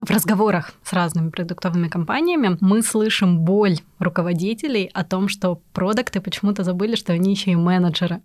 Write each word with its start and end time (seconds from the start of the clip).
В 0.00 0.10
разговорах 0.10 0.74
с 0.84 0.92
разными 0.92 1.30
продуктовыми 1.30 1.88
компаниями 1.88 2.56
мы 2.60 2.82
слышим 2.82 3.40
боль 3.40 3.78
руководителей 3.98 4.88
о 4.94 5.04
том, 5.04 5.28
что 5.28 5.60
продукты 5.72 6.20
почему-то 6.20 6.62
забыли, 6.62 6.94
что 6.94 7.12
они 7.12 7.32
еще 7.32 7.50
и 7.50 7.56
менеджеры. 7.56 8.22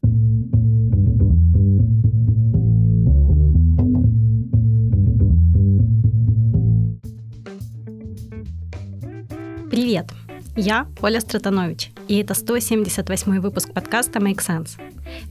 Привет! 9.71 10.11
Я 10.55 10.87
Оля 11.01 11.19
Стратанович, 11.19 11.91
и 12.07 12.21
это 12.21 12.35
178 12.35 13.39
выпуск 13.39 13.73
подкаста 13.73 14.19
Make 14.19 14.37
Sense. 14.37 14.79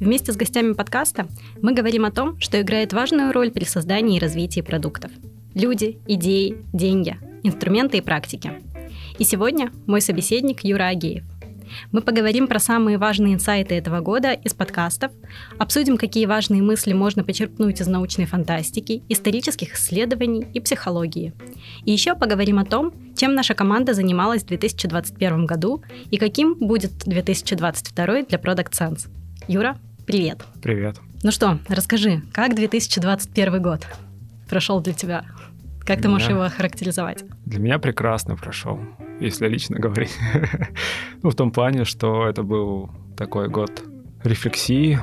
Вместе 0.00 0.32
с 0.32 0.36
гостями 0.36 0.72
подкаста 0.72 1.28
мы 1.62 1.72
говорим 1.72 2.04
о 2.04 2.10
том, 2.10 2.40
что 2.40 2.60
играет 2.60 2.92
важную 2.92 3.32
роль 3.32 3.52
при 3.52 3.64
создании 3.64 4.16
и 4.16 4.20
развитии 4.20 4.60
продуктов– 4.60 5.12
Люди, 5.54 5.98
идеи, 6.06 6.56
деньги, 6.72 7.18
инструменты 7.42 7.98
и 7.98 8.00
практики. 8.00 8.52
И 9.18 9.24
сегодня 9.24 9.70
мой 9.86 10.00
собеседник 10.00 10.64
Юра 10.64 10.84
Агеев. 10.84 11.24
Мы 11.90 12.00
поговорим 12.00 12.46
про 12.46 12.58
самые 12.58 12.96
важные 12.96 13.34
инсайты 13.34 13.74
этого 13.74 14.00
года 14.00 14.32
из 14.32 14.54
подкастов, 14.54 15.12
обсудим, 15.58 15.98
какие 15.98 16.24
важные 16.24 16.62
мысли 16.62 16.94
можно 16.94 17.22
почерпнуть 17.22 17.82
из 17.82 17.86
научной 17.86 18.24
фантастики, 18.24 19.02
исторических 19.10 19.74
исследований 19.74 20.46
и 20.54 20.60
психологии. 20.60 21.34
И 21.84 21.92
еще 21.92 22.14
поговорим 22.14 22.58
о 22.58 22.64
том, 22.64 22.92
чем 23.14 23.34
наша 23.34 23.54
команда 23.54 23.92
занималась 23.92 24.44
в 24.44 24.46
2021 24.46 25.44
году 25.44 25.82
и 26.10 26.16
каким 26.16 26.54
будет 26.54 26.92
2022 27.04 28.22
для 28.22 28.38
Product 28.38 28.70
Sense. 28.70 29.08
Юра, 29.48 29.78
привет. 30.06 30.38
Привет. 30.62 30.96
Ну 31.22 31.30
что, 31.30 31.58
расскажи, 31.68 32.22
как 32.32 32.54
2021 32.54 33.62
год 33.62 33.86
прошел 34.52 34.82
для 34.82 34.92
тебя? 34.92 35.24
Как 35.80 35.96
для 35.96 36.02
ты 36.02 36.08
можешь 36.10 36.28
меня, 36.28 36.40
его 36.40 36.54
характеризовать? 36.54 37.24
Для 37.46 37.58
меня 37.58 37.78
прекрасно 37.78 38.36
прошел, 38.36 38.78
если 39.18 39.48
лично 39.48 39.78
говорить. 39.78 40.14
ну, 41.22 41.30
в 41.30 41.34
том 41.34 41.50
плане, 41.50 41.86
что 41.86 42.28
это 42.28 42.42
был 42.42 42.90
такой 43.16 43.48
год 43.48 43.82
рефлексии, 44.22 44.98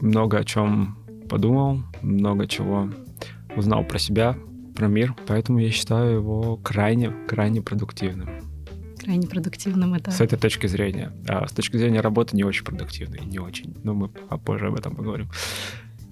много 0.00 0.38
о 0.38 0.44
чем 0.44 0.96
подумал, 1.28 1.82
много 2.00 2.46
чего 2.46 2.88
узнал 3.54 3.84
про 3.84 3.98
себя, 3.98 4.38
про 4.74 4.88
мир, 4.88 5.14
поэтому 5.26 5.58
я 5.58 5.70
считаю 5.70 6.14
его 6.14 6.56
крайне, 6.56 7.10
крайне 7.28 7.60
продуктивным. 7.60 8.30
Крайне 8.98 9.28
продуктивным 9.28 9.92
это... 9.92 10.12
С 10.12 10.22
этой 10.22 10.38
точки 10.38 10.66
зрения. 10.66 11.12
А 11.28 11.46
с 11.46 11.52
точки 11.52 11.76
зрения 11.76 12.00
работы 12.00 12.34
не 12.34 12.44
очень 12.44 12.64
продуктивный, 12.64 13.20
не 13.26 13.38
очень. 13.38 13.76
Но 13.84 13.92
мы 13.92 14.08
попозже 14.08 14.68
об 14.68 14.76
этом 14.76 14.96
поговорим. 14.96 15.28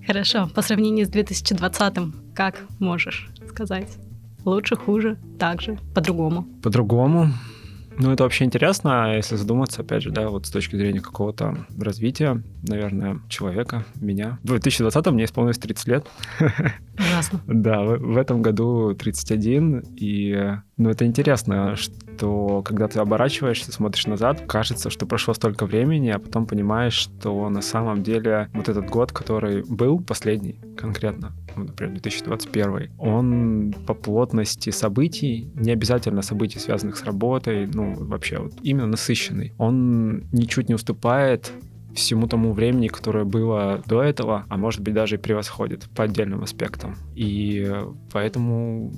Хорошо. 0.07 0.49
По 0.55 0.63
сравнению 0.63 1.07
с 1.07 1.09
2020, 1.09 1.95
как 2.35 2.65
можешь 2.79 3.29
сказать? 3.49 3.99
Лучше, 4.45 4.75
хуже, 4.77 5.19
так 5.39 5.61
же, 5.61 5.79
по-другому. 5.95 6.45
По-другому. 6.63 7.29
Ну, 7.99 8.11
это 8.11 8.25
вообще 8.25 8.45
интересно, 8.45 9.15
если 9.15 9.37
задуматься, 9.37 9.83
опять 9.83 10.03
же, 10.03 10.11
да, 10.11 10.29
вот 10.29 10.47
с 10.47 10.51
точки 10.51 10.77
зрения 10.77 11.01
какого-то 11.01 11.67
развития, 11.79 12.43
наверное, 12.63 13.21
человека, 13.29 13.85
меня. 13.95 14.39
В 14.43 14.47
2020 14.47 15.07
мне 15.09 15.25
исполнилось 15.25 15.59
30 15.59 15.87
лет. 15.89 16.07
Ужасно. 17.23 17.41
да, 17.47 17.83
в, 17.83 17.99
в 17.99 18.17
этом 18.17 18.43
году 18.43 18.95
31, 18.95 19.85
и, 19.97 20.57
ну, 20.77 20.91
это 20.91 21.07
интересно, 21.07 21.77
что 21.77 22.63
когда 22.63 22.89
ты 22.89 22.99
оборачиваешься, 23.01 23.73
смотришь 23.73 24.07
назад, 24.07 24.43
кажется, 24.47 24.91
что 24.91 25.07
прошло 25.07 25.35
столько 25.35 25.67
времени, 25.67 26.11
а 26.11 26.19
потом 26.19 26.47
понимаешь, 26.47 26.95
что 26.95 27.49
на 27.49 27.63
самом 27.63 28.03
деле 28.03 28.49
вот 28.55 28.69
этот 28.69 28.89
год, 28.89 29.13
который 29.13 29.63
был 29.63 30.01
последний 30.01 30.61
конкретно, 30.77 31.33
ну, 31.57 31.65
например, 31.65 31.93
2021, 31.95 32.91
он 32.99 33.75
по 33.87 33.95
плотности 33.95 34.71
событий, 34.71 35.51
не 35.55 35.73
обязательно 35.73 36.23
событий, 36.23 36.59
связанных 36.59 36.97
с 36.97 37.05
работой, 37.05 37.67
ну, 37.67 37.95
вообще 37.95 38.39
вот 38.39 38.53
именно 38.63 38.87
насыщенный, 38.87 39.53
он 39.59 40.25
ничуть 40.33 40.69
не 40.69 40.75
уступает 40.75 41.53
всему 41.95 42.27
тому 42.27 42.53
времени, 42.53 42.89
которое 42.89 43.25
было 43.25 43.83
до 43.87 44.03
этого, 44.03 44.45
а 44.49 44.57
может 44.57 44.81
быть 44.81 44.95
даже 44.95 45.17
и 45.17 45.19
превосходит 45.19 45.89
по 45.95 46.05
отдельным 46.05 46.43
аспектам. 46.43 46.97
И 47.15 47.71
поэтому 48.13 48.93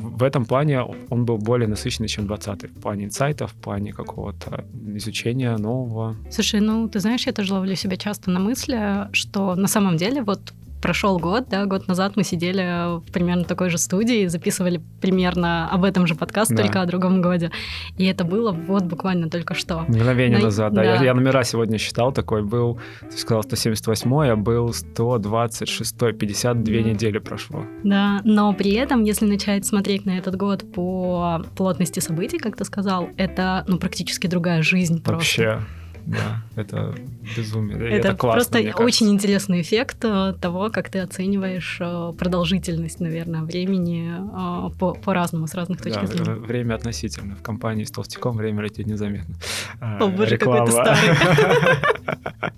в 0.00 0.22
этом 0.22 0.44
плане 0.44 0.82
он 0.82 1.24
был 1.24 1.38
более 1.38 1.68
насыщенный, 1.68 2.08
чем 2.08 2.26
20-й, 2.26 2.68
в 2.68 2.80
плане 2.80 3.04
инсайтов, 3.06 3.52
в 3.52 3.56
плане 3.56 3.92
какого-то 3.92 4.64
изучения 4.96 5.56
нового. 5.56 6.16
Слушай, 6.30 6.60
ну 6.60 6.88
ты 6.88 7.00
знаешь, 7.00 7.26
я 7.26 7.32
тоже 7.32 7.54
ловлю 7.54 7.74
себя 7.74 7.96
часто 7.96 8.30
на 8.30 8.40
мысли, 8.40 9.08
что 9.12 9.54
на 9.54 9.68
самом 9.68 9.96
деле 9.96 10.22
вот 10.22 10.52
прошел 10.80 11.18
год, 11.18 11.48
да, 11.48 11.66
год 11.66 11.88
назад 11.88 12.16
мы 12.16 12.24
сидели 12.24 12.98
в 12.98 13.12
примерно 13.12 13.44
такой 13.44 13.70
же 13.70 13.78
студии, 13.78 14.26
записывали 14.26 14.80
примерно 15.00 15.68
об 15.70 15.84
этом 15.84 16.06
же 16.06 16.14
подкаст, 16.14 16.50
да. 16.50 16.62
только 16.62 16.82
о 16.82 16.86
другом 16.86 17.22
годе. 17.22 17.50
И 17.96 18.04
это 18.04 18.24
было 18.24 18.52
вот 18.52 18.84
буквально 18.84 19.28
только 19.30 19.54
что. 19.54 19.84
Мгновение 19.88 20.38
Но... 20.38 20.46
назад, 20.46 20.72
да. 20.72 20.82
да. 20.82 20.94
Я, 20.96 21.04
я 21.04 21.14
номера 21.14 21.44
сегодня 21.44 21.78
считал, 21.78 22.12
такой 22.12 22.42
был, 22.42 22.80
ты 23.00 23.18
сказал 23.18 23.42
178, 23.42 24.12
а 24.30 24.36
был 24.36 24.72
126, 24.72 25.98
52 26.18 26.54
да. 26.54 26.82
недели 26.82 27.18
прошло. 27.18 27.64
Да, 27.84 28.20
но 28.24 28.52
при 28.52 28.72
этом, 28.72 29.04
если 29.04 29.26
начать 29.26 29.66
смотреть 29.66 30.06
на 30.06 30.18
этот 30.18 30.36
год 30.36 30.64
по 30.72 31.42
плотности 31.56 32.00
событий, 32.00 32.38
как 32.38 32.56
ты 32.56 32.64
сказал, 32.64 33.08
это 33.16 33.64
ну, 33.68 33.78
практически 33.78 34.26
другая 34.26 34.62
жизнь 34.62 35.02
Вообще. 35.04 35.42
просто. 35.44 35.77
Да, 36.08 36.42
это 36.56 36.94
безумие. 37.36 37.76
Это, 37.76 38.08
это 38.08 38.16
классно, 38.16 38.62
просто 38.62 38.82
очень 38.82 39.10
интересный 39.10 39.60
эффект 39.60 39.98
э, 40.04 40.32
того, 40.40 40.70
как 40.70 40.88
ты 40.88 41.00
оцениваешь 41.00 41.76
э, 41.80 42.12
продолжительность, 42.18 43.00
наверное, 43.00 43.42
времени 43.42 44.14
э, 44.16 44.70
по- 44.78 44.94
по-разному, 44.94 45.46
с 45.46 45.54
разных 45.54 45.82
точек 45.82 46.00
да, 46.00 46.06
зрения. 46.06 46.34
Время 46.40 46.76
относительно. 46.76 47.36
В 47.36 47.42
компании 47.42 47.84
с 47.84 47.90
толстяком 47.90 48.38
время 48.38 48.62
летит 48.62 48.86
незаметно. 48.86 49.34
О 49.80 50.06
боже, 50.08 50.36
Реклама. 50.36 50.66
какой 50.66 50.84
ты 50.84 50.94
старый. 50.94 52.52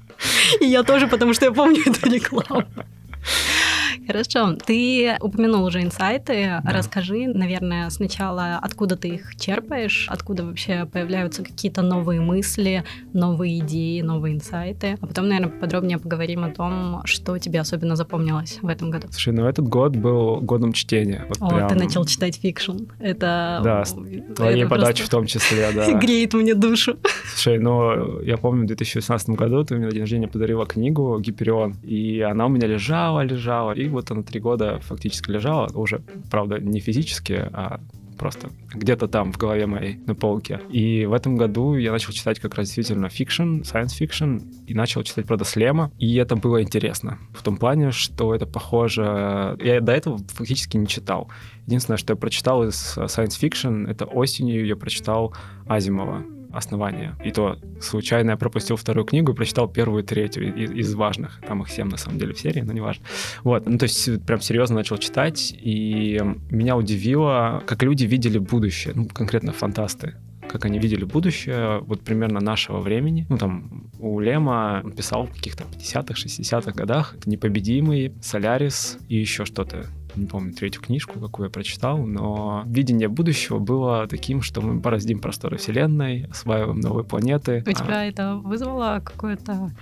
И 0.60 0.66
я 0.66 0.84
тоже, 0.84 1.08
потому 1.08 1.34
что 1.34 1.46
я 1.46 1.52
помню 1.52 1.80
эту 1.84 2.08
рекламу. 2.08 2.66
Хорошо. 4.10 4.56
Ты 4.66 5.16
упомянул 5.20 5.64
уже 5.64 5.82
инсайты. 5.82 6.60
Да. 6.64 6.72
Расскажи, 6.72 7.28
наверное, 7.28 7.88
сначала, 7.90 8.58
откуда 8.60 8.96
ты 8.96 9.08
их 9.08 9.36
черпаешь, 9.36 10.08
откуда 10.08 10.44
вообще 10.44 10.84
появляются 10.84 11.44
какие-то 11.44 11.82
новые 11.82 12.20
мысли, 12.20 12.82
новые 13.12 13.60
идеи, 13.60 14.00
новые 14.00 14.34
инсайты. 14.34 14.98
А 15.00 15.06
потом, 15.06 15.28
наверное, 15.28 15.56
подробнее 15.60 15.98
поговорим 15.98 16.42
о 16.42 16.50
том, 16.50 17.02
что 17.04 17.38
тебе 17.38 17.60
особенно 17.60 17.94
запомнилось 17.94 18.58
в 18.62 18.66
этом 18.66 18.90
году. 18.90 19.06
Слушай, 19.10 19.32
ну 19.32 19.46
этот 19.46 19.68
год 19.68 19.94
был 19.94 20.40
годом 20.40 20.72
чтения. 20.72 21.26
Вот 21.28 21.38
О, 21.40 21.54
прям... 21.54 21.68
ты 21.68 21.76
начал 21.76 22.04
читать 22.04 22.36
fiction. 22.36 22.78
Это... 22.98 23.60
Да, 23.62 23.84
твоей 24.34 24.66
подачи 24.66 25.04
в 25.04 25.08
том 25.08 25.26
числе, 25.26 25.68
да. 25.72 25.92
Греет 26.00 26.34
мне 26.34 26.54
душу. 26.54 26.96
Слушай, 27.34 27.60
ну 27.60 28.20
я 28.22 28.36
помню, 28.38 28.64
в 28.64 28.66
2016 28.66 29.30
году 29.30 29.62
ты 29.64 29.76
мне 29.76 29.86
на 29.86 29.92
день 29.92 30.00
рождения 30.00 30.26
подарила 30.26 30.66
книгу 30.66 31.18
«Гиперион», 31.20 31.76
и 31.84 32.20
она 32.20 32.46
у 32.46 32.48
меня 32.48 32.66
лежала, 32.66 33.20
лежала, 33.20 33.72
и 33.72 33.88
вот 33.88 33.99
она 34.08 34.22
три 34.22 34.40
года 34.40 34.78
фактически 34.80 35.30
лежала, 35.30 35.68
уже, 35.74 36.02
правда, 36.30 36.58
не 36.58 36.80
физически, 36.80 37.32
а 37.32 37.80
просто 38.20 38.50
где-то 38.74 39.08
там 39.08 39.32
в 39.32 39.38
голове 39.38 39.66
моей 39.66 39.96
на 40.06 40.14
полке. 40.14 40.60
И 40.68 41.06
в 41.06 41.14
этом 41.14 41.36
году 41.36 41.74
я 41.74 41.90
начал 41.90 42.12
читать 42.12 42.38
как 42.38 42.54
раз 42.54 42.66
действительно 42.66 43.08
fiction, 43.08 43.62
science 43.62 43.98
fiction, 43.98 44.42
и 44.66 44.74
начал 44.74 45.02
читать 45.02 45.26
просто 45.26 45.42
Лема, 45.42 45.90
и 45.98 46.16
это 46.16 46.36
было 46.36 46.62
интересно. 46.62 47.18
В 47.32 47.42
том 47.42 47.56
плане, 47.56 47.92
что 47.92 48.34
это 48.34 48.46
похоже... 48.46 49.56
Я 49.58 49.80
до 49.80 49.92
этого 49.92 50.18
фактически 50.28 50.76
не 50.76 50.86
читал. 50.86 51.30
Единственное, 51.66 51.96
что 51.96 52.12
я 52.12 52.16
прочитал 52.16 52.62
из 52.64 52.98
science 52.98 53.40
fiction, 53.40 53.90
это 53.90 54.04
осенью 54.04 54.66
я 54.66 54.76
прочитал 54.76 55.34
Азимова 55.66 56.22
основания. 56.52 57.16
И 57.24 57.30
то 57.30 57.58
случайно 57.80 58.32
я 58.32 58.36
пропустил 58.36 58.76
вторую 58.76 59.04
книгу 59.04 59.32
и 59.32 59.34
прочитал 59.34 59.68
первую 59.68 60.02
и 60.02 60.06
третью 60.06 60.54
из, 60.54 60.94
важных. 60.94 61.40
Там 61.46 61.62
их 61.62 61.70
семь, 61.70 61.88
на 61.88 61.96
самом 61.96 62.18
деле, 62.18 62.34
в 62.34 62.40
серии, 62.40 62.60
но 62.60 62.72
не 62.72 62.80
важно. 62.80 63.04
Вот, 63.44 63.66
ну 63.66 63.78
то 63.78 63.84
есть 63.84 64.24
прям 64.26 64.40
серьезно 64.40 64.76
начал 64.76 64.98
читать, 64.98 65.54
и 65.56 66.20
меня 66.50 66.76
удивило, 66.76 67.62
как 67.66 67.82
люди 67.82 68.04
видели 68.04 68.38
будущее, 68.38 68.94
ну 68.94 69.06
конкретно 69.06 69.52
фантасты 69.52 70.14
как 70.50 70.64
они 70.64 70.80
видели 70.80 71.04
будущее, 71.04 71.78
вот 71.80 72.02
примерно 72.02 72.40
нашего 72.40 72.80
времени. 72.80 73.24
Ну, 73.28 73.38
там, 73.38 73.90
у 74.00 74.18
Лема 74.18 74.80
он 74.84 74.92
писал 74.92 75.26
в 75.26 75.32
каких-то 75.32 75.62
50-х, 75.62 76.14
60-х 76.14 76.72
годах. 76.72 77.16
«Непобедимый», 77.24 78.14
«Солярис» 78.20 78.98
и 79.08 79.16
еще 79.16 79.44
что-то 79.44 79.86
не 80.16 80.26
помню 80.26 80.52
третью 80.52 80.82
книжку, 80.82 81.20
какую 81.20 81.46
я 81.46 81.50
прочитал, 81.50 81.98
но 81.98 82.62
видение 82.66 83.08
будущего 83.08 83.58
было 83.58 84.06
таким, 84.06 84.42
что 84.42 84.60
мы 84.60 84.74
бороздим 84.74 85.20
просторы 85.20 85.56
Вселенной, 85.56 86.26
осваиваем 86.30 86.80
новые 86.80 87.04
планеты. 87.04 87.64
У 87.66 87.72
тебя 87.72 88.00
а... 88.00 88.04
это 88.04 88.36
вызвало 88.36 89.00
какое-то 89.04 89.72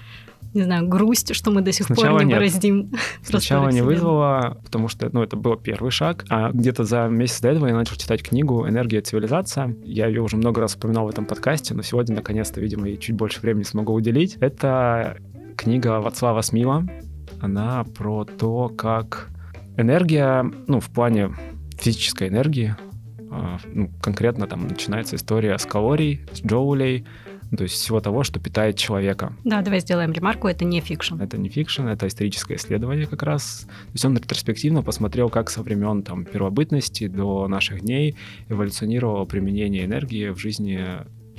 не 0.54 0.62
знаю, 0.62 0.88
грусть, 0.88 1.34
что 1.34 1.50
мы 1.50 1.60
до 1.60 1.72
сих 1.72 1.86
Сначала 1.86 2.12
пор 2.12 2.20
не 2.22 2.28
нет. 2.28 2.38
бороздим. 2.38 2.92
Сначала 3.22 3.68
не 3.68 3.82
вызвало, 3.82 4.58
потому 4.64 4.88
что, 4.88 5.08
ну, 5.12 5.22
это 5.22 5.36
был 5.36 5.56
первый 5.56 5.90
шаг, 5.90 6.24
а 6.30 6.50
где-то 6.52 6.84
за 6.84 7.06
месяц 7.08 7.40
до 7.40 7.48
этого 7.48 7.66
я 7.66 7.74
начал 7.74 7.96
читать 7.96 8.22
книгу 8.22 8.66
«Энергия 8.66 9.00
цивилизация». 9.00 9.76
Я 9.84 10.06
ее 10.06 10.22
уже 10.22 10.36
много 10.36 10.60
раз 10.60 10.74
упоминал 10.74 11.06
в 11.06 11.10
этом 11.10 11.26
подкасте, 11.26 11.74
но 11.74 11.82
сегодня, 11.82 12.16
наконец-то, 12.16 12.60
видимо, 12.60 12.88
и 12.88 12.98
чуть 12.98 13.14
больше 13.14 13.40
времени 13.40 13.64
смогу 13.64 13.92
уделить. 13.92 14.36
Это 14.40 15.18
книга 15.56 16.00
Вацлава 16.00 16.40
Смила. 16.40 16.86
Она 17.40 17.84
про 17.84 18.24
то, 18.24 18.68
как 18.70 19.28
энергия, 19.78 20.44
ну, 20.66 20.80
в 20.80 20.90
плане 20.90 21.30
физической 21.78 22.28
энергии. 22.28 22.76
А, 23.30 23.58
ну, 23.72 23.90
конкретно 24.02 24.46
там 24.46 24.66
начинается 24.66 25.16
история 25.16 25.56
с 25.56 25.64
калорий, 25.64 26.20
с 26.32 26.44
джоулей, 26.44 27.06
то 27.56 27.62
есть 27.62 27.74
всего 27.74 28.00
того, 28.00 28.24
что 28.24 28.40
питает 28.40 28.76
человека. 28.76 29.32
Да, 29.44 29.62
давай 29.62 29.80
сделаем 29.80 30.12
ремарку, 30.12 30.48
это 30.48 30.64
не 30.64 30.80
фикшн. 30.80 31.20
Это 31.20 31.38
не 31.38 31.48
фикшн, 31.48 31.86
это 31.86 32.06
историческое 32.06 32.56
исследование 32.56 33.06
как 33.06 33.22
раз. 33.22 33.66
То 33.66 33.92
есть 33.94 34.04
он 34.04 34.16
ретроспективно 34.16 34.82
посмотрел, 34.82 35.30
как 35.30 35.48
со 35.48 35.62
времен 35.62 36.02
там, 36.02 36.24
первобытности 36.24 37.06
до 37.06 37.48
наших 37.48 37.80
дней 37.80 38.16
эволюционировало 38.48 39.24
применение 39.24 39.84
энергии 39.84 40.28
в 40.28 40.38
жизни 40.38 40.84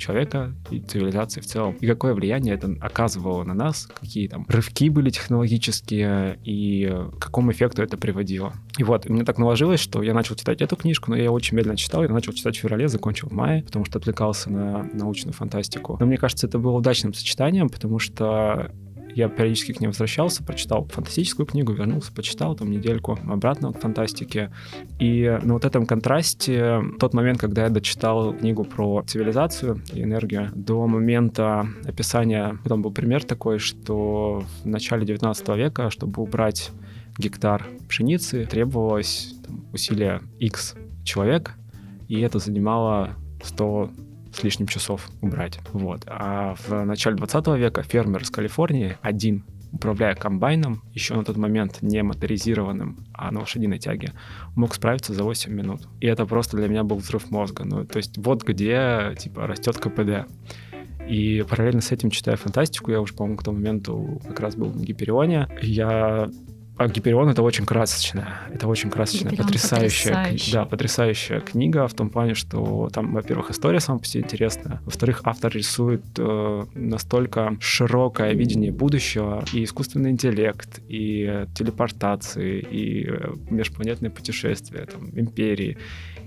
человека 0.00 0.54
и 0.70 0.80
цивилизации 0.80 1.40
в 1.40 1.46
целом. 1.46 1.76
И 1.80 1.86
какое 1.86 2.14
влияние 2.14 2.54
это 2.54 2.74
оказывало 2.80 3.44
на 3.44 3.54
нас, 3.54 3.86
какие 3.86 4.28
там 4.28 4.46
рывки 4.48 4.88
были 4.88 5.10
технологические 5.10 6.38
и 6.44 6.92
к 7.12 7.18
какому 7.18 7.52
эффекту 7.52 7.82
это 7.82 7.96
приводило. 7.96 8.52
И 8.78 8.84
вот, 8.84 9.08
мне 9.08 9.24
так 9.24 9.38
наложилось, 9.38 9.80
что 9.80 10.02
я 10.02 10.14
начал 10.14 10.34
читать 10.34 10.60
эту 10.62 10.76
книжку, 10.76 11.10
но 11.10 11.16
я 11.16 11.30
очень 11.30 11.56
медленно 11.56 11.76
читал, 11.76 12.02
я 12.02 12.08
начал 12.08 12.32
читать 12.32 12.56
в 12.56 12.60
феврале, 12.60 12.88
закончил 12.88 13.28
в 13.28 13.32
мае, 13.32 13.62
потому 13.62 13.84
что 13.84 13.98
отвлекался 13.98 14.50
на 14.50 14.88
научную 14.92 15.34
фантастику. 15.34 15.96
Но 16.00 16.06
мне 16.06 16.16
кажется, 16.16 16.46
это 16.46 16.58
было 16.58 16.72
удачным 16.72 17.14
сочетанием, 17.14 17.68
потому 17.68 17.98
что 17.98 18.72
я 19.14 19.28
периодически 19.28 19.72
к 19.72 19.80
ней 19.80 19.88
возвращался, 19.88 20.44
прочитал 20.44 20.84
фантастическую 20.84 21.46
книгу, 21.46 21.72
вернулся, 21.72 22.12
почитал 22.12 22.54
там 22.54 22.70
недельку 22.70 23.18
обратно 23.26 23.72
к 23.72 23.80
фантастике. 23.80 24.52
И 24.98 25.38
на 25.42 25.54
вот 25.54 25.64
этом 25.64 25.86
контрасте, 25.86 26.82
тот 26.98 27.14
момент, 27.14 27.38
когда 27.38 27.64
я 27.64 27.70
дочитал 27.70 28.34
книгу 28.34 28.64
про 28.64 29.02
цивилизацию 29.06 29.82
и 29.92 30.02
энергию, 30.02 30.50
до 30.54 30.86
момента 30.86 31.66
описания, 31.84 32.58
там 32.64 32.82
был 32.82 32.92
пример 32.92 33.24
такой, 33.24 33.58
что 33.58 34.44
в 34.62 34.66
начале 34.66 35.06
19 35.06 35.48
века, 35.56 35.90
чтобы 35.90 36.22
убрать 36.22 36.70
гектар 37.18 37.66
пшеницы, 37.88 38.46
требовалось 38.46 39.34
там, 39.46 39.64
усилия 39.72 40.20
X 40.38 40.74
человек, 41.04 41.54
и 42.08 42.20
это 42.20 42.38
занимало 42.38 43.16
100 43.42 43.90
с 44.32 44.42
лишним 44.42 44.66
часов 44.66 45.08
убрать. 45.20 45.58
Вот. 45.72 46.02
А 46.06 46.54
в 46.54 46.84
начале 46.84 47.16
20 47.16 47.46
века 47.58 47.82
фермер 47.82 48.22
из 48.22 48.30
Калифорнии 48.30 48.96
один 49.02 49.44
управляя 49.72 50.14
комбайном, 50.14 50.82
еще 50.94 51.14
на 51.14 51.24
тот 51.24 51.36
момент 51.36 51.78
не 51.82 52.02
моторизированным, 52.02 53.06
а 53.12 53.30
на 53.30 53.40
лошадиной 53.40 53.78
тяге, 53.78 54.12
мог 54.56 54.74
справиться 54.74 55.14
за 55.14 55.22
8 55.22 55.52
минут. 55.52 55.82
И 56.00 56.06
это 56.06 56.26
просто 56.26 56.56
для 56.56 56.68
меня 56.68 56.82
был 56.82 56.96
взрыв 56.96 57.30
мозга. 57.30 57.64
Ну, 57.64 57.84
то 57.84 57.98
есть 57.98 58.18
вот 58.18 58.42
где, 58.42 59.14
типа, 59.18 59.46
растет 59.46 59.78
КПД. 59.78 60.28
И 61.08 61.44
параллельно 61.48 61.80
с 61.80 61.92
этим, 61.92 62.10
читая 62.10 62.36
фантастику, 62.36 62.90
я 62.90 63.00
уже, 63.00 63.14
по-моему, 63.14 63.38
к 63.38 63.42
тому 63.42 63.58
моменту 63.58 64.20
как 64.26 64.40
раз 64.40 64.54
был 64.54 64.72
на 64.72 64.80
Гиперионе, 64.80 65.48
я 65.62 66.28
а 66.76 66.88
Гиперион 66.88 67.28
это 67.28 67.42
очень 67.42 67.66
красочная, 67.66 68.38
это 68.52 68.66
очень 68.66 68.90
красочная, 68.90 69.30
Гиперион 69.30 69.46
потрясающая, 69.46 70.14
потрясающий. 70.14 70.52
да, 70.52 70.64
потрясающая 70.64 71.40
книга 71.40 71.86
в 71.86 71.94
том 71.94 72.08
плане, 72.08 72.34
что 72.34 72.88
там, 72.92 73.12
во-первых, 73.12 73.50
история 73.50 73.80
сама 73.80 73.98
по 73.98 74.06
себе 74.06 74.22
интересная, 74.22 74.80
во-вторых, 74.84 75.20
автор 75.24 75.52
рисует 75.52 76.02
э, 76.18 76.64
настолько 76.74 77.56
широкое 77.60 78.32
видение 78.32 78.72
будущего 78.72 79.44
и 79.52 79.64
искусственный 79.64 80.10
интеллект, 80.10 80.80
и 80.88 81.44
телепортации, 81.54 82.60
и 82.60 83.06
э, 83.08 83.34
межпланетные 83.50 84.10
путешествия, 84.10 84.86
там, 84.86 85.10
империи. 85.18 85.76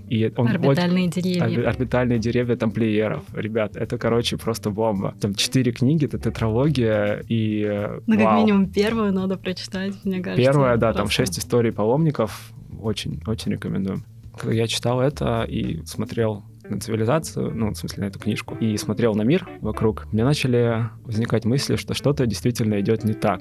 И 0.08 0.30
он 0.36 0.48
орбитальные 0.48 1.08
очень... 1.08 1.22
деревья. 1.22 1.68
Орбитальные 1.68 2.18
деревья 2.18 2.56
тамплиеров. 2.56 3.24
Ребят, 3.34 3.76
это, 3.76 3.98
короче, 3.98 4.36
просто 4.36 4.70
бомба. 4.70 5.14
Там 5.20 5.34
четыре 5.34 5.72
книги, 5.72 6.04
это 6.04 6.18
тетралогия 6.18 7.24
и... 7.28 7.64
Э, 7.66 8.00
ну, 8.06 8.18
как 8.18 8.36
минимум 8.38 8.68
первую 8.68 9.12
надо 9.12 9.36
прочитать, 9.36 9.94
мне 10.04 10.20
кажется. 10.20 10.42
Первая, 10.42 10.76
да, 10.76 10.92
там 10.92 11.08
шесть 11.08 11.38
историй 11.38 11.72
паломников. 11.72 12.52
Очень, 12.80 13.22
очень 13.26 13.52
рекомендую. 13.52 14.02
Когда 14.36 14.54
я 14.54 14.66
читал 14.66 15.00
это 15.00 15.44
и 15.44 15.84
смотрел 15.86 16.42
на 16.68 16.80
цивилизацию, 16.80 17.54
ну, 17.54 17.70
в 17.70 17.76
смысле, 17.76 18.04
на 18.04 18.08
эту 18.08 18.18
книжку, 18.18 18.54
и 18.54 18.76
смотрел 18.76 19.14
на 19.14 19.22
мир 19.22 19.48
вокруг, 19.60 20.06
мне 20.12 20.24
начали 20.24 20.88
возникать 21.04 21.44
мысли, 21.44 21.76
что 21.76 21.94
что-то 21.94 22.26
действительно 22.26 22.80
идет 22.80 23.04
не 23.04 23.14
так. 23.14 23.40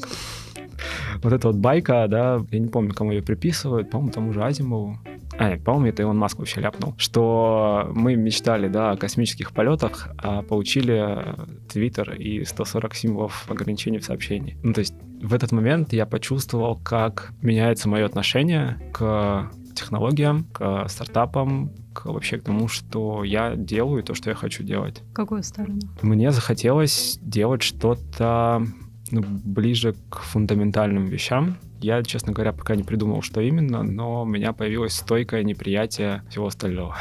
Вот 1.21 1.31
эта 1.31 1.47
вот 1.47 1.57
байка, 1.57 2.07
да, 2.07 2.41
я 2.51 2.59
не 2.59 2.67
помню, 2.67 2.93
кому 2.93 3.11
ее 3.11 3.21
приписывают, 3.21 3.89
по-моему, 3.89 4.11
тому 4.11 4.33
же 4.33 4.43
Азимову, 4.43 4.99
а, 5.37 5.57
по-моему, 5.57 5.87
это 5.87 6.03
Илон 6.03 6.17
Маск 6.17 6.37
вообще 6.37 6.61
ляпнул, 6.61 6.93
что 6.97 7.89
мы 7.93 8.15
мечтали, 8.15 8.67
да, 8.67 8.91
о 8.91 8.97
космических 8.97 9.51
полетах, 9.51 10.09
а 10.17 10.43
получили 10.43 11.35
Твиттер 11.71 12.13
и 12.13 12.43
140 12.45 12.93
символов 12.93 13.49
ограничений 13.49 13.97
в 13.97 14.05
сообщении. 14.05 14.57
Ну, 14.63 14.73
то 14.73 14.79
есть 14.79 14.93
в 15.21 15.33
этот 15.33 15.51
момент 15.51 15.93
я 15.93 16.05
почувствовал, 16.05 16.77
как 16.77 17.33
меняется 17.41 17.89
мое 17.89 18.05
отношение 18.05 18.79
к 18.93 19.49
технологиям, 19.75 20.45
к 20.51 20.87
стартапам, 20.87 21.71
к 21.93 22.05
вообще 22.05 22.37
к 22.37 22.43
тому, 22.43 22.67
что 22.67 23.23
я 23.23 23.55
делаю, 23.55 24.03
то, 24.03 24.13
что 24.13 24.29
я 24.29 24.35
хочу 24.35 24.63
делать. 24.63 25.01
Какую 25.13 25.43
сторону? 25.43 25.79
Мне 26.01 26.31
захотелось 26.31 27.19
делать 27.21 27.61
что-то 27.61 28.65
ну, 29.11 29.23
ближе 29.23 29.95
к 30.09 30.19
фундаментальным 30.19 31.05
вещам, 31.05 31.57
я, 31.83 32.01
честно 32.01 32.31
говоря, 32.31 32.53
пока 32.53 32.75
не 32.75 32.83
придумал, 32.83 33.21
что 33.21 33.41
именно, 33.41 33.83
но 33.83 34.23
у 34.23 34.25
меня 34.25 34.53
появилось 34.53 34.93
стойкое 34.93 35.43
неприятие 35.43 36.23
всего 36.29 36.47
остального. 36.47 36.95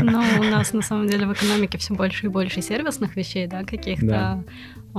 Ну, 0.00 0.22
у 0.38 0.42
нас 0.50 0.72
на 0.74 0.82
самом 0.82 1.08
деле 1.08 1.26
в 1.26 1.32
экономике 1.32 1.78
все 1.78 1.94
больше 1.94 2.26
и 2.26 2.28
больше 2.28 2.60
сервисных 2.60 3.16
вещей, 3.16 3.46
да, 3.46 3.64
каких-то. 3.64 4.06
Да. 4.06 4.44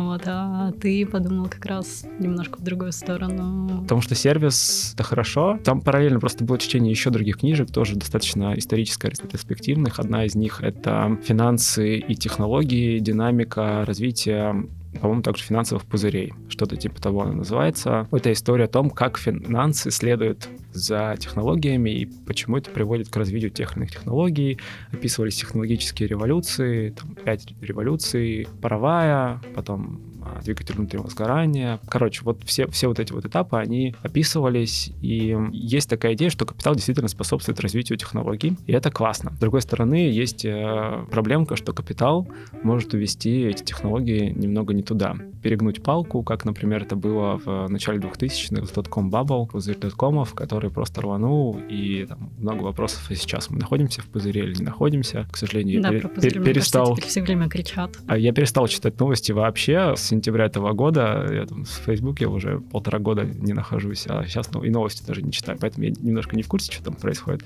Вот, 0.06 0.24
а 0.26 0.72
ты 0.80 1.06
подумал 1.06 1.48
как 1.48 1.66
раз 1.66 2.06
немножко 2.20 2.58
в 2.58 2.64
другую 2.64 2.92
сторону. 2.92 3.82
Потому 3.82 4.02
что 4.02 4.16
сервис— 4.16 4.92
это 4.94 5.04
хорошо. 5.04 5.60
Там 5.64 5.82
параллельно 5.82 6.20
просто 6.20 6.44
было 6.44 6.58
чтение 6.58 6.92
еще 6.92 7.10
других 7.10 7.40
книжек, 7.40 7.72
тоже 7.72 7.96
достаточно 7.96 8.58
исторически 8.58 9.08
ретроспективных. 9.08 10.00
Одна 10.00 10.26
из 10.26 10.36
них— 10.36 10.62
это 10.62 11.18
«Финансы 11.24 11.98
и 11.98 12.16
технологии. 12.16 13.00
Динамика 13.00 13.84
развития 13.86 14.56
по-моему, 15.02 15.22
также 15.22 15.44
финансовых 15.44 15.86
пузырей. 15.86 16.34
Что-то 16.50 16.76
типа 16.76 17.02
того 17.02 17.22
она 17.22 17.34
называется. 17.34 18.08
Это 18.12 18.32
история 18.34 18.66
о 18.66 18.68
том, 18.68 18.90
как 18.90 19.18
финансы 19.18 19.92
следуют 19.92 20.50
за 20.74 21.16
технологиями 21.20 21.90
и 21.90 22.06
почему 22.06 22.58
это 22.58 22.70
приводит 22.70 23.10
к 23.10 23.16
развитию 23.16 23.52
тех 23.52 23.72
или 23.72 23.80
иных 23.80 23.92
технологий. 23.92 24.60
Описывались 24.92 25.36
технологические 25.36 26.08
революции, 26.10 26.92
там, 26.92 27.16
пять 27.16 27.54
революций, 27.62 28.48
паровая, 28.62 29.42
потом 29.56 30.02
а, 30.22 30.42
двигатель 30.42 30.76
внутреннего 30.76 31.10
сгорания. 31.10 31.80
Короче, 31.88 32.22
вот 32.24 32.44
все, 32.44 32.68
все 32.68 32.88
вот 32.88 33.00
эти 33.00 33.12
вот 33.12 33.26
этапы, 33.26 33.58
они 33.58 33.96
описывались, 34.04 34.92
и 35.02 35.36
есть 35.52 35.90
такая 35.90 36.14
идея, 36.14 36.30
что 36.30 36.46
капитал 36.46 36.76
действительно 36.76 37.08
способствует 37.08 37.60
развитию 37.60 37.98
технологий, 37.98 38.58
и 38.68 38.74
это 38.74 38.92
классно. 38.92 39.32
С 39.36 39.40
другой 39.40 39.62
стороны, 39.62 40.10
есть 40.10 40.46
э, 40.46 41.06
проблемка, 41.10 41.56
что 41.56 41.74
капитал 41.74 42.28
может 42.64 42.94
увести 42.94 43.44
эти 43.44 43.64
технологии 43.64 44.32
немного 44.36 44.74
не 44.80 44.84
туда. 44.84 45.16
Перегнуть 45.44 45.84
палку, 45.84 46.24
как, 46.24 46.46
например, 46.46 46.84
это 46.84 46.96
было 46.96 47.38
в 47.38 47.68
начале 47.68 48.00
2000-х 48.00 48.66
с 48.66 48.72
Dotcom 48.72 49.10
Bubble, 49.10 49.48
пузырь 49.48 49.78
доткомов, 49.78 50.34
который 50.34 50.72
просто 50.72 51.02
рванул, 51.02 51.60
и 51.70 52.06
там 52.08 52.32
много 52.38 52.64
вопросов, 52.64 53.12
и 53.12 53.16
сейчас 53.16 53.50
мы 53.50 53.60
находимся 53.60 54.02
в 54.02 54.06
пузыре 54.06 54.44
или 54.44 54.56
не 54.56 54.64
находимся. 54.64 55.28
К 55.32 55.38
сожалению, 55.38 55.82
да, 55.82 55.90
я 55.90 56.00
пер- 56.00 56.16
пер- 56.16 56.44
перестал... 56.44 56.90
Кажется, 56.90 57.10
все 57.10 57.22
время 57.22 57.50
кричат. 57.50 57.98
А 58.08 58.18
я 58.18 58.32
перестал 58.32 58.68
читать 58.68 59.00
новости 59.00 59.32
вообще 59.34 59.96
с 59.96 60.02
сентября 60.02 60.46
этого 60.46 60.72
года. 60.74 61.28
Я 61.30 61.46
там 61.46 61.66
в 61.66 61.70
Фейсбуке 61.70 62.28
уже 62.28 62.60
полтора 62.60 63.00
года 63.00 63.26
не 63.26 63.54
нахожусь, 63.54 64.06
а 64.08 64.26
сейчас 64.26 64.52
ну, 64.54 64.64
и 64.64 64.70
новости 64.70 65.06
даже 65.06 65.22
не 65.22 65.32
читаю, 65.32 65.58
поэтому 65.60 65.86
я 65.86 65.92
немножко 66.00 66.36
не 66.36 66.44
в 66.44 66.48
курсе, 66.48 66.72
что 66.72 66.86
там 66.86 66.96
происходит. 66.96 67.44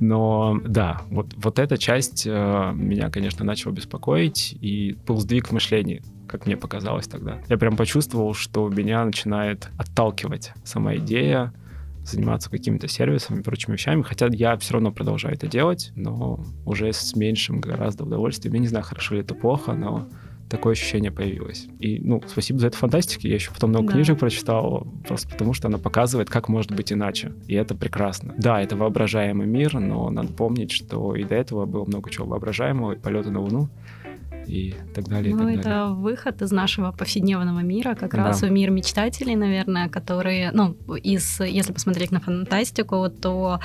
Но 0.00 0.60
да, 0.64 1.02
вот, 1.10 1.32
вот 1.36 1.58
эта 1.58 1.78
часть 1.78 2.26
э, 2.26 2.72
меня, 2.74 3.10
конечно, 3.10 3.44
начала 3.44 3.72
беспокоить, 3.72 4.56
и 4.60 4.96
был 5.06 5.18
сдвиг 5.18 5.48
в 5.48 5.52
мышлении 5.52 6.02
как 6.32 6.46
мне 6.46 6.56
показалось 6.56 7.06
тогда. 7.06 7.38
Я 7.48 7.58
прям 7.58 7.76
почувствовал, 7.76 8.32
что 8.32 8.68
меня 8.70 9.04
начинает 9.04 9.68
отталкивать 9.76 10.52
сама 10.64 10.96
идея 10.96 11.52
заниматься 12.04 12.50
какими-то 12.50 12.88
сервисами 12.88 13.40
и 13.40 13.42
прочими 13.42 13.74
вещами, 13.74 14.02
хотя 14.02 14.26
я 14.32 14.56
все 14.56 14.72
равно 14.72 14.90
продолжаю 14.90 15.34
это 15.34 15.46
делать, 15.46 15.92
но 15.94 16.44
уже 16.64 16.92
с 16.92 17.14
меньшим 17.14 17.60
гораздо 17.60 18.04
удовольствием. 18.04 18.54
Я 18.54 18.60
не 18.60 18.66
знаю, 18.66 18.84
хорошо 18.84 19.14
ли 19.14 19.20
это 19.20 19.34
плохо, 19.34 19.74
но 19.74 20.08
такое 20.48 20.72
ощущение 20.72 21.12
появилось. 21.12 21.68
И, 21.78 22.00
ну, 22.00 22.20
спасибо 22.26 22.58
за 22.58 22.68
эту 22.68 22.78
фантастику. 22.78 23.26
Я 23.26 23.34
еще 23.34 23.52
потом 23.52 23.70
много 23.70 23.86
да. 23.88 23.92
книжек 23.92 24.18
прочитал, 24.18 24.86
просто 25.06 25.28
потому 25.28 25.52
что 25.52 25.68
она 25.68 25.78
показывает, 25.78 26.28
как 26.28 26.48
может 26.48 26.72
быть 26.72 26.92
иначе. 26.92 27.32
И 27.46 27.54
это 27.54 27.74
прекрасно. 27.74 28.34
Да, 28.36 28.60
это 28.60 28.74
воображаемый 28.74 29.46
мир, 29.46 29.78
но 29.78 30.10
надо 30.10 30.32
помнить, 30.32 30.72
что 30.72 31.14
и 31.14 31.24
до 31.24 31.36
этого 31.36 31.66
было 31.66 31.84
много 31.84 32.10
чего 32.10 32.26
воображаемого, 32.26 32.92
и 32.92 32.98
полеты 32.98 33.30
на 33.30 33.40
Луну 33.40 33.68
и 34.46 34.74
так 34.94 35.08
далее. 35.08 35.34
Ну, 35.34 35.48
и 35.48 35.52
так 35.52 35.60
это 35.60 35.68
далее. 35.68 35.94
выход 35.94 36.42
из 36.42 36.52
нашего 36.52 36.92
повседневного 36.92 37.60
мира, 37.60 37.94
как 37.94 38.12
да. 38.12 38.24
раз 38.24 38.42
в 38.42 38.50
мир 38.50 38.70
мечтателей, 38.70 39.36
наверное, 39.36 39.88
которые, 39.88 40.50
ну, 40.52 40.76
из, 41.02 41.40
если 41.40 41.72
посмотреть 41.72 42.10
на 42.10 42.20
фантастику, 42.20 43.08
то 43.08 43.60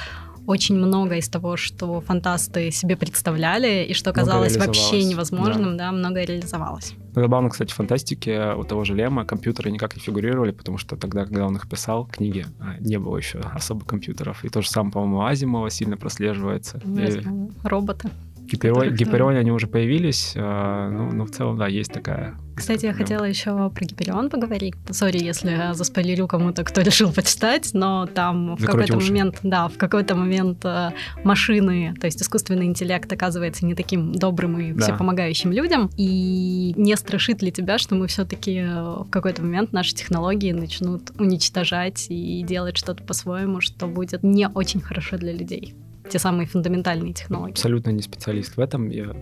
очень 0.47 0.77
много 0.77 1.17
из 1.17 1.27
того, 1.27 1.57
что 1.57 1.99
фантасты 1.99 2.71
себе 2.71 2.95
представляли 2.95 3.83
и 3.83 3.93
что 3.93 4.13
казалось 4.13 4.55
вообще 4.55 5.03
невозможным, 5.03 5.75
да. 5.75 5.87
да, 5.87 5.91
многое 5.91 6.25
реализовалось. 6.25 6.93
Ну, 7.15 7.21
забавно, 7.21 7.49
кстати, 7.49 7.71
в 7.73 7.75
фантастике 7.75 8.53
у 8.53 8.63
того 8.63 8.85
же 8.85 8.95
Лема 8.95 9.25
компьютеры 9.25 9.69
никак 9.71 9.95
не 9.95 10.01
фигурировали, 10.01 10.51
потому 10.51 10.77
что 10.77 10.95
тогда, 10.95 11.25
когда 11.25 11.45
он 11.45 11.57
их 11.57 11.67
писал, 11.67 12.05
книги, 12.05 12.45
а, 12.59 12.77
не 12.79 12.97
было 12.97 13.17
еще 13.17 13.39
особо 13.39 13.85
компьютеров. 13.85 14.45
И 14.45 14.49
то 14.49 14.61
же 14.61 14.69
самое, 14.69 14.93
по-моему, 14.93 15.25
Азимова 15.25 15.69
сильно 15.69 15.97
прослеживается. 15.97 16.81
И... 16.85 17.23
Роботы. 17.63 18.09
Гиперионе 18.47 19.39
они 19.39 19.51
уже 19.51 19.67
появились, 19.67 20.33
э, 20.35 20.89
ну, 20.91 21.11
ну, 21.11 21.25
в 21.25 21.31
целом, 21.31 21.57
да, 21.57 21.67
есть 21.67 21.91
такая... 21.91 22.35
Кстати, 22.55 22.87
я 22.87 22.93
хотела 22.93 23.23
еще 23.23 23.69
про 23.69 23.85
Гиперион 23.85 24.31
поговорить. 24.31 24.73
Сори, 24.89 25.19
если 25.19 25.51
я 25.51 25.73
заспойлерю 25.75 26.27
кому-то, 26.27 26.63
кто 26.63 26.81
решил 26.87 27.11
почитать, 27.11 27.69
но 27.73 28.07
там 28.07 28.55
в 28.55 28.65
какой-то 28.65 28.95
момент, 28.97 29.39
да, 29.43 29.67
в 29.67 29.77
какой-то 29.77 30.15
момент 30.15 30.65
э, 30.65 30.91
машины, 31.23 31.93
то 31.99 32.07
есть 32.07 32.21
искусственный 32.21 32.65
интеллект 32.65 33.11
оказывается 33.11 33.65
не 33.65 33.75
таким 33.75 34.11
добрым 34.13 34.59
и 34.59 34.71
да. 34.71 34.85
всепомогающим 34.85 35.51
людям, 35.51 35.89
и 35.97 36.73
не 36.77 36.95
страшит 36.95 37.41
ли 37.41 37.51
тебя, 37.51 37.77
что 37.77 37.95
мы 37.95 38.07
все-таки 38.07 38.57
э, 38.57 38.81
в 39.03 39.09
какой-то 39.09 39.43
момент 39.43 39.73
наши 39.73 39.93
технологии 39.93 40.51
начнут 40.51 41.11
уничтожать 41.19 42.07
и 42.09 42.43
делать 42.43 42.77
что-то 42.77 43.03
по-своему, 43.03 43.61
что 43.61 43.87
будет 43.87 44.23
не 44.23 44.47
очень 44.47 44.81
хорошо 44.81 45.17
для 45.17 45.33
людей? 45.33 45.75
Те 46.07 46.19
самые 46.19 46.47
фундаментальные 46.47 47.13
технологии. 47.13 47.51
Абсолютно 47.51 47.91
не 47.91 48.01
специалист 48.01 48.57
в 48.57 48.59
этом. 48.59 48.89
Я 48.89 49.15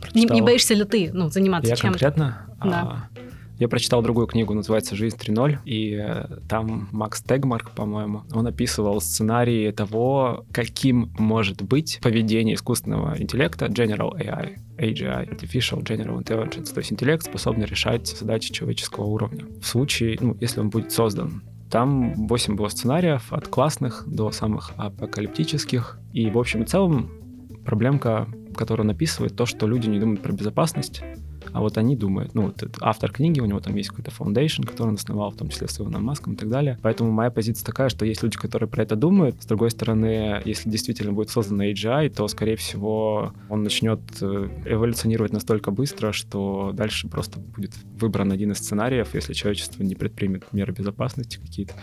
прочитал... 0.00 0.10
не, 0.14 0.26
не 0.26 0.42
боишься 0.42 0.74
ли 0.74 0.84
ты 0.84 1.10
ну, 1.12 1.28
заниматься 1.28 1.70
я 1.70 1.76
чем-то? 1.76 1.98
конкретно? 1.98 2.46
Да. 2.62 3.08
А, 3.12 3.22
я 3.58 3.68
прочитал 3.68 4.02
другую 4.02 4.26
книгу, 4.26 4.54
называется 4.54 4.96
«Жизнь 4.96 5.16
3.0», 5.16 5.58
и 5.64 5.94
э, 5.94 6.24
там 6.48 6.88
Макс 6.90 7.22
Тегмарк, 7.22 7.70
по-моему, 7.70 8.22
он 8.32 8.46
описывал 8.48 9.00
сценарии 9.00 9.70
того, 9.70 10.44
каким 10.52 11.12
может 11.16 11.62
быть 11.62 12.00
поведение 12.02 12.56
искусственного 12.56 13.20
интеллекта 13.20 13.66
General 13.66 14.18
AI, 14.18 14.56
AGI, 14.78 15.30
Artificial 15.30 15.80
General 15.84 16.20
Intelligence, 16.20 16.72
то 16.72 16.78
есть 16.78 16.92
интеллект, 16.92 17.24
способный 17.24 17.66
решать 17.66 18.08
задачи 18.08 18.52
человеческого 18.52 19.04
уровня. 19.04 19.44
В 19.60 19.66
случае, 19.66 20.18
ну, 20.20 20.36
если 20.40 20.58
он 20.58 20.70
будет 20.70 20.90
создан 20.90 21.42
там 21.72 22.26
8 22.26 22.54
было 22.54 22.68
сценариев, 22.68 23.32
от 23.32 23.48
классных 23.48 24.04
до 24.06 24.30
самых 24.30 24.72
апокалиптических. 24.76 25.98
И, 26.12 26.30
в 26.30 26.38
общем 26.38 26.62
и 26.62 26.66
целом, 26.66 27.10
проблемка, 27.64 28.28
которую 28.54 28.86
он 28.86 28.90
описывает, 28.90 29.36
то, 29.36 29.46
что 29.46 29.66
люди 29.66 29.88
не 29.88 29.98
думают 29.98 30.22
про 30.22 30.32
безопасность, 30.32 31.02
а 31.52 31.60
вот 31.60 31.76
они 31.76 31.96
думают, 31.96 32.34
ну, 32.34 32.42
вот 32.46 32.64
автор 32.80 33.10
книги, 33.10 33.40
у 33.40 33.44
него 33.44 33.60
там 33.60 33.76
есть 33.76 33.90
какой-то 33.90 34.10
foundation, 34.10 34.66
который 34.66 34.88
он 34.88 34.94
основал, 34.94 35.30
в 35.30 35.36
том 35.36 35.48
числе 35.48 35.68
с 35.68 35.78
Иваном 35.80 36.04
Маском 36.04 36.34
и 36.34 36.36
так 36.36 36.48
далее. 36.48 36.78
Поэтому 36.82 37.10
моя 37.10 37.30
позиция 37.30 37.64
такая, 37.64 37.88
что 37.88 38.06
есть 38.06 38.22
люди, 38.22 38.36
которые 38.36 38.68
про 38.68 38.82
это 38.82 38.96
думают. 38.96 39.42
С 39.42 39.46
другой 39.46 39.70
стороны, 39.70 40.40
если 40.44 40.70
действительно 40.70 41.12
будет 41.12 41.30
создан 41.30 41.60
AGI, 41.60 42.08
то, 42.10 42.26
скорее 42.28 42.56
всего, 42.56 43.32
он 43.50 43.62
начнет 43.62 44.00
э, 44.20 44.48
эволюционировать 44.64 45.32
настолько 45.32 45.70
быстро, 45.70 46.12
что 46.12 46.72
дальше 46.72 47.08
просто 47.08 47.38
будет 47.38 47.72
выбран 48.00 48.32
один 48.32 48.52
из 48.52 48.58
сценариев, 48.58 49.14
если 49.14 49.34
человечество 49.34 49.82
не 49.82 49.94
предпримет 49.94 50.44
меры 50.52 50.72
безопасности 50.72 51.38
какие-то 51.38 51.74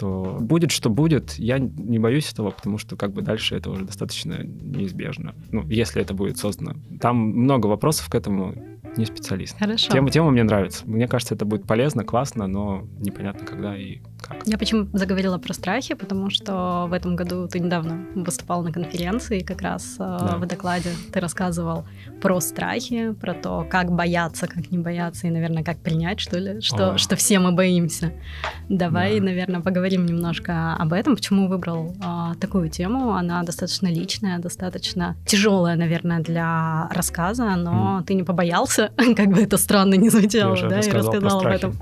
то 0.00 0.38
будет, 0.40 0.70
что 0.70 0.88
будет. 0.88 1.34
Я 1.34 1.58
не 1.58 1.98
боюсь 1.98 2.32
этого, 2.32 2.50
потому 2.50 2.78
что 2.78 2.96
как 2.96 3.12
бы 3.12 3.20
дальше 3.20 3.54
это 3.54 3.70
уже 3.70 3.84
достаточно 3.84 4.42
неизбежно. 4.42 5.34
Ну, 5.50 5.62
если 5.68 6.00
это 6.00 6.14
будет 6.14 6.38
создано. 6.38 6.76
Там 7.00 7.16
много 7.16 7.66
вопросов 7.66 8.08
к 8.08 8.14
этому 8.14 8.54
не 8.96 9.04
специалист. 9.04 9.58
Хорошо. 9.58 9.92
Тема, 9.92 10.10
тема 10.10 10.30
мне 10.30 10.42
нравится. 10.42 10.84
Мне 10.86 11.06
кажется, 11.06 11.34
это 11.34 11.44
будет 11.44 11.66
полезно, 11.66 12.04
классно, 12.04 12.46
но 12.46 12.86
непонятно 12.98 13.46
когда 13.46 13.76
и 13.76 13.98
как. 14.20 14.46
Я 14.46 14.58
почему 14.58 14.88
заговорила 14.92 15.38
про 15.38 15.52
страхи, 15.54 15.94
потому 15.94 16.30
что 16.30 16.86
в 16.88 16.92
этом 16.92 17.16
году 17.16 17.46
ты 17.48 17.60
недавно 17.60 18.06
выступал 18.14 18.62
на 18.62 18.72
конференции, 18.72 19.40
как 19.40 19.62
раз 19.62 19.94
э, 19.94 19.98
да. 19.98 20.36
в 20.38 20.46
докладе 20.46 20.90
ты 21.12 21.20
рассказывал 21.20 21.84
про 22.20 22.40
страхи, 22.40 23.12
про 23.12 23.34
то, 23.34 23.66
как 23.68 23.92
бояться, 23.92 24.46
как 24.46 24.70
не 24.70 24.78
бояться, 24.78 25.26
и, 25.26 25.30
наверное, 25.30 25.62
как 25.62 25.78
принять, 25.78 26.20
что 26.20 26.38
ли, 26.38 26.60
что, 26.60 26.98
что 26.98 27.16
все 27.16 27.38
мы 27.38 27.52
боимся. 27.52 28.12
Давай, 28.68 29.18
да. 29.18 29.26
наверное, 29.26 29.60
поговорим 29.60 29.89
немножко 29.96 30.74
об 30.74 30.92
этом. 30.92 31.16
Почему 31.16 31.48
выбрал 31.48 31.94
э, 32.02 32.34
такую 32.40 32.68
тему? 32.68 33.12
Она 33.12 33.42
достаточно 33.42 33.88
личная, 33.88 34.38
достаточно 34.38 35.16
тяжелая, 35.26 35.76
наверное, 35.76 36.20
для 36.20 36.88
рассказа, 36.92 37.56
но 37.56 38.00
mm. 38.00 38.04
ты 38.04 38.14
не 38.14 38.22
побоялся, 38.22 38.90
как 39.16 39.28
бы 39.28 39.42
это 39.42 39.56
странно 39.56 39.94
не 39.94 40.08
звучало, 40.10 40.56
да, 40.68 40.80
и 40.80 40.90
рассказал 40.90 41.40
об 41.40 41.46
этом. 41.46 41.74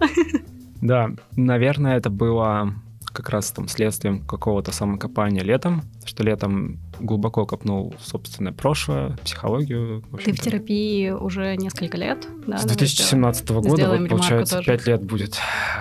Да, 0.80 1.10
наверное, 1.34 1.96
это 1.96 2.08
было 2.08 2.72
как 3.12 3.30
раз 3.30 3.50
там 3.50 3.66
следствием 3.68 4.24
какого-то 4.24 4.70
самокопания 4.70 5.42
летом, 5.42 5.82
что 6.04 6.22
летом 6.22 6.78
глубоко 7.00 7.46
копнул 7.46 7.94
собственное 8.00 8.52
прошлое, 8.52 9.16
психологию. 9.24 10.04
В 10.10 10.18
Ты 10.18 10.32
в 10.32 10.38
терапии 10.40 11.10
уже 11.10 11.56
несколько 11.56 11.96
лет, 11.96 12.28
да? 12.46 12.58
С 12.58 12.64
2017 12.64 13.50
года, 13.50 13.98
вот, 13.98 14.08
получается, 14.08 14.62
пять 14.62 14.86
лет 14.86 15.02
будет 15.02 15.36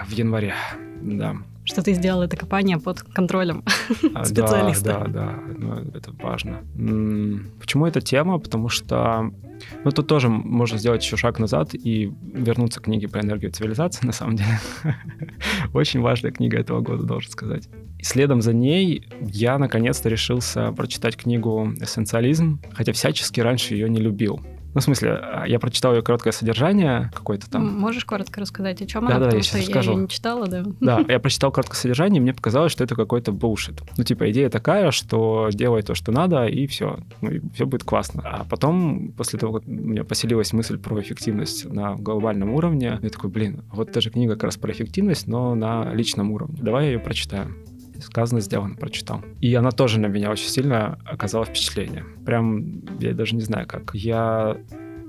в 0.08 0.12
январе, 0.12 0.56
да. 1.02 1.36
Что 1.68 1.82
ты 1.84 1.94
сделал 1.94 2.22
это 2.22 2.38
копание 2.38 2.80
под 2.80 3.02
контролем 3.02 3.64
а, 4.16 4.26
специалиста. 4.26 4.84
Да, 4.84 5.00
да, 5.00 5.10
да, 5.10 5.40
ну, 5.58 5.74
это 5.94 6.12
важно. 6.14 6.64
Почему 7.60 7.86
эта 7.86 8.00
тема? 8.00 8.40
Потому 8.40 8.70
что 8.70 9.32
ну, 9.84 9.92
тут 9.92 10.08
тоже 10.08 10.30
можно 10.30 10.78
сделать 10.78 11.04
еще 11.04 11.18
шаг 11.18 11.40
назад 11.40 11.74
и 11.74 12.12
вернуться 12.34 12.80
к 12.80 12.84
книге 12.84 13.10
про 13.10 13.22
энергию 13.22 13.52
цивилизации, 13.52 14.06
на 14.06 14.14
самом 14.14 14.38
деле. 14.38 14.60
Очень 15.74 16.02
важная 16.02 16.32
книга 16.32 16.58
этого 16.58 16.80
года, 16.80 17.04
должен 17.04 17.32
сказать. 17.32 17.68
И 18.00 18.04
следом 18.04 18.42
за 18.42 18.54
ней 18.54 19.08
я 19.22 19.58
наконец-то 19.58 20.08
решился 20.08 20.72
прочитать 20.72 21.18
книгу 21.18 21.74
«Эссенциализм», 21.82 22.62
хотя 22.72 22.94
всячески 22.94 23.42
раньше 23.42 23.74
ее 23.74 23.90
не 23.90 24.00
любил. 24.00 24.40
Ну, 24.78 24.82
в 24.82 24.84
смысле, 24.84 25.14
а, 25.20 25.46
я 25.48 25.58
прочитал 25.58 25.96
ее 25.96 26.04
короткое 26.04 26.32
содержание 26.32 27.10
какое-то 27.12 27.50
там. 27.50 27.80
Можешь 27.80 28.06
коротко 28.06 28.42
рассказать, 28.42 28.80
о 28.80 28.86
чем 28.86 29.08
да, 29.08 29.16
она? 29.16 29.20
Да, 29.22 29.26
потому 29.26 29.40
я 29.40 29.44
что 29.44 29.58
я 29.58 29.82
ее 29.82 29.96
не 29.96 30.08
читала, 30.08 30.46
да. 30.46 30.64
Да, 30.80 31.04
я 31.08 31.20
прочитал 31.20 31.52
короткое 31.52 31.78
содержание, 31.78 32.20
и 32.20 32.22
мне 32.22 32.32
показалось, 32.32 32.74
что 32.74 32.84
это 32.84 32.94
какой-то 32.94 33.32
булшит. 33.32 33.82
Ну, 33.98 34.04
типа, 34.04 34.30
идея 34.30 34.52
такая, 34.52 34.92
что 34.92 35.50
делай 35.52 35.82
то, 35.82 35.96
что 35.96 36.12
надо, 36.12 36.46
и 36.46 36.68
все. 36.68 37.00
Ну, 37.22 37.32
и 37.32 37.42
все 37.56 37.66
будет 37.66 37.86
классно. 37.86 38.22
А 38.24 38.44
потом, 38.44 39.14
после 39.18 39.40
того, 39.40 39.54
как 39.54 39.68
у 39.68 39.72
меня 39.72 40.04
поселилась 40.04 40.54
мысль 40.54 40.78
про 40.78 41.02
эффективность 41.02 41.66
на 41.66 41.96
глобальном 41.96 42.52
уровне, 42.52 43.00
я 43.02 43.10
такой, 43.10 43.32
блин, 43.32 43.64
вот 43.72 43.90
эта 43.90 44.00
же 44.00 44.12
книга 44.12 44.36
как 44.36 44.44
раз 44.44 44.58
про 44.58 44.72
эффективность, 44.72 45.26
но 45.26 45.56
на 45.56 45.92
личном 45.92 46.30
уровне. 46.30 46.60
Давай 46.62 46.86
я 46.86 46.92
ее 46.92 47.00
прочитаю 47.00 47.52
сказано, 48.02 48.42
сделано, 48.42 48.76
прочитал. 48.76 49.24
И 49.42 49.54
она 49.54 49.72
тоже 49.72 50.00
на 50.00 50.08
меня 50.08 50.32
очень 50.32 50.50
сильно 50.50 51.00
оказала 51.06 51.46
впечатление. 51.46 52.06
Прям, 52.26 52.82
я 53.00 53.14
даже 53.14 53.36
не 53.36 53.42
знаю 53.42 53.68
как. 53.68 53.92
Я 53.94 54.58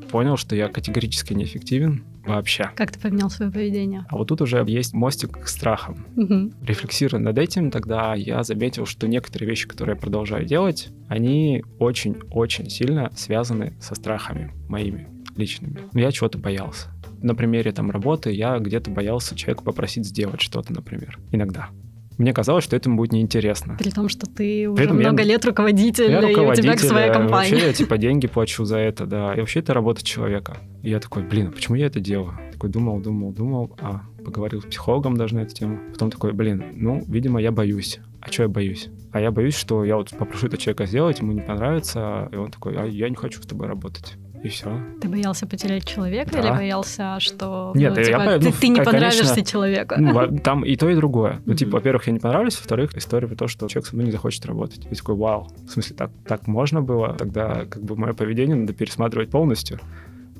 понял, 0.09 0.37
что 0.37 0.57
я 0.57 0.69
категорически 0.69 1.35
неэффективен 1.35 2.05
вообще. 2.25 2.71
Как 2.75 2.93
ты 2.93 2.99
поменял 2.99 3.31
свое 3.31 3.51
поведение? 3.51 4.05
А 4.09 4.17
вот 4.17 4.29
тут 4.29 4.41
уже 4.41 4.65
есть 4.67 4.93
мостик 4.95 5.39
к 5.39 5.49
страхам. 5.49 6.07
Угу. 6.17 6.53
Рефлексируя 6.63 7.21
над 7.21 7.39
этим, 7.39 7.71
тогда 7.71 8.15
я 8.15 8.43
заметил, 8.43 8.87
что 8.87 9.07
некоторые 9.07 9.49
вещи, 9.49 9.69
которые 9.69 9.95
я 9.95 10.01
продолжаю 10.01 10.45
делать, 10.45 10.89
они 11.09 11.65
очень-очень 11.79 12.69
сильно 12.71 13.11
связаны 13.15 13.75
со 13.81 13.95
страхами 13.95 14.53
моими 14.69 15.09
личными. 15.37 15.81
Но 15.93 16.01
я 16.01 16.11
чего-то 16.11 16.39
боялся. 16.39 16.89
На 17.21 17.35
примере 17.35 17.73
там 17.73 17.91
работы 17.91 18.31
я 18.33 18.59
где-то 18.59 18.91
боялся 18.91 19.35
человека 19.35 19.65
попросить 19.65 20.07
сделать 20.07 20.41
что-то, 20.41 20.73
например. 20.73 21.19
Иногда 21.33 21.71
мне 22.19 22.33
казалось, 22.33 22.65
что 22.65 22.77
этому 22.77 22.97
будет 22.97 23.13
неинтересно. 23.13 23.77
При 23.79 23.91
том, 23.91 24.09
что 24.09 24.27
ты 24.27 24.69
уже 24.69 24.93
много 24.93 25.23
я, 25.23 25.29
лет 25.29 25.45
руководитель, 25.45 26.11
я 26.11 26.21
руководитель, 26.21 26.67
и 26.67 26.71
у 26.71 26.77
тебя 26.77 26.89
своя 26.89 27.13
компания. 27.13 27.51
Вообще 27.51 27.67
я 27.69 27.73
типа 27.73 27.97
деньги 27.97 28.27
плачу 28.27 28.65
за 28.65 28.79
это, 28.79 29.07
да. 29.07 29.35
И 29.35 29.41
вообще 29.41 29.61
это 29.61 29.73
работа 29.73 30.05
человека. 30.05 30.59
И 30.83 30.91
я 30.91 30.99
такой, 30.99 31.23
блин, 31.23 31.49
а 31.49 31.51
почему 31.53 31.77
я 31.77 31.87
это 31.87 32.01
делаю? 32.01 32.37
Такой 32.53 32.71
думал, 32.71 33.01
думал, 33.01 33.33
думал, 33.33 33.77
а 33.81 34.03
поговорил 34.25 34.61
с 34.61 34.65
психологом 34.65 35.17
даже 35.17 35.37
на 35.37 35.41
эту 35.41 35.55
тему. 35.55 35.79
Потом 35.93 36.11
такой, 36.11 36.33
блин, 36.33 36.65
ну, 36.75 37.05
видимо, 37.07 37.41
я 37.41 37.53
боюсь. 37.53 38.01
А 38.21 38.33
что 38.33 38.43
я 38.43 38.49
боюсь? 38.49 38.89
А 39.13 39.21
я 39.21 39.31
боюсь, 39.31 39.55
что 39.55 39.85
я 39.85 39.97
вот 39.97 40.11
попрошу 40.11 40.49
этого 40.49 40.61
человека 40.61 40.87
сделать, 40.87 41.21
ему 41.21 41.33
не 41.33 41.41
понравится, 41.41 42.29
и 42.33 42.37
он 42.37 42.51
такой, 42.51 42.77
а 42.77 42.85
я 42.85 43.09
не 43.09 43.15
хочу 43.15 43.41
с 43.41 43.47
тобой 43.47 43.69
работать 43.69 44.15
и 44.43 44.49
все. 44.49 44.81
Ты 45.01 45.09
боялся 45.09 45.47
потерять 45.47 45.85
человека 45.85 46.33
да. 46.33 46.41
или 46.41 46.51
боялся, 46.51 47.19
что 47.21 47.73
Нет, 47.75 47.93
ну, 47.95 47.99
я, 47.99 48.05
типа, 48.05 48.23
я, 48.23 48.39
ты, 48.39 48.47
ну, 48.47 48.53
ты 48.61 48.69
не 48.69 48.83
понравишься 48.83 49.45
человеку? 49.45 49.95
Ну, 49.99 50.39
там 50.39 50.65
и 50.65 50.77
то, 50.77 50.89
и 50.89 50.95
другое. 50.95 51.41
Ну, 51.45 51.55
типа, 51.55 51.73
во-первых, 51.73 52.07
я 52.07 52.13
не 52.13 52.19
понравлюсь, 52.19 52.57
во-вторых, 52.57 52.97
история 52.97 53.27
про 53.27 53.37
то, 53.37 53.49
что 53.49 53.69
человек 53.69 53.87
со 53.87 53.95
мной 53.95 54.07
не 54.07 54.13
захочет 54.13 54.45
работать. 54.47 54.87
И 54.91 54.95
такой, 54.95 55.17
вау, 55.17 55.49
в 55.67 55.71
смысле, 55.71 55.97
так, 55.97 56.11
так 56.27 56.47
можно 56.47 56.81
было? 56.81 57.15
Тогда 57.15 57.65
как 57.67 57.83
бы 57.83 57.97
мое 57.97 58.13
поведение 58.13 58.57
надо 58.57 58.73
пересматривать 58.73 59.31
полностью. 59.31 59.81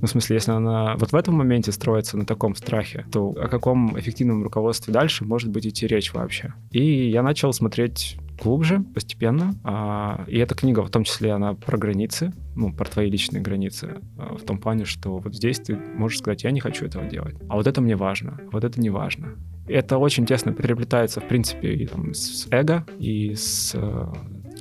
Ну, 0.01 0.07
в 0.07 0.11
смысле, 0.11 0.37
если 0.37 0.53
она 0.53 0.97
вот 0.97 1.13
в 1.13 1.17
этом 1.17 1.35
моменте 1.35 1.73
строится 1.73 2.17
на 2.17 2.25
таком 2.25 2.55
страхе, 2.55 3.07
то 3.13 3.31
о 3.31 3.49
каком 3.49 3.99
эффективном 3.99 4.43
руководстве 4.43 4.93
дальше 4.93 5.25
может 5.25 5.51
быть 5.51 5.67
идти 5.67 5.87
речь 5.87 6.13
вообще? 6.13 6.55
И 6.71 7.11
я 7.11 7.23
начал 7.23 7.53
смотреть 7.53 8.17
глубже, 8.41 8.81
постепенно. 8.95 9.55
А, 9.65 10.25
и 10.29 10.39
эта 10.39 10.55
книга, 10.55 10.83
в 10.83 10.91
том 10.91 11.05
числе, 11.05 11.33
она 11.33 11.55
про 11.55 11.77
границы, 11.77 12.33
ну, 12.55 12.73
про 12.73 12.89
твои 12.89 13.11
личные 13.11 13.43
границы, 13.43 13.97
а, 14.17 14.37
в 14.37 14.43
том 14.43 14.59
плане, 14.59 14.85
что 14.85 15.19
вот 15.19 15.35
здесь 15.35 15.59
ты 15.59 15.77
можешь 15.77 16.19
сказать, 16.19 16.45
я 16.45 16.51
не 16.51 16.61
хочу 16.61 16.87
этого 16.87 17.05
делать, 17.07 17.35
а 17.49 17.57
вот 17.57 17.67
это 17.67 17.81
мне 17.81 17.97
важно, 17.97 18.41
вот 18.53 18.65
это 18.65 18.81
не 18.81 18.91
важно. 18.91 19.35
Это 19.67 19.99
очень 19.99 20.25
тесно 20.25 20.53
переплетается, 20.53 21.21
в 21.21 21.29
принципе, 21.29 21.75
и 21.75 21.87
там, 21.87 22.15
с 22.15 22.47
эго, 22.51 22.87
и 22.99 23.35
с 23.35 23.77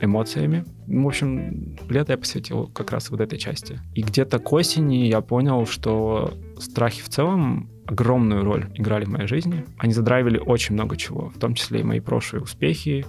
эмоциями. 0.01 0.65
Ну, 0.87 1.05
в 1.05 1.07
общем, 1.07 1.75
лето 1.89 2.13
я 2.13 2.17
посвятил 2.17 2.67
как 2.67 2.91
раз 2.91 3.09
вот 3.09 3.21
этой 3.21 3.37
части. 3.37 3.79
И 3.93 4.01
где-то 4.01 4.39
к 4.39 4.51
осени 4.53 5.07
я 5.07 5.21
понял, 5.21 5.65
что 5.65 6.33
страхи 6.59 7.01
в 7.01 7.09
целом 7.09 7.69
огромную 7.85 8.43
роль 8.43 8.67
играли 8.75 9.05
в 9.05 9.09
моей 9.09 9.27
жизни. 9.27 9.65
Они 9.77 9.93
задрайвили 9.93 10.37
очень 10.37 10.73
много 10.73 10.97
чего, 10.97 11.29
в 11.29 11.39
том 11.39 11.53
числе 11.53 11.81
и 11.81 11.83
мои 11.83 11.99
прошлые 11.99 12.43
успехи, 12.43 13.05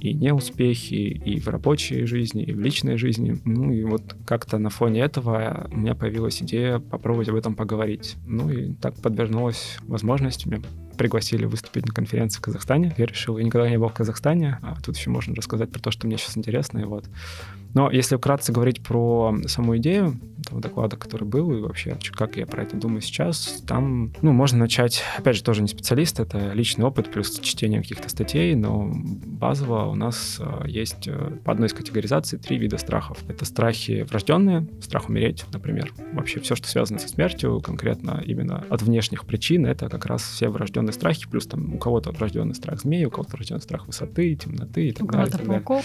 и 0.00 0.12
неуспехи, 0.12 0.94
и 0.94 1.40
в 1.40 1.48
рабочей 1.48 2.04
жизни, 2.04 2.42
и 2.42 2.52
в 2.52 2.60
личной 2.60 2.98
жизни. 2.98 3.38
Ну 3.44 3.72
и 3.72 3.84
вот 3.84 4.16
как-то 4.26 4.58
на 4.58 4.68
фоне 4.70 5.00
этого 5.00 5.68
у 5.72 5.76
меня 5.76 5.94
появилась 5.94 6.42
идея 6.42 6.78
попробовать 6.78 7.28
об 7.28 7.36
этом 7.36 7.54
поговорить. 7.54 8.16
Ну 8.26 8.50
и 8.50 8.74
так 8.74 8.94
подвернулась 8.96 9.78
возможность. 9.86 10.46
Меня 10.46 10.62
пригласили 10.96 11.44
выступить 11.44 11.86
на 11.86 11.92
конференции 11.92 12.38
в 12.38 12.42
Казахстане. 12.42 12.94
Я 12.96 13.06
решил, 13.06 13.38
я 13.38 13.44
никогда 13.44 13.68
не 13.68 13.78
был 13.78 13.88
в 13.88 13.94
Казахстане, 13.94 14.58
а 14.62 14.76
тут 14.84 14.96
еще 14.96 15.10
можно 15.10 15.34
рассказать 15.34 15.70
про 15.70 15.80
то, 15.80 15.90
что 15.90 16.06
мне 16.06 16.16
сейчас 16.16 16.36
интересно. 16.36 16.78
И 16.78 16.84
вот. 16.84 17.04
Но 17.74 17.90
если 17.90 18.16
вкратце 18.16 18.52
говорить 18.52 18.82
про 18.82 19.36
саму 19.46 19.76
идею 19.78 20.16
того 20.44 20.60
доклада, 20.60 20.96
который 20.96 21.24
был, 21.24 21.52
и 21.52 21.60
вообще, 21.60 21.98
как 22.12 22.36
я 22.36 22.46
про 22.46 22.62
это 22.62 22.76
думаю 22.76 23.00
сейчас, 23.00 23.62
там, 23.66 24.12
ну, 24.22 24.32
можно 24.32 24.58
начать, 24.58 25.02
опять 25.18 25.36
же, 25.36 25.42
тоже 25.42 25.62
не 25.62 25.68
специалист, 25.68 26.20
это 26.20 26.52
личный 26.52 26.84
опыт 26.84 27.10
плюс 27.10 27.38
чтение 27.40 27.80
каких-то 27.80 28.08
статей, 28.08 28.54
но 28.54 28.90
базово 28.94 29.86
у 29.86 29.94
нас 29.94 30.38
э, 30.38 30.68
есть 30.68 31.08
э, 31.08 31.38
по 31.44 31.52
одной 31.52 31.68
из 31.68 31.72
категоризаций 31.72 32.38
три 32.38 32.58
вида 32.58 32.78
страхов. 32.78 33.18
Это 33.28 33.44
страхи 33.44 34.06
врожденные, 34.08 34.68
страх 34.80 35.08
умереть, 35.08 35.44
например. 35.52 35.92
Вообще 36.12 36.40
все, 36.40 36.54
что 36.54 36.68
связано 36.68 36.98
со 36.98 37.08
смертью, 37.08 37.60
конкретно 37.60 38.22
именно 38.24 38.64
от 38.70 38.82
внешних 38.82 39.24
причин, 39.24 39.66
это 39.66 39.88
как 39.88 40.06
раз 40.06 40.22
все 40.22 40.48
врожденные 40.48 40.83
страхи, 40.92 41.26
плюс 41.28 41.46
там 41.46 41.74
у 41.74 41.78
кого-то 41.78 42.12
врожденный 42.12 42.54
страх 42.54 42.80
змеи, 42.80 43.04
у 43.04 43.10
кого-то 43.10 43.36
врожденный 43.36 43.62
страх 43.62 43.86
высоты, 43.86 44.34
темноты 44.34 44.88
и 44.88 44.92
так 44.92 45.04
у 45.04 45.12
далее. 45.12 45.34
У 45.42 45.46
пауков. 45.46 45.84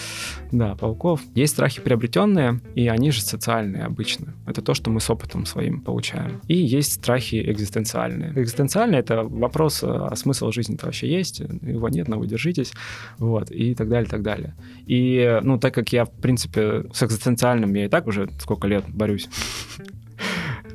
Да, 0.52 0.76
пауков. 0.76 1.22
Есть 1.36 1.54
страхи 1.54 1.82
приобретенные, 1.82 2.60
и 2.76 2.88
они 2.88 3.12
же 3.12 3.22
социальные 3.22 3.84
обычно. 3.84 4.34
Это 4.46 4.62
то, 4.62 4.74
что 4.74 4.90
мы 4.90 5.00
с 5.00 5.10
опытом 5.10 5.46
своим 5.46 5.82
получаем. 5.82 6.42
И 6.48 6.56
есть 6.56 6.94
страхи 6.94 7.52
экзистенциальные. 7.52 8.34
Экзистенциальные— 8.36 9.00
это 9.02 9.24
вопрос, 9.24 9.84
а 9.84 10.16
смысл 10.16 10.52
жизни-то 10.52 10.86
вообще 10.86 11.10
есть? 11.10 11.40
Его 11.40 11.90
нет, 11.90 12.08
но 12.08 12.20
вы 12.20 12.28
держитесь. 12.28 12.74
Вот, 13.18 13.52
и 13.52 13.76
так 13.76 13.90
далее, 13.90 14.10
так 14.10 14.22
далее. 14.22 14.56
И, 14.86 15.40
ну, 15.44 15.60
так 15.60 15.74
как 15.74 15.94
я, 15.94 16.06
в 16.06 16.12
принципе, 16.12 16.86
с 16.94 17.04
экзистенциальным 17.04 17.74
я 17.74 17.86
и 17.86 17.90
так 17.90 18.08
уже 18.08 18.30
сколько 18.40 18.68
лет 18.68 18.86
борюсь, 18.88 19.30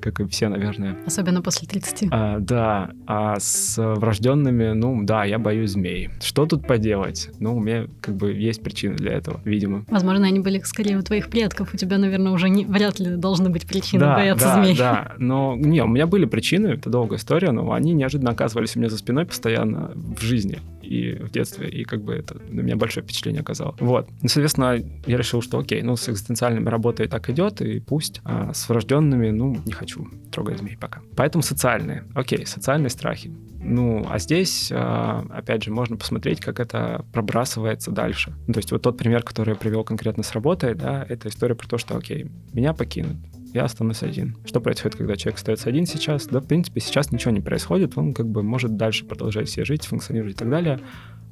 как 0.05 0.21
и 0.21 0.29
все, 0.29 0.49
наверное. 0.49 0.99
Особенно 1.07 1.41
после 1.41 1.67
30. 1.67 2.09
А, 2.11 2.39
да, 2.39 2.91
а 3.07 3.41
с 3.41 3.77
врожденными, 3.79 4.73
ну 4.73 5.03
да, 5.03 5.25
я 5.25 5.39
боюсь 5.39 5.71
змей. 5.71 6.11
Что 6.21 6.45
тут 6.45 6.67
поделать? 6.67 7.31
Ну, 7.41 7.57
у 7.57 7.61
меня 7.61 7.87
как 8.03 8.15
бы 8.17 8.33
есть 8.33 8.63
причины 8.63 8.97
для 8.97 9.13
этого, 9.13 9.41
видимо. 9.45 9.85
Возможно, 9.89 10.27
они 10.27 10.41
были 10.41 10.61
скорее 10.61 10.99
у 10.99 11.03
твоих 11.03 11.31
предков, 11.31 11.73
у 11.73 11.77
тебя, 11.79 11.97
наверное, 11.97 12.33
уже 12.33 12.51
не, 12.51 12.67
вряд 12.67 13.01
ли 13.01 13.17
должны 13.17 13.49
быть 13.49 13.67
причины 13.67 14.01
да, 14.01 14.15
бояться 14.15 14.47
да, 14.47 14.63
змей. 14.63 14.77
Да, 14.77 15.13
но 15.19 15.57
не, 15.57 15.83
у 15.83 15.87
меня 15.87 16.07
были 16.07 16.27
причины, 16.27 16.69
это 16.69 16.91
долгая 16.91 17.19
история, 17.19 17.51
но 17.51 17.73
они 17.73 17.95
неожиданно 17.95 18.33
оказывались 18.33 18.77
у 18.77 18.81
меня 18.81 18.91
за 18.91 18.99
спиной 18.99 19.25
постоянно 19.25 19.93
в 19.95 20.21
жизни 20.21 20.59
и 20.85 21.15
в 21.15 21.31
детстве, 21.31 21.69
и 21.69 21.85
как 21.85 22.03
бы 22.03 22.15
это 22.15 22.41
на 22.49 22.61
меня 22.61 22.77
большое 22.77 23.05
впечатление 23.05 23.41
оказало. 23.41 23.77
Вот. 23.81 24.09
Ну, 24.23 24.29
соответственно, 24.29 24.83
я 25.07 25.17
решил, 25.17 25.43
что 25.43 25.59
окей, 25.59 25.83
ну, 25.83 25.97
с 25.97 26.09
экзистенциальными 26.09 26.69
работой 26.69 27.09
так 27.09 27.29
идет, 27.31 27.61
и 27.61 27.81
пусть. 27.81 28.21
А 28.25 28.53
с 28.53 28.69
врожденными, 28.69 29.31
ну, 29.31 29.57
не 29.65 29.73
хочу 29.73 30.09
трогать 30.31 30.59
змей 30.59 30.77
пока. 30.77 31.01
Поэтому 31.17 31.43
социальные. 31.43 32.05
Окей, 32.15 32.47
социальные 32.47 32.91
страхи. 32.91 33.33
Ну, 33.67 34.07
а 34.09 34.19
здесь, 34.19 34.71
а, 34.73 35.25
опять 35.31 35.65
же, 35.65 35.71
можно 35.71 35.97
посмотреть, 35.97 36.41
как 36.41 36.61
это 36.61 37.05
пробрасывается 37.13 37.91
дальше. 37.91 38.35
То 38.47 38.59
есть 38.59 38.71
вот 38.73 38.83
тот 38.83 38.99
пример, 38.99 39.23
который 39.23 39.51
я 39.51 39.57
привел 39.57 39.85
конкретно 39.85 40.23
с 40.23 40.33
работой, 40.33 40.75
да, 40.75 41.07
это 41.09 41.29
история 41.29 41.55
про 41.55 41.67
то, 41.67 41.79
что, 41.79 41.97
окей, 41.97 42.31
меня 42.53 42.75
покинут, 42.75 43.17
я 43.55 43.65
останусь 43.65 44.03
один. 44.03 44.37
Что 44.45 44.61
происходит, 44.61 44.99
когда 44.99 45.17
человек 45.17 45.39
остается 45.39 45.69
один 45.69 45.87
сейчас? 45.87 46.27
Да, 46.27 46.41
в 46.41 46.47
принципе, 46.47 46.81
сейчас 46.81 47.13
ничего 47.13 47.31
не 47.31 47.41
происходит, 47.41 47.97
он 47.97 48.13
как 48.13 48.29
бы 48.29 48.43
может 48.43 48.77
дальше 48.77 49.07
продолжать 49.07 49.49
себе 49.49 49.65
жить, 49.65 49.87
функционировать 49.87 50.35
и 50.35 50.39
так 50.39 50.51
далее. 50.51 50.81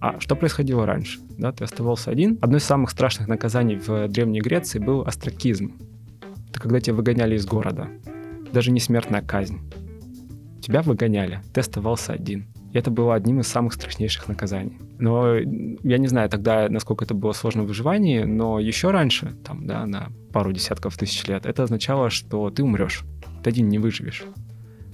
А 0.00 0.20
что 0.20 0.36
происходило 0.36 0.86
раньше? 0.86 1.18
Да, 1.36 1.50
ты 1.50 1.64
оставался 1.64 2.12
один. 2.12 2.38
Одно 2.40 2.58
из 2.58 2.64
самых 2.64 2.90
страшных 2.90 3.26
наказаний 3.26 3.76
в 3.76 4.06
Древней 4.06 4.40
Греции 4.40 4.78
был 4.78 5.02
астракизм. 5.02 5.74
Это 6.48 6.60
когда 6.60 6.80
тебя 6.80 6.94
выгоняли 6.94 7.34
из 7.34 7.44
города. 7.44 7.88
Даже 8.52 8.70
не 8.70 8.78
смертная 8.78 9.22
казнь. 9.22 9.58
Тебя 10.60 10.82
выгоняли, 10.82 11.40
ты 11.52 11.60
оставался 11.60 12.12
один. 12.12 12.46
И 12.72 12.78
это 12.78 12.92
было 12.92 13.16
одним 13.16 13.40
из 13.40 13.48
самых 13.48 13.72
страшнейших 13.72 14.28
наказаний. 14.28 14.78
Но 14.98 15.36
я 15.36 15.98
не 15.98 16.06
знаю 16.06 16.30
тогда, 16.30 16.68
насколько 16.68 17.04
это 17.04 17.14
было 17.14 17.32
сложно 17.32 17.64
в 17.64 17.66
выживании, 17.66 18.22
но 18.22 18.60
еще 18.60 18.92
раньше, 18.92 19.32
там, 19.44 19.66
да, 19.66 19.86
на 19.86 20.08
пару 20.32 20.52
десятков 20.52 20.96
тысяч 20.96 21.26
лет, 21.26 21.46
это 21.46 21.64
означало, 21.64 22.10
что 22.10 22.50
ты 22.50 22.62
умрешь, 22.62 23.02
ты 23.42 23.50
один 23.50 23.68
не 23.68 23.78
выживешь. 23.78 24.24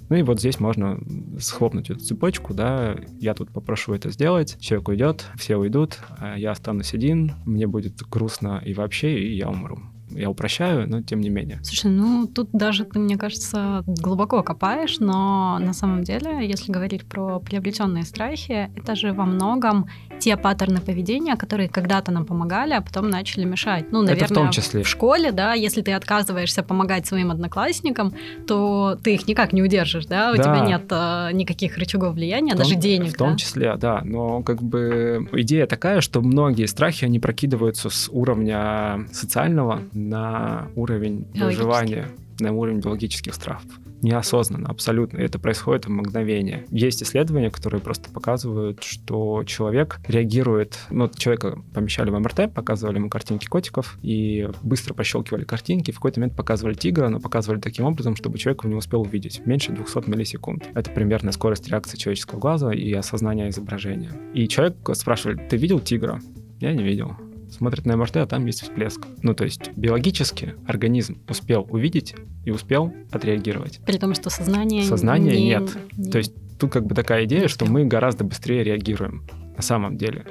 Ну 0.09 0.17
и 0.17 0.23
вот 0.23 0.41
здесь 0.41 0.59
можно 0.59 0.99
схлопнуть 1.39 1.91
эту 1.91 2.01
цепочку, 2.01 2.55
да, 2.55 2.97
я 3.21 3.35
тут 3.35 3.51
попрошу 3.51 3.93
это 3.93 4.11
сделать, 4.11 4.59
человек 4.59 4.89
уйдет, 4.89 5.27
все 5.37 5.57
уйдут, 5.57 5.99
а 6.19 6.37
я 6.37 6.53
останусь 6.53 6.95
один, 6.95 7.35
мне 7.45 7.67
будет 7.67 7.97
грустно 8.09 8.63
и 8.65 8.73
вообще, 8.73 9.21
и 9.21 9.37
я 9.37 9.49
умру 9.49 9.81
я 10.11 10.31
упрощаю, 10.31 10.89
но 10.89 11.03
тем 11.03 11.21
не 11.21 11.31
менее. 11.31 11.61
Слушай, 11.63 11.91
ну 11.91 12.27
тут 12.27 12.51
даже 12.53 12.85
ты, 12.85 12.99
мне 12.99 13.17
кажется, 13.17 13.83
глубоко 13.87 14.43
копаешь, 14.43 14.99
но 14.99 15.59
на 15.59 15.73
самом 15.73 16.03
деле, 16.03 16.47
если 16.47 16.73
говорить 16.73 17.05
про 17.07 17.41
приобретенные 17.41 18.05
страхи, 18.05 18.71
это 18.77 18.95
же 18.95 19.13
во 19.13 19.25
многом 19.25 19.87
те 20.19 20.37
паттерны 20.37 20.81
поведения, 20.81 21.37
которые 21.37 21.69
когда-то 21.69 22.13
нам 22.13 22.25
помогали, 22.25 22.73
а 22.73 22.81
потом 22.81 23.09
начали 23.09 23.45
мешать. 23.45 23.87
Ну, 23.91 24.03
наверное, 24.03 24.25
это 24.25 24.35
в 24.35 24.37
том 24.37 24.51
числе. 24.51 24.83
В 24.83 24.89
школе, 24.89 25.33
да, 25.33 25.55
если 25.55 25.83
ты 25.83 25.93
отказываешься 25.93 26.63
помогать 26.63 27.07
своим 27.07 27.31
одноклассникам, 27.31 28.15
то 28.47 28.99
ты 29.03 29.15
их 29.15 29.27
никак 29.29 29.53
не 29.53 29.63
удержишь, 29.63 30.07
да, 30.07 30.33
у 30.33 30.37
да. 30.37 30.43
тебя 30.43 30.61
нет 30.61 30.83
а, 30.91 31.31
никаких 31.33 31.79
рычагов 31.79 32.15
влияния, 32.15 32.53
том, 32.53 32.59
даже 32.59 32.75
денег. 32.75 33.13
В 33.13 33.17
том 33.17 33.33
да? 33.33 33.37
числе, 33.37 33.77
да, 33.77 34.01
но 34.05 34.43
как 34.43 34.63
бы 34.63 35.29
идея 35.33 35.67
такая, 35.67 36.01
что 36.01 36.21
многие 36.21 36.67
страхи, 36.67 37.05
они 37.05 37.19
прокидываются 37.19 37.91
с 37.91 38.09
уровня 38.11 39.07
социального 39.13 39.83
на 39.93 40.69
уровень 40.77 41.27
выживания, 41.35 42.09
на 42.41 42.53
уровень 42.53 42.81
биологических 42.81 43.35
страхов. 43.35 43.71
Неосознанно, 44.03 44.69
абсолютно. 44.69 45.19
Это 45.19 45.39
происходит 45.39 45.87
в 45.87 45.91
мгновение. 45.91 46.65
Есть 46.71 47.03
исследования, 47.03 47.51
которые 47.51 47.81
просто 47.81 48.11
показывают, 48.11 48.83
что 48.83 49.45
человек 49.45 50.01
реагирует... 50.07 50.79
Ну, 50.91 51.09
человека 51.09 51.59
помещали 51.75 52.11
в 52.11 52.19
МРТ, 52.19 52.53
показывали 52.55 52.97
ему 52.97 53.09
картинки 53.09 53.47
котиков, 53.47 53.99
и 54.03 54.49
быстро 54.63 54.95
пощелкивали 54.95 55.45
картинки. 55.45 55.91
В 55.91 55.97
какой-то 55.97 56.21
момент 56.21 56.37
показывали 56.37 56.75
тигра, 56.75 57.09
но 57.09 57.21
показывали 57.21 57.61
таким 57.61 57.87
образом, 57.87 58.17
чтобы 58.17 58.39
человек 58.39 58.65
не 58.65 58.75
успел 58.75 59.03
увидеть. 59.03 59.43
Меньше 59.47 59.73
200 59.73 60.09
миллисекунд. 60.09 60.69
Это 60.75 60.91
примерно 60.91 61.33
скорость 61.33 61.69
реакции 61.69 61.97
человеческого 61.97 62.39
глаза 62.39 62.73
и 62.73 62.93
осознания 62.93 63.49
изображения. 63.49 64.13
И 64.35 64.49
человек 64.49 64.77
спрашивали, 64.95 65.41
ты 65.49 65.57
видел 65.57 65.81
тигра? 65.81 66.21
Я 66.61 66.73
не 66.73 66.83
видел 66.83 67.17
смотрит 67.51 67.87
на 67.87 67.97
МРТ, 67.97 68.17
а 68.19 68.27
там 68.27 68.47
есть 68.47 68.63
всплеск. 68.63 69.07
Ну, 69.23 69.35
то 69.35 69.45
есть 69.45 69.71
биологически 69.77 70.55
организм 70.67 71.19
успел 71.29 71.67
увидеть 71.71 72.15
и 72.45 72.51
успел 72.51 72.93
отреагировать. 73.11 73.81
При 73.87 73.99
том, 73.99 74.15
что 74.15 74.31
сознание... 74.31 74.85
Сознания 74.85 75.33
не, 75.33 75.47
нет. 75.47 75.77
Не... 75.97 76.11
То 76.11 76.19
есть 76.19 76.33
тут 76.59 76.73
как 76.73 76.87
бы 76.87 76.95
такая 76.95 77.25
идея, 77.25 77.49
что 77.49 77.67
мы 77.67 77.85
гораздо 77.85 78.25
быстрее 78.25 78.65
реагируем 78.65 79.25
на 79.57 79.63
самом 79.63 79.97
деле. 79.97 80.27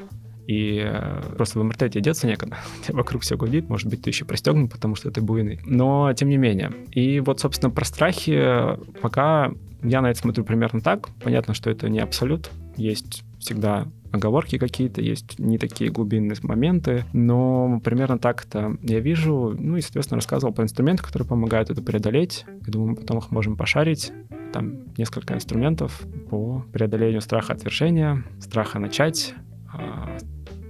И 0.47 0.81
э, 0.81 1.21
просто 1.35 1.59
в 1.59 1.63
МРТ 1.63 1.91
тебе 1.91 2.01
деться 2.01 2.25
некогда. 2.25 2.57
Вокруг 2.87 3.21
все 3.21 3.35
гудит, 3.35 3.69
может 3.69 3.89
быть, 3.89 4.01
ты 4.01 4.09
еще 4.09 4.23
пристегнут, 4.23 4.71
потому 4.71 4.95
что 4.95 5.11
ты 5.11 5.21
буйный. 5.21 5.59
Но 5.65 6.13
тем 6.13 6.29
не 6.29 6.37
менее. 6.37 6.71
И 6.91 7.19
вот, 7.19 7.41
собственно, 7.41 7.69
про 7.69 7.83
страхи 7.83 8.77
пока 9.01 9.51
я 9.83 10.01
на 10.01 10.09
это 10.09 10.19
смотрю 10.19 10.45
примерно 10.45 10.79
так. 10.79 11.09
Понятно, 11.21 11.53
что 11.53 11.69
это 11.69 11.89
не 11.89 11.99
абсолют. 11.99 12.49
Есть 12.77 13.23
всегда 13.39 13.87
оговорки 14.17 14.57
какие-то, 14.57 15.01
есть 15.01 15.39
не 15.39 15.57
такие 15.57 15.91
глубинные 15.91 16.37
моменты, 16.43 17.05
но 17.13 17.79
примерно 17.83 18.19
так 18.19 18.45
это 18.45 18.77
я 18.81 18.99
вижу. 18.99 19.55
Ну 19.57 19.77
и, 19.77 19.81
соответственно, 19.81 20.17
рассказывал 20.17 20.53
про 20.53 20.63
инструменты, 20.63 21.03
которые 21.03 21.27
помогают 21.27 21.69
это 21.69 21.81
преодолеть. 21.81 22.45
Я 22.65 22.71
думаю, 22.71 22.95
потом 22.95 23.19
их 23.19 23.31
можем 23.31 23.55
пошарить. 23.55 24.11
Там 24.53 24.93
несколько 24.97 25.33
инструментов 25.33 26.05
по 26.29 26.65
преодолению 26.71 27.21
страха 27.21 27.53
отвержения, 27.53 28.23
страха 28.39 28.79
начать, 28.79 29.33
а, 29.73 30.17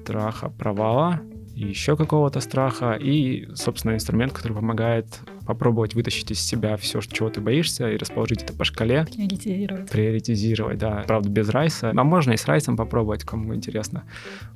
страха 0.03 0.49
провала, 0.49 1.21
еще 1.65 1.97
какого-то 1.97 2.39
страха, 2.39 2.93
и, 2.93 3.47
собственно, 3.55 3.93
инструмент, 3.93 4.33
который 4.33 4.53
помогает 4.53 5.19
попробовать 5.45 5.95
вытащить 5.95 6.29
из 6.31 6.39
себя 6.39 6.77
все, 6.77 6.99
чего 7.01 7.29
ты 7.29 7.41
боишься, 7.41 7.89
и 7.89 7.97
расположить 7.97 8.43
это 8.43 8.53
по 8.53 8.63
шкале. 8.63 9.05
Приоритизировать. 9.05 9.89
Приоритизировать, 9.89 10.77
да. 10.77 11.03
Правда, 11.07 11.29
без 11.29 11.49
райса. 11.49 11.93
А 11.95 12.03
можно 12.03 12.33
и 12.33 12.37
с 12.37 12.45
райсом 12.45 12.77
попробовать, 12.77 13.23
кому 13.23 13.55
интересно. 13.55 14.03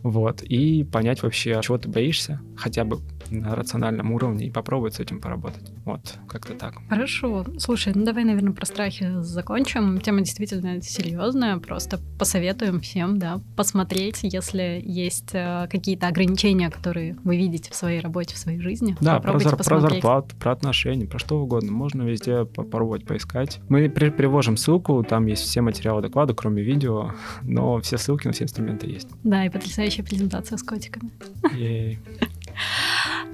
Вот. 0.03 0.43
И 0.43 0.83
понять 0.83 1.23
вообще, 1.23 1.59
чего 1.63 1.77
ты 1.77 1.89
боишься, 1.89 2.41
хотя 2.55 2.83
бы 2.83 2.99
на 3.31 3.55
рациональном 3.55 4.11
уровне 4.11 4.47
и 4.47 4.51
попробовать 4.51 4.95
с 4.95 4.99
этим 4.99 5.19
поработать. 5.19 5.71
Вот, 5.85 6.15
как-то 6.27 6.53
так. 6.53 6.75
Хорошо. 6.89 7.45
Слушай, 7.57 7.93
ну 7.95 8.05
давай, 8.05 8.23
наверное, 8.25 8.53
про 8.53 8.65
страхи 8.65 9.09
закончим. 9.21 9.99
Тема 10.01 10.19
действительно 10.19 10.81
серьезная. 10.81 11.57
Просто 11.57 11.99
посоветуем 12.19 12.81
всем, 12.81 13.17
да, 13.17 13.39
посмотреть, 13.55 14.19
если 14.23 14.81
есть 14.85 15.29
э, 15.33 15.67
какие-то 15.71 16.07
ограничения, 16.07 16.69
которые 16.69 17.15
вы 17.23 17.37
видите 17.37 17.71
в 17.71 17.75
своей 17.75 18.01
работе, 18.01 18.35
в 18.35 18.37
своей 18.37 18.59
жизни. 18.59 18.95
Да, 19.01 19.19
про, 19.19 19.37
зар- 19.39 19.63
про 19.63 19.79
зарплату, 19.79 20.35
про 20.37 20.51
отношения, 20.51 21.05
про 21.07 21.19
что 21.19 21.41
угодно. 21.41 21.71
Можно 21.71 22.03
везде 22.03 22.45
попробовать 22.45 23.05
поискать. 23.05 23.59
Мы 23.69 23.89
при- 23.89 24.09
привожим 24.09 24.57
ссылку, 24.57 25.03
там 25.03 25.25
есть 25.25 25.43
все 25.43 25.61
материалы 25.61 26.01
доклада, 26.01 26.33
кроме 26.33 26.61
видео, 26.61 27.11
но 27.43 27.79
все 27.79 27.97
ссылки 27.97 28.27
на 28.27 28.33
все 28.33 28.43
инструменты 28.43 28.87
есть. 28.87 29.07
Да, 29.23 29.45
и 29.45 29.49
потрясающая 29.49 30.03
презентация 30.03 30.57
с 30.57 30.63
котиками. 30.63 31.11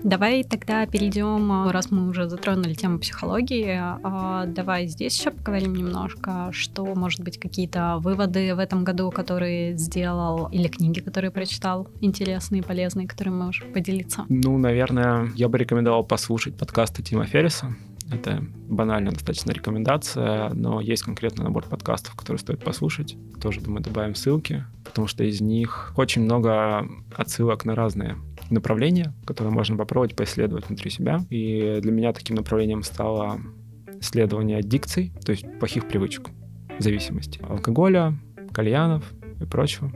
Давай 0.03 0.43
тогда 0.43 0.85
перейдем, 0.85 1.69
раз 1.69 1.91
мы 1.91 2.07
уже 2.07 2.29
затронули 2.29 2.73
тему 2.73 2.99
психологии, 2.99 3.79
а, 3.79 4.45
давай 4.45 4.87
здесь 4.87 5.19
еще 5.19 5.31
поговорим 5.31 5.75
немножко, 5.75 6.49
что, 6.51 6.85
может 6.95 7.21
быть, 7.21 7.39
какие-то 7.39 7.97
выводы 7.99 8.53
в 8.55 8.59
этом 8.59 8.83
году, 8.83 9.11
которые 9.11 9.75
сделал, 9.77 10.47
или 10.47 10.67
книги, 10.67 10.99
которые 10.99 11.31
прочитал, 11.31 11.87
интересные, 11.99 12.63
полезные, 12.63 13.07
которые 13.07 13.33
можешь 13.33 13.65
поделиться? 13.73 14.25
Ну, 14.29 14.57
наверное, 14.57 15.31
я 15.35 15.49
бы 15.49 15.57
рекомендовал 15.57 16.03
послушать 16.03 16.57
подкасты 16.57 17.01
Тима 17.03 17.25
Ферриса. 17.25 17.75
Это 18.09 18.41
банальная 18.69 19.11
достаточно 19.11 19.51
рекомендация, 19.51 20.49
но 20.53 20.79
есть 20.79 21.03
конкретный 21.03 21.43
набор 21.43 21.65
подкастов, 21.65 22.15
которые 22.15 22.39
стоит 22.39 22.63
послушать. 22.63 23.17
Тоже, 23.41 23.59
думаю, 23.59 23.83
добавим 23.83 24.15
ссылки, 24.15 24.63
потому 24.85 25.07
что 25.07 25.25
из 25.25 25.41
них 25.41 25.91
очень 25.97 26.21
много 26.21 26.87
отсылок 27.17 27.65
на 27.65 27.75
разные 27.75 28.15
направления, 28.49 29.13
которые 29.25 29.53
можно 29.53 29.77
попробовать 29.77 30.15
поисследовать 30.15 30.67
внутри 30.67 30.89
себя. 30.89 31.19
И 31.29 31.79
для 31.81 31.91
меня 31.91 32.13
таким 32.13 32.35
направлением 32.35 32.83
стало 32.83 33.39
исследование 33.99 34.59
аддикций, 34.59 35.11
то 35.25 35.31
есть 35.31 35.45
плохих 35.59 35.87
привычек, 35.87 36.29
зависимости. 36.79 37.39
Алкоголя, 37.47 38.17
кальянов 38.53 39.03
и 39.41 39.45
прочего. 39.45 39.91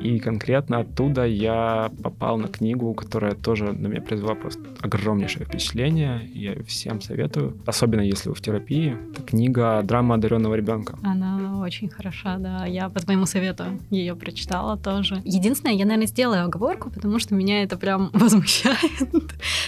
И 0.00 0.18
конкретно 0.18 0.80
оттуда 0.80 1.26
я 1.26 1.90
попал 2.02 2.38
на 2.38 2.48
книгу, 2.48 2.94
которая 2.94 3.34
тоже 3.34 3.72
на 3.72 3.86
меня 3.86 4.00
произвела 4.00 4.34
просто 4.34 4.62
огромнейшее 4.80 5.44
впечатление. 5.44 6.28
Я 6.34 6.62
всем 6.64 7.00
советую, 7.00 7.58
особенно 7.66 8.00
если 8.00 8.30
вы 8.30 8.34
в 8.34 8.40
терапии. 8.40 8.96
Это 9.12 9.22
книга 9.22 9.82
«Драма 9.82 10.14
одаренного 10.14 10.54
ребенка». 10.54 10.98
Она 11.02 11.60
очень 11.60 11.88
хороша, 11.88 12.38
да. 12.38 12.64
Я 12.64 12.88
по 12.88 13.00
твоему 13.00 13.26
совету 13.26 13.64
ее 13.90 14.16
прочитала 14.16 14.76
тоже. 14.78 15.20
Единственное, 15.24 15.74
я, 15.74 15.84
наверное, 15.84 16.06
сделаю 16.06 16.44
оговорку, 16.44 16.90
потому 16.90 17.18
что 17.18 17.34
меня 17.34 17.62
это 17.62 17.76
прям 17.76 18.10
возмущает. 18.14 18.78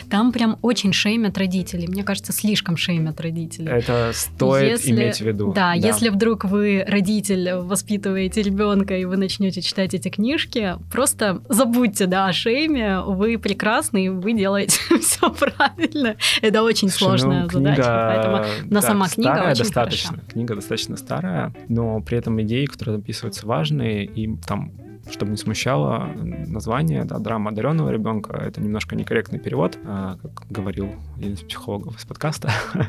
Там 0.08 0.32
прям 0.32 0.58
очень 0.62 0.92
шеймят 0.92 1.36
родителей. 1.36 1.88
Мне 1.88 2.04
кажется, 2.04 2.32
слишком 2.32 2.76
шеймят 2.76 3.20
родителей. 3.20 3.68
Это 3.68 4.12
стоит 4.14 4.80
если, 4.80 4.90
иметь 4.92 5.18
в 5.18 5.26
виду. 5.26 5.52
Да, 5.52 5.72
да, 5.72 5.74
если 5.74 6.08
вдруг 6.08 6.44
вы 6.44 6.84
родитель, 6.86 7.54
воспитываете 7.54 8.42
ребенка, 8.42 8.96
и 8.96 9.04
вы 9.04 9.16
начнете 9.16 9.60
читать 9.60 9.92
эти 9.94 10.08
книги, 10.08 10.21
книжки. 10.22 10.76
Просто 10.92 11.42
забудьте, 11.48 12.06
да, 12.06 12.28
о 12.28 12.32
шейме. 12.32 13.00
Вы 13.00 13.38
прекрасны, 13.38 14.10
вы 14.12 14.34
делаете 14.34 14.78
все 15.00 15.30
правильно. 15.30 16.16
Это 16.40 16.62
очень 16.62 16.88
Слушай, 16.88 17.18
сложная 17.18 17.42
ну, 17.42 17.48
книга, 17.48 17.74
задача. 17.74 18.12
Поэтому, 18.14 18.70
но 18.70 18.80
да, 18.80 18.82
сама 18.82 19.08
книга 19.08 19.32
старая 19.32 19.50
очень 19.52 19.64
достаточно. 19.64 20.10
хороша. 20.10 20.26
Книга 20.30 20.54
достаточно 20.54 20.96
старая, 20.96 21.54
но 21.68 22.00
при 22.00 22.18
этом 22.18 22.40
идеи, 22.42 22.66
которые 22.66 22.98
описываются, 22.98 23.46
важные, 23.46 24.04
и 24.04 24.36
там 24.46 24.72
чтобы 25.10 25.32
не 25.32 25.36
смущало 25.36 26.10
название, 26.46 27.04
да, 27.04 27.18
драма 27.18 27.50
одаренного 27.50 27.90
ребенка, 27.90 28.36
это 28.36 28.60
немножко 28.60 28.94
некорректный 28.94 29.40
перевод, 29.40 29.76
а, 29.84 30.16
как 30.22 30.46
говорил 30.48 30.90
один 31.16 31.32
из 31.32 31.40
психологов 31.40 31.98
из 31.98 32.04
подкаста. 32.04 32.52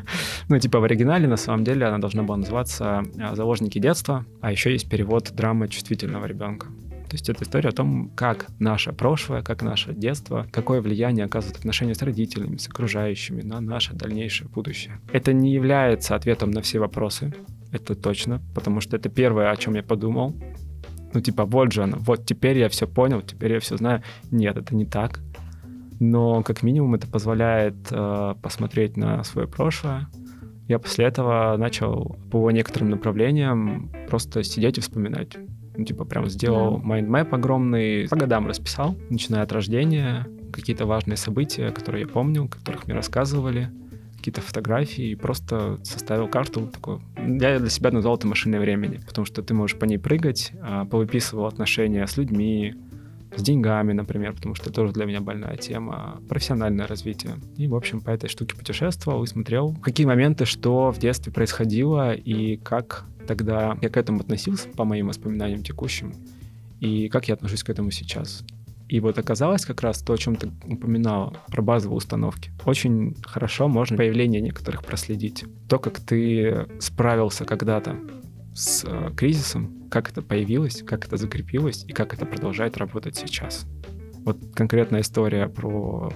ну, 0.48 0.58
типа 0.58 0.78
в 0.78 0.84
оригинале, 0.84 1.26
на 1.26 1.36
самом 1.36 1.64
деле, 1.64 1.86
она 1.86 1.98
должна 1.98 2.22
была 2.22 2.36
называться 2.36 3.02
«Заложники 3.32 3.80
детства», 3.80 4.24
а 4.40 4.52
еще 4.52 4.70
есть 4.72 4.88
перевод 4.88 5.32
«Драма 5.32 5.68
чувствительного 5.68 6.26
ребенка». 6.26 6.68
То 7.14 7.16
есть 7.16 7.28
это 7.28 7.44
история 7.44 7.68
о 7.68 7.72
том, 7.72 8.10
как 8.16 8.48
наше 8.58 8.92
прошлое, 8.92 9.42
как 9.42 9.62
наше 9.62 9.94
детство, 9.94 10.48
какое 10.50 10.80
влияние 10.80 11.26
оказывает 11.26 11.58
отношения 11.58 11.94
с 11.94 12.02
родителями, 12.02 12.56
с 12.56 12.66
окружающими 12.66 13.40
на 13.42 13.60
наше 13.60 13.94
дальнейшее 13.94 14.48
будущее. 14.48 15.00
Это 15.12 15.32
не 15.32 15.52
является 15.52 16.16
ответом 16.16 16.50
на 16.50 16.60
все 16.60 16.80
вопросы, 16.80 17.32
это 17.70 17.94
точно, 17.94 18.42
потому 18.52 18.80
что 18.80 18.96
это 18.96 19.10
первое, 19.10 19.52
о 19.52 19.56
чем 19.56 19.74
я 19.74 19.84
подумал. 19.84 20.34
Ну, 21.12 21.20
типа, 21.20 21.44
вот 21.44 21.70
же 21.70 21.84
оно, 21.84 21.98
вот 22.00 22.26
теперь 22.26 22.58
я 22.58 22.68
все 22.68 22.88
понял, 22.88 23.22
теперь 23.22 23.52
я 23.52 23.60
все 23.60 23.76
знаю. 23.76 24.02
Нет, 24.32 24.56
это 24.56 24.74
не 24.74 24.84
так. 24.84 25.20
Но 26.00 26.42
как 26.42 26.64
минимум 26.64 26.96
это 26.96 27.06
позволяет 27.06 27.76
э, 27.92 28.34
посмотреть 28.42 28.96
на 28.96 29.22
свое 29.22 29.46
прошлое. 29.46 30.08
Я 30.66 30.80
после 30.80 31.04
этого 31.04 31.56
начал 31.58 32.18
по 32.32 32.50
некоторым 32.50 32.90
направлениям 32.90 33.92
просто 34.08 34.42
сидеть 34.42 34.78
и 34.78 34.80
вспоминать 34.80 35.36
ну, 35.76 35.84
типа, 35.84 36.04
прям 36.04 36.28
сделал 36.28 36.78
да. 36.78 36.84
mind 36.84 37.13
map 37.13 37.34
огромный, 37.34 38.08
по 38.08 38.16
годам 38.16 38.46
расписал, 38.46 38.96
начиная 39.10 39.42
от 39.42 39.52
рождения, 39.52 40.26
какие-то 40.52 40.86
важные 40.86 41.16
события, 41.16 41.70
которые 41.70 42.02
я 42.02 42.08
помню, 42.08 42.48
которых 42.48 42.86
мне 42.86 42.94
рассказывали, 42.94 43.70
какие-то 44.16 44.40
фотографии, 44.40 45.10
и 45.10 45.14
просто 45.14 45.78
составил 45.82 46.28
карту 46.28 46.68
такую. 46.68 47.02
Я 47.16 47.58
для 47.58 47.68
себя 47.68 47.90
назвал 47.90 48.16
это 48.16 48.26
машиной 48.26 48.58
времени, 48.58 49.00
потому 49.06 49.26
что 49.26 49.42
ты 49.42 49.52
можешь 49.52 49.76
по 49.76 49.84
ней 49.84 49.98
прыгать, 49.98 50.52
а, 50.62 50.84
повыписывал 50.86 51.46
отношения 51.46 52.06
с 52.06 52.16
людьми, 52.16 52.74
с 53.36 53.42
деньгами, 53.42 53.92
например, 53.92 54.32
потому 54.32 54.54
что 54.54 54.70
это 54.70 54.74
тоже 54.74 54.92
для 54.92 55.06
меня 55.06 55.20
больная 55.20 55.56
тема, 55.56 56.20
профессиональное 56.28 56.86
развитие. 56.86 57.34
И, 57.56 57.66
в 57.66 57.74
общем, 57.74 58.00
по 58.00 58.10
этой 58.10 58.28
штуке 58.28 58.56
путешествовал 58.56 59.22
и 59.24 59.26
смотрел, 59.26 59.76
какие 59.82 60.06
моменты, 60.06 60.44
что 60.44 60.92
в 60.92 60.98
детстве 60.98 61.32
происходило 61.32 62.12
и 62.14 62.56
как 62.56 63.06
тогда 63.26 63.76
я 63.80 63.88
к 63.88 63.96
этому 63.96 64.20
относился, 64.20 64.68
по 64.68 64.84
моим 64.84 65.08
воспоминаниям 65.08 65.62
текущим, 65.62 66.14
и 66.80 67.08
как 67.08 67.28
я 67.28 67.34
отношусь 67.34 67.62
к 67.62 67.70
этому 67.70 67.90
сейчас. 67.90 68.44
И 68.88 69.00
вот 69.00 69.18
оказалось 69.18 69.64
как 69.64 69.80
раз 69.80 70.02
то, 70.02 70.12
о 70.12 70.18
чем 70.18 70.36
ты 70.36 70.50
упоминала, 70.66 71.36
про 71.48 71.62
базовые 71.62 71.96
установки. 71.96 72.50
Очень 72.64 73.16
хорошо 73.22 73.66
можно 73.66 73.96
появление 73.96 74.40
некоторых 74.40 74.84
проследить. 74.84 75.44
То, 75.68 75.78
как 75.78 76.00
ты 76.00 76.66
справился 76.80 77.44
когда-то 77.44 77.96
с 78.54 78.84
э, 78.84 79.10
кризисом, 79.16 79.88
как 79.90 80.10
это 80.10 80.22
появилось, 80.22 80.82
как 80.82 81.06
это 81.06 81.16
закрепилось 81.16 81.84
и 81.88 81.92
как 81.92 82.14
это 82.14 82.26
продолжает 82.26 82.76
работать 82.76 83.16
сейчас. 83.16 83.66
Вот 84.24 84.38
конкретная 84.54 85.00
история 85.00 85.48
про 85.48 86.12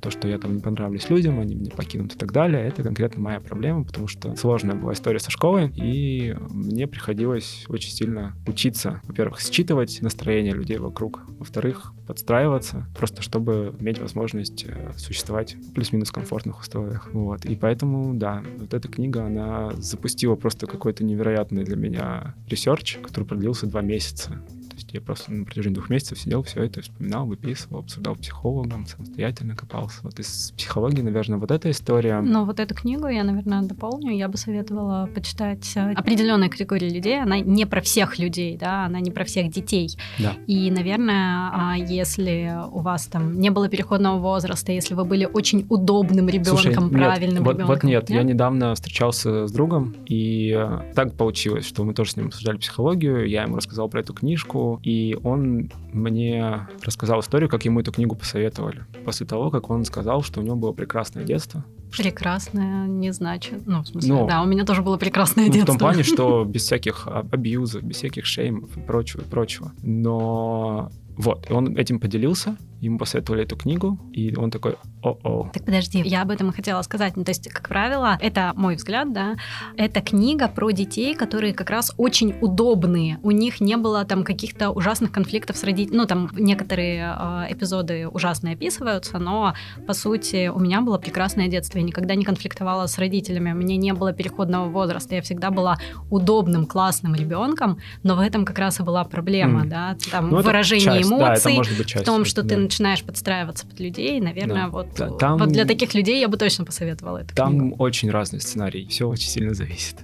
то, 0.00 0.10
что 0.10 0.28
я 0.28 0.38
там 0.38 0.56
не 0.56 0.60
понравлюсь 0.60 1.08
людям, 1.10 1.40
они 1.40 1.54
меня 1.54 1.70
покинут 1.70 2.14
и 2.14 2.18
так 2.18 2.32
далее, 2.32 2.66
это 2.66 2.82
конкретно 2.82 3.22
моя 3.22 3.40
проблема, 3.40 3.84
потому 3.84 4.08
что 4.08 4.34
сложная 4.36 4.74
была 4.74 4.92
история 4.92 5.18
со 5.18 5.30
школой, 5.30 5.72
и 5.76 6.36
мне 6.50 6.86
приходилось 6.86 7.64
очень 7.68 7.90
сильно 7.90 8.34
учиться, 8.46 9.00
во-первых, 9.04 9.40
считывать 9.40 10.00
настроение 10.02 10.54
людей 10.54 10.78
вокруг, 10.78 11.22
во-вторых, 11.38 11.92
подстраиваться, 12.06 12.86
просто 12.96 13.22
чтобы 13.22 13.74
иметь 13.78 14.00
возможность 14.00 14.64
э, 14.66 14.92
существовать 14.96 15.54
в 15.54 15.72
плюс-минус 15.72 16.10
комфортных 16.10 16.60
условиях. 16.60 17.08
Вот. 17.12 17.44
И 17.44 17.54
поэтому, 17.54 18.14
да, 18.14 18.42
вот 18.58 18.74
эта 18.74 18.88
книга, 18.88 19.24
она 19.24 19.70
запустила 19.76 20.34
просто 20.36 20.66
какой-то 20.66 21.04
невероятный 21.04 21.64
для 21.64 21.76
меня 21.76 22.34
research, 22.48 22.98
который 23.02 23.24
продлился 23.24 23.66
два 23.66 23.82
месяца 23.82 24.42
есть 24.90 24.94
я 24.94 25.00
просто 25.00 25.32
на 25.32 25.44
протяжении 25.44 25.74
двух 25.74 25.90
месяцев 25.90 26.18
сидел, 26.18 26.42
все 26.42 26.64
это 26.64 26.82
вспоминал, 26.82 27.26
выписывал, 27.26 27.80
обсуждал 27.80 28.16
психологом, 28.16 28.86
самостоятельно 28.86 29.54
копался. 29.54 30.00
Вот 30.02 30.18
из 30.18 30.52
психологии, 30.56 31.02
наверное, 31.02 31.38
вот 31.38 31.50
эта 31.50 31.70
история. 31.70 32.20
Но 32.20 32.44
вот 32.44 32.60
эту 32.60 32.74
книгу 32.74 33.06
я, 33.06 33.24
наверное, 33.24 33.62
дополню. 33.62 34.12
Я 34.12 34.28
бы 34.28 34.36
советовала 34.36 35.08
почитать 35.14 35.72
э, 35.76 35.92
определенная 35.92 36.48
категория 36.48 36.88
людей. 36.88 37.22
Она 37.22 37.40
не 37.40 37.66
про 37.66 37.80
всех 37.80 38.18
людей, 38.18 38.56
да, 38.56 38.86
она 38.86 39.00
не 39.00 39.10
про 39.10 39.24
всех 39.24 39.50
детей. 39.50 39.96
Да. 40.18 40.34
И, 40.46 40.70
наверное, 40.70 41.50
а, 41.52 41.76
если 41.76 42.52
у 42.70 42.80
вас 42.80 43.06
там 43.06 43.38
не 43.40 43.50
было 43.50 43.68
переходного 43.68 44.18
возраста, 44.18 44.72
если 44.72 44.94
вы 44.94 45.04
были 45.04 45.28
очень 45.32 45.66
удобным 45.68 46.28
ребенком, 46.28 46.90
правильным 46.90 47.44
вот, 47.44 47.54
ребенком. 47.54 47.74
Вот 47.74 47.84
нет, 47.84 48.08
нет, 48.08 48.18
я 48.18 48.22
недавно 48.22 48.74
встречался 48.74 49.46
с 49.46 49.52
другом, 49.52 49.94
и 50.06 50.54
э, 50.56 50.92
так 50.94 51.14
получилось, 51.14 51.66
что 51.66 51.84
мы 51.84 51.94
тоже 51.94 52.12
с 52.12 52.16
ним 52.16 52.26
обсуждали 52.26 52.58
психологию. 52.58 53.28
Я 53.28 53.42
ему 53.42 53.56
рассказал 53.56 53.88
про 53.88 54.00
эту 54.00 54.14
книжку, 54.14 54.79
и 54.82 55.18
он 55.22 55.70
мне 55.92 56.68
рассказал 56.82 57.20
историю, 57.20 57.48
как 57.48 57.64
ему 57.64 57.80
эту 57.80 57.92
книгу 57.92 58.14
посоветовали. 58.14 58.84
После 59.04 59.26
того, 59.26 59.50
как 59.50 59.70
он 59.70 59.84
сказал, 59.84 60.22
что 60.22 60.40
у 60.40 60.42
него 60.42 60.56
было 60.56 60.72
прекрасное 60.72 61.24
детство, 61.24 61.64
Прекрасное 61.90 62.86
не 62.86 63.12
значит. 63.12 63.66
Ну, 63.66 63.82
в 63.82 63.88
смысле, 63.88 64.12
Но, 64.12 64.26
да, 64.26 64.42
у 64.42 64.46
меня 64.46 64.64
тоже 64.64 64.82
было 64.82 64.96
прекрасное 64.96 65.46
ну, 65.46 65.52
детство. 65.52 65.74
В 65.74 65.76
том 65.76 65.78
плане, 65.78 66.04
что 66.04 66.44
без 66.48 66.62
всяких 66.62 67.08
абьюзов, 67.08 67.82
без 67.82 67.96
всяких 67.96 68.26
шеймов 68.26 68.76
и 68.76 68.80
прочего, 68.80 69.22
и 69.22 69.24
прочего. 69.24 69.72
Но 69.82 70.90
вот, 71.16 71.50
и 71.50 71.52
он 71.52 71.76
этим 71.76 71.98
поделился, 71.98 72.56
ему 72.80 72.98
посоветовали 72.98 73.44
эту 73.44 73.56
книгу, 73.56 73.98
и 74.12 74.34
он 74.34 74.50
такой, 74.50 74.76
о-о. 75.02 75.50
Так 75.52 75.64
подожди, 75.64 76.02
я 76.04 76.22
об 76.22 76.30
этом 76.30 76.50
и 76.50 76.52
хотела 76.52 76.80
сказать. 76.82 77.16
Ну, 77.16 77.24
то 77.24 77.30
есть, 77.30 77.48
как 77.48 77.68
правило, 77.68 78.16
это 78.20 78.52
мой 78.56 78.76
взгляд, 78.76 79.12
да, 79.12 79.36
это 79.76 80.00
книга 80.00 80.48
про 80.48 80.70
детей, 80.70 81.14
которые 81.14 81.52
как 81.52 81.70
раз 81.70 81.92
очень 81.96 82.34
удобные. 82.40 83.18
У 83.22 83.30
них 83.30 83.60
не 83.60 83.76
было 83.76 84.04
там 84.04 84.24
каких-то 84.24 84.70
ужасных 84.70 85.12
конфликтов 85.12 85.56
с 85.56 85.64
родителями. 85.64 85.98
Ну, 85.98 86.06
там 86.06 86.30
некоторые 86.34 87.16
э, 87.18 87.52
эпизоды 87.52 88.08
ужасно 88.08 88.52
описываются, 88.52 89.18
но, 89.18 89.54
по 89.86 89.92
сути, 89.92 90.48
у 90.48 90.58
меня 90.58 90.80
было 90.80 90.98
прекрасное 90.98 91.48
детство. 91.48 91.78
Я 91.78 91.84
никогда 91.84 92.14
не 92.14 92.24
конфликтовала 92.24 92.86
с 92.86 92.98
родителями. 92.98 93.52
У 93.52 93.56
меня 93.56 93.76
не 93.76 93.92
было 93.92 94.12
переходного 94.12 94.68
возраста. 94.68 95.14
Я 95.14 95.22
всегда 95.22 95.50
была 95.50 95.78
удобным, 96.10 96.66
классным 96.66 97.14
ребенком, 97.14 97.78
но 98.02 98.16
в 98.16 98.20
этом 98.20 98.44
как 98.44 98.58
раз 98.58 98.80
и 98.80 98.82
была 98.82 99.04
проблема, 99.04 99.64
mm. 99.64 99.68
да, 99.68 99.96
там 100.10 100.30
ну, 100.30 100.40
выражение 100.40 101.00
часть, 101.00 101.10
эмоций, 101.10 101.56
да, 101.56 102.00
в 102.00 102.04
том, 102.04 102.24
что 102.24 102.42
да. 102.42 102.48
ты 102.48 102.69
начинаешь 102.70 103.02
подстраиваться 103.02 103.66
под 103.66 103.80
людей, 103.80 104.20
наверное, 104.20 104.66
да. 104.66 104.68
вот, 104.68 105.18
там, 105.18 105.38
вот 105.38 105.48
для 105.50 105.64
таких 105.64 105.92
людей 105.94 106.20
я 106.20 106.28
бы 106.28 106.36
точно 106.36 106.64
посоветовала 106.64 107.18
это. 107.18 107.34
Там 107.34 107.58
книгу. 107.58 107.76
очень 107.78 108.10
разный 108.10 108.40
сценарий, 108.40 108.86
все 108.86 109.08
очень 109.08 109.28
сильно 109.28 109.54
зависит. 109.54 109.96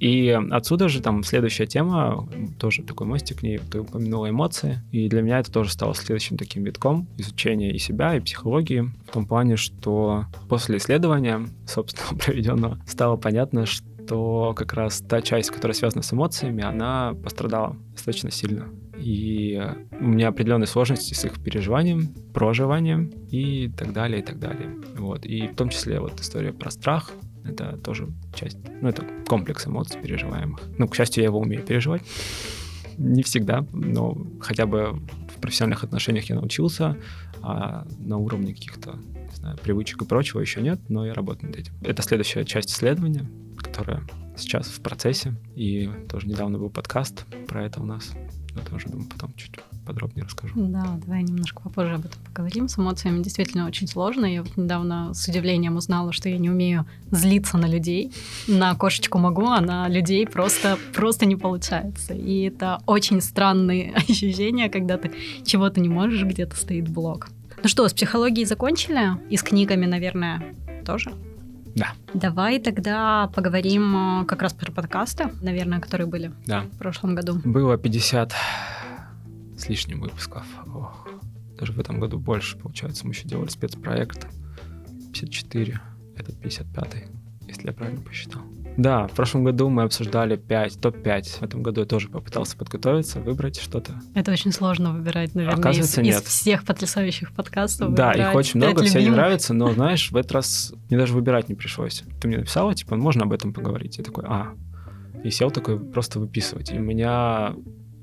И 0.00 0.30
отсюда 0.50 0.88
же 0.88 1.02
там 1.02 1.24
следующая 1.24 1.66
тема, 1.66 2.28
тоже 2.58 2.82
такой 2.82 3.06
мостик 3.06 3.40
к 3.40 3.42
ней, 3.42 3.58
ты 3.58 3.80
упомянула 3.80 4.30
эмоции, 4.30 4.80
и 4.92 5.08
для 5.08 5.22
меня 5.22 5.40
это 5.40 5.52
тоже 5.52 5.70
стало 5.70 5.94
следующим 5.94 6.36
таким 6.36 6.64
витком 6.64 7.08
изучения 7.18 7.72
и 7.72 7.78
себя, 7.78 8.16
и 8.16 8.20
психологии, 8.20 8.90
в 9.08 9.12
том 9.12 9.26
плане, 9.26 9.56
что 9.56 10.26
после 10.48 10.78
исследования, 10.78 11.46
собственно, 11.66 12.18
проведенного, 12.24 12.78
стало 12.86 13.16
понятно, 13.16 13.66
что 13.66 14.54
как 14.56 14.72
раз 14.72 15.02
та 15.06 15.20
часть, 15.20 15.50
которая 15.50 15.74
связана 15.74 16.02
с 16.02 16.12
эмоциями, 16.12 16.62
она 16.62 17.14
пострадала 17.22 17.76
достаточно 17.92 18.30
сильно. 18.30 18.68
И 18.98 19.60
у 20.00 20.04
меня 20.04 20.28
определенные 20.28 20.66
сложности 20.66 21.14
с 21.14 21.24
их 21.24 21.42
переживанием, 21.42 22.08
проживанием 22.34 23.10
и 23.30 23.68
так 23.68 23.92
далее, 23.92 24.20
и 24.20 24.22
так 24.22 24.38
далее. 24.38 24.76
Вот. 24.96 25.24
И 25.24 25.46
в 25.46 25.54
том 25.54 25.68
числе 25.68 26.00
вот 26.00 26.20
история 26.20 26.52
про 26.52 26.70
страх, 26.70 27.12
это 27.44 27.76
тоже 27.78 28.08
часть, 28.34 28.58
ну, 28.80 28.88
это 28.88 29.04
комплекс 29.26 29.66
эмоций 29.66 30.00
переживаемых. 30.00 30.60
Ну, 30.78 30.88
к 30.88 30.94
счастью, 30.94 31.22
я 31.22 31.28
его 31.28 31.38
умею 31.38 31.62
переживать. 31.62 32.02
Не 32.98 33.22
всегда, 33.22 33.64
но 33.72 34.18
хотя 34.40 34.66
бы 34.66 35.00
в 35.34 35.40
профессиональных 35.40 35.84
отношениях 35.84 36.24
я 36.24 36.34
научился, 36.34 36.96
а 37.40 37.86
на 37.98 38.18
уровне 38.18 38.52
каких-то 38.54 38.98
не 39.30 39.36
знаю, 39.36 39.56
привычек 39.58 40.02
и 40.02 40.04
прочего 40.04 40.40
еще 40.40 40.60
нет, 40.60 40.80
но 40.88 41.06
я 41.06 41.14
работаю 41.14 41.50
над 41.50 41.60
этим. 41.60 41.72
Это 41.82 42.02
следующая 42.02 42.44
часть 42.44 42.70
исследования, 42.70 43.24
которая 43.56 44.02
сейчас 44.36 44.66
в 44.66 44.80
процессе, 44.80 45.34
и 45.54 45.88
тоже 46.08 46.26
недавно 46.26 46.58
был 46.58 46.70
подкаст 46.70 47.24
про 47.46 47.64
это 47.64 47.80
у 47.80 47.84
нас 47.84 48.12
это 48.58 48.74
уже, 48.74 48.88
думаю, 48.88 49.08
потом 49.08 49.32
чуть 49.36 49.58
подробнее 49.86 50.24
расскажу. 50.24 50.54
Да, 50.56 50.98
давай 51.04 51.22
немножко 51.22 51.62
попозже 51.62 51.94
об 51.94 52.04
этом 52.04 52.20
поговорим. 52.26 52.68
С 52.68 52.78
эмоциями 52.78 53.22
действительно 53.22 53.66
очень 53.66 53.88
сложно. 53.88 54.26
Я 54.26 54.42
вот 54.42 54.56
недавно 54.56 55.14
с 55.14 55.26
удивлением 55.28 55.76
узнала, 55.76 56.12
что 56.12 56.28
я 56.28 56.38
не 56.38 56.50
умею 56.50 56.86
злиться 57.10 57.56
на 57.56 57.66
людей. 57.66 58.12
На 58.46 58.74
кошечку 58.74 59.18
могу, 59.18 59.46
а 59.46 59.60
на 59.60 59.88
людей 59.88 60.26
просто, 60.26 60.78
просто 60.94 61.26
не 61.26 61.36
получается. 61.36 62.14
И 62.14 62.42
это 62.42 62.80
очень 62.86 63.20
странные 63.20 63.94
ощущения, 63.96 64.68
когда 64.68 64.98
ты 64.98 65.10
чего-то 65.44 65.80
не 65.80 65.88
можешь, 65.88 66.22
где-то 66.22 66.56
стоит 66.56 66.88
блок. 66.88 67.28
Ну 67.62 67.68
что, 67.68 67.88
с 67.88 67.92
психологией 67.92 68.46
закончили? 68.46 69.18
И 69.30 69.36
с 69.36 69.42
книгами, 69.42 69.86
наверное, 69.86 70.54
тоже? 70.84 71.12
Да. 71.78 71.92
Давай 72.12 72.58
тогда 72.58 73.30
поговорим 73.34 74.22
э, 74.22 74.24
как 74.26 74.42
раз 74.42 74.52
про 74.52 74.72
подкасты, 74.72 75.30
наверное, 75.42 75.80
которые 75.80 76.06
были 76.06 76.32
да. 76.46 76.62
в 76.62 76.78
прошлом 76.78 77.14
году. 77.14 77.40
Было 77.44 77.78
50 77.78 78.34
с 79.56 79.68
лишним 79.68 80.00
выпусков. 80.00 80.44
Ох, 80.66 81.08
даже 81.58 81.72
в 81.72 81.80
этом 81.80 82.00
году 82.00 82.18
больше, 82.18 82.58
получается. 82.58 83.06
Мы 83.06 83.12
еще 83.12 83.28
делали 83.28 83.48
спецпроект. 83.48 84.26
54, 85.12 85.80
этот 86.16 86.40
55 86.40 87.08
если 87.48 87.68
я 87.68 87.72
правильно 87.72 88.00
посчитал. 88.02 88.42
Да, 88.78 89.08
в 89.08 89.10
прошлом 89.10 89.42
году 89.42 89.68
мы 89.68 89.82
обсуждали 89.82 90.36
5, 90.36 90.80
топ-5. 90.80 91.40
В 91.40 91.42
этом 91.42 91.64
году 91.64 91.80
я 91.80 91.86
тоже 91.86 92.08
попытался 92.08 92.56
подготовиться, 92.56 93.18
выбрать 93.18 93.60
что-то. 93.60 94.00
Это 94.14 94.30
очень 94.30 94.52
сложно 94.52 94.92
выбирать, 94.92 95.34
наверное, 95.34 95.58
Оказывается, 95.58 96.00
из, 96.00 96.06
нет. 96.06 96.22
из 96.22 96.28
всех 96.28 96.64
потрясающих 96.64 97.32
подкастов. 97.32 97.92
Да, 97.92 98.12
их 98.12 98.36
очень 98.36 98.60
много, 98.60 98.84
все 98.84 99.02
не 99.02 99.10
нравятся, 99.10 99.52
но, 99.52 99.72
знаешь, 99.72 100.12
в 100.12 100.16
этот 100.16 100.30
раз 100.30 100.72
мне 100.88 100.96
даже 100.96 101.12
выбирать 101.12 101.48
не 101.48 101.56
пришлось. 101.56 102.04
Ты 102.20 102.28
мне 102.28 102.38
написала, 102.38 102.72
типа, 102.72 102.94
можно 102.94 103.24
об 103.24 103.32
этом 103.32 103.52
поговорить? 103.52 103.98
Я 103.98 104.04
такой, 104.04 104.24
а. 104.28 104.54
И 105.24 105.30
сел 105.30 105.50
такой 105.50 105.80
просто 105.80 106.20
выписывать. 106.20 106.70
И 106.70 106.78
у 106.78 106.80
меня 106.80 107.56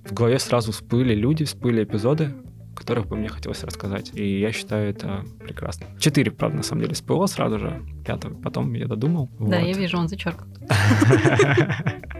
в 0.03 0.13
голове 0.13 0.39
сразу 0.39 0.73
всплыли 0.73 1.15
люди, 1.15 1.45
всплыли 1.45 1.85
эпизоды, 1.85 2.35
которых 2.75 3.07
бы 3.07 3.15
мне 3.15 3.29
хотелось 3.29 3.63
рассказать. 3.63 4.11
И 4.13 4.39
я 4.39 4.51
считаю 4.51 4.89
это 4.89 5.25
прекрасно. 5.39 5.87
Четыре, 5.99 6.31
правда, 6.31 6.57
на 6.57 6.63
самом 6.63 6.83
деле, 6.83 6.95
СПО 6.95 7.25
сразу 7.27 7.59
же. 7.59 7.81
Пятого 8.05 8.33
потом 8.35 8.73
я 8.73 8.87
додумал. 8.87 9.29
Да, 9.39 9.59
вот. 9.59 9.67
я 9.67 9.73
вижу, 9.73 9.97
он 9.97 10.07
зачеркнут. 10.07 10.59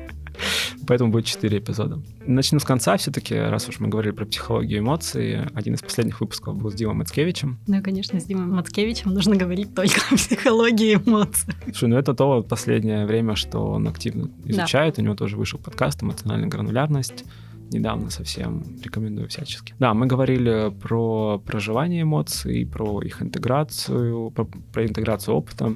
Поэтому 0.87 1.11
будет 1.11 1.25
четыре 1.25 1.59
эпизода. 1.59 1.99
Начну 2.25 2.59
с 2.59 2.63
конца 2.63 2.97
все-таки, 2.97 3.35
раз 3.35 3.67
уж 3.69 3.79
мы 3.79 3.87
говорили 3.87 4.13
про 4.13 4.25
психологию 4.25 4.79
эмоций. 4.79 5.45
Один 5.53 5.75
из 5.75 5.81
последних 5.81 6.21
выпусков 6.21 6.55
был 6.57 6.71
с 6.71 6.75
Димой 6.75 6.95
Мацкевичем. 6.95 7.59
Ну 7.67 7.79
и, 7.79 7.81
конечно, 7.81 8.19
с 8.19 8.25
Димой 8.25 8.45
Мацкевичем 8.45 9.11
нужно 9.13 9.35
говорить 9.35 9.73
только 9.73 9.95
о 10.11 10.15
психологии 10.15 10.95
эмоций. 10.95 11.53
Слушай, 11.65 11.89
ну 11.89 11.97
это 11.97 12.13
то 12.13 12.43
последнее 12.43 13.05
время, 13.05 13.35
что 13.35 13.59
он 13.59 13.87
активно 13.87 14.29
изучает. 14.45 14.95
Да. 14.95 15.01
У 15.01 15.05
него 15.05 15.15
тоже 15.15 15.37
вышел 15.37 15.59
подкаст 15.59 16.03
«Эмоциональная 16.03 16.49
гранулярность» 16.49 17.25
недавно 17.71 18.09
совсем, 18.09 18.63
рекомендую 18.83 19.27
всячески. 19.29 19.73
Да, 19.79 19.93
мы 19.93 20.07
говорили 20.07 20.73
про 20.81 21.39
проживание 21.39 22.03
эмоций, 22.03 22.65
про 22.65 23.01
их 23.01 23.21
интеграцию, 23.21 24.31
про, 24.31 24.45
про 24.45 24.85
интеграцию 24.85 25.35
опыта. 25.35 25.75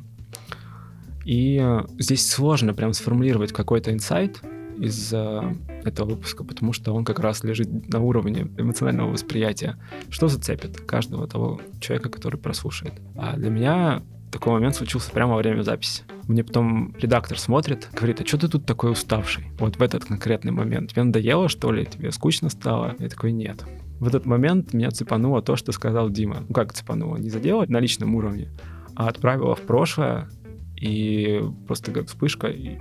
И 1.25 1.61
здесь 1.97 2.29
сложно 2.29 2.73
прям 2.73 2.93
сформулировать 2.93 3.51
какой-то 3.51 3.91
инсайт 3.91 4.41
из 4.77 5.13
этого 5.13 6.09
выпуска, 6.09 6.43
потому 6.43 6.73
что 6.73 6.93
он 6.93 7.03
как 7.03 7.19
раз 7.19 7.43
лежит 7.43 7.89
на 7.89 7.99
уровне 7.99 8.47
эмоционального 8.57 9.11
восприятия. 9.11 9.77
Что 10.09 10.27
зацепит 10.27 10.79
каждого 10.81 11.27
того 11.27 11.59
человека, 11.79 12.09
который 12.09 12.39
прослушает? 12.39 12.93
А 13.15 13.35
для 13.35 13.49
меня 13.49 14.01
такой 14.31 14.53
момент 14.53 14.75
случился 14.75 15.11
прямо 15.11 15.33
во 15.33 15.37
время 15.39 15.61
записи. 15.61 16.03
Мне 16.27 16.43
потом 16.43 16.95
редактор 16.99 17.39
смотрит, 17.39 17.89
говорит, 17.93 18.21
а 18.21 18.25
что 18.25 18.37
ты 18.37 18.47
тут 18.47 18.65
такой 18.65 18.91
уставший? 18.91 19.45
Вот 19.59 19.77
в 19.77 19.81
этот 19.81 20.05
конкретный 20.05 20.51
момент. 20.51 20.91
Тебе 20.91 21.03
надоело, 21.03 21.49
что 21.49 21.71
ли? 21.71 21.85
Тебе 21.85 22.11
скучно 22.11 22.49
стало? 22.49 22.95
Я 22.99 23.09
такой, 23.09 23.31
нет. 23.31 23.65
В 23.99 24.07
этот 24.07 24.25
момент 24.25 24.73
меня 24.73 24.91
цепануло 24.91 25.41
то, 25.41 25.55
что 25.55 25.71
сказал 25.71 26.09
Дима. 26.09 26.43
Ну 26.47 26.53
как 26.53 26.73
цепануло? 26.73 27.17
Не 27.17 27.29
задело 27.29 27.65
на 27.67 27.79
личном 27.79 28.15
уровне, 28.15 28.49
а 28.95 29.07
отправило 29.07 29.55
в 29.55 29.61
прошлое 29.61 30.29
и 30.75 31.41
просто 31.67 31.91
как 31.91 32.07
вспышка 32.07 32.47
и 32.47 32.77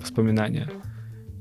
воспоминания. 0.00 0.70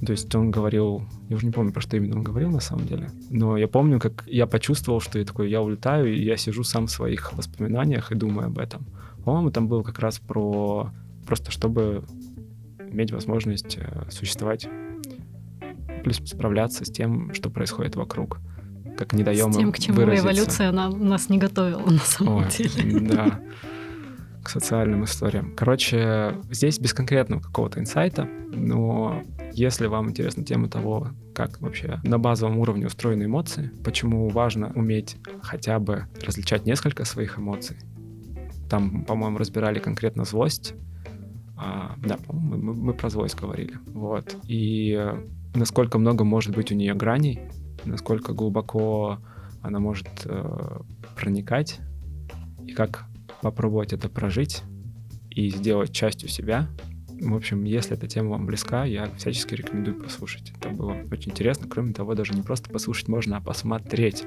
То 0.05 0.13
есть 0.13 0.33
он 0.33 0.49
говорил, 0.49 1.03
я 1.27 1.35
уже 1.35 1.45
не 1.45 1.51
помню, 1.51 1.73
про 1.73 1.81
что 1.81 1.97
именно 1.97 2.15
он 2.15 2.23
говорил 2.23 2.49
на 2.49 2.61
самом 2.61 2.87
деле, 2.87 3.09
но 3.29 3.57
я 3.57 3.67
помню, 3.67 3.99
как 3.99 4.23
я 4.27 4.47
почувствовал, 4.47 5.01
что 5.01 5.19
я 5.19 5.25
такой, 5.25 5.49
я 5.49 5.61
улетаю, 5.61 6.13
и 6.13 6.23
я 6.23 6.37
сижу 6.37 6.63
сам 6.63 6.87
в 6.87 6.91
своих 6.91 7.33
воспоминаниях 7.33 8.11
и 8.11 8.15
думаю 8.15 8.47
об 8.47 8.59
этом. 8.59 8.85
По-моему, 9.29 9.51
там 9.51 9.67
было 9.67 9.83
как 9.83 9.99
раз 9.99 10.17
про 10.17 10.89
просто 11.27 11.51
чтобы 11.51 12.03
иметь 12.79 13.11
возможность 13.11 13.77
э, 13.77 14.09
существовать, 14.09 14.67
плюс 16.03 16.17
справляться 16.25 16.83
с 16.83 16.89
тем, 16.89 17.31
что 17.35 17.51
происходит 17.51 17.95
вокруг. 17.95 18.39
Как 18.97 19.13
не 19.13 19.23
даем 19.23 19.53
С 19.53 19.57
тем, 19.57 19.71
к 19.71 19.77
чему 19.77 19.97
выразиться. 19.97 20.25
эволюция 20.25 20.69
она 20.69 20.89
нас 20.89 21.29
не 21.29 21.37
готовила 21.37 21.87
на 21.87 21.99
самом 21.99 22.37
Ой, 22.37 22.45
деле. 22.57 22.99
Да, 23.01 23.39
к 24.43 24.49
социальным 24.49 25.03
историям. 25.03 25.53
Короче, 25.55 26.35
здесь 26.49 26.79
без 26.79 26.95
конкретного 26.95 27.39
какого-то 27.39 27.79
инсайта, 27.79 28.27
но 28.51 29.21
если 29.53 29.85
вам 29.85 30.09
интересна 30.09 30.43
тема 30.43 30.69
того, 30.69 31.09
как 31.35 31.61
вообще 31.61 31.99
на 32.03 32.17
базовом 32.17 32.57
уровне 32.57 32.87
устроены 32.87 33.25
эмоции, 33.25 33.71
почему 33.83 34.27
важно 34.29 34.71
уметь 34.73 35.17
хотя 35.43 35.77
бы 35.77 36.07
различать 36.25 36.65
несколько 36.65 37.05
своих 37.05 37.37
эмоций, 37.37 37.77
там, 38.69 39.03
по-моему, 39.03 39.37
разбирали 39.37 39.79
конкретно 39.79 40.23
злость. 40.23 40.73
А, 41.57 41.95
да, 41.97 42.17
по-моему, 42.17 42.73
мы, 42.73 42.73
мы 42.73 42.93
про 42.93 43.09
злость 43.09 43.35
говорили. 43.35 43.73
Вот. 43.87 44.35
И 44.47 44.97
насколько 45.55 45.97
много 45.97 46.23
может 46.23 46.55
быть 46.55 46.71
у 46.71 46.75
нее 46.75 46.93
граней, 46.93 47.39
насколько 47.85 48.33
глубоко 48.33 49.19
она 49.61 49.79
может 49.79 50.07
э, 50.25 50.79
проникать, 51.15 51.79
и 52.65 52.71
как 52.71 53.05
попробовать 53.41 53.93
это 53.93 54.09
прожить 54.09 54.63
и 55.29 55.49
сделать 55.49 55.91
частью 55.91 56.29
себя, 56.29 56.67
В 57.21 57.35
общем, 57.35 57.63
если 57.63 57.97
эта 57.97 58.07
тема 58.07 58.31
вам 58.31 58.45
близка, 58.45 58.85
я 58.85 59.09
всячески 59.17 59.53
рекомендую 59.53 60.01
послушать. 60.01 60.51
Это 60.57 60.69
было 60.69 60.95
очень 61.11 61.31
интересно. 61.31 61.67
Кроме 61.67 61.93
того, 61.93 62.15
даже 62.15 62.33
не 62.33 62.41
просто 62.41 62.69
послушать 62.69 63.07
можно, 63.07 63.37
а 63.37 63.41
посмотреть. 63.41 64.23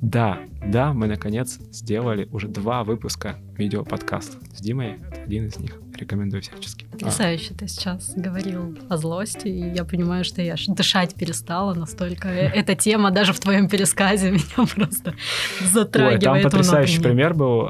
Да, 0.00 0.40
да, 0.66 0.92
мы 0.92 1.06
наконец 1.06 1.58
сделали 1.70 2.28
уже 2.32 2.48
два 2.48 2.84
выпуска 2.84 3.36
видеоподкаста 3.56 4.38
с 4.54 4.60
Димой. 4.60 4.96
Это 5.10 5.22
один 5.22 5.46
из 5.46 5.58
них. 5.58 5.78
Рекомендую 5.96 6.42
всячески. 6.42 6.86
Потрясающе. 6.86 7.52
А. 7.54 7.58
Ты 7.58 7.68
сейчас 7.68 8.12
говорил 8.16 8.76
о 8.88 8.96
злости, 8.96 9.46
и 9.46 9.74
я 9.74 9.84
понимаю, 9.84 10.24
что 10.24 10.42
я 10.42 10.56
дышать 10.68 11.14
перестала 11.14 11.74
настолько. 11.74 12.28
Э, 12.28 12.48
эта 12.48 12.74
тема 12.74 13.10
даже 13.10 13.32
в 13.32 13.40
твоем 13.40 13.68
пересказе 13.68 14.30
меня 14.32 14.66
просто 14.74 15.14
затрагивает. 15.60 16.26
Ой, 16.26 16.42
там 16.42 16.50
потрясающий 16.50 17.00
пример 17.00 17.34
был. 17.34 17.68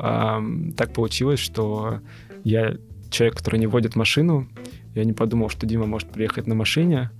Так 0.76 0.94
получилось, 0.94 1.40
что 1.40 2.00
я 2.44 2.76
человек, 3.12 3.36
который 3.36 3.60
не 3.60 3.66
водит 3.66 3.96
машину. 3.96 4.48
Я 4.94 5.04
не 5.04 5.12
подумал, 5.12 5.48
что 5.48 5.66
Дима 5.66 5.86
может 5.86 6.10
приехать 6.10 6.46
на 6.46 6.54
машине. 6.54 7.10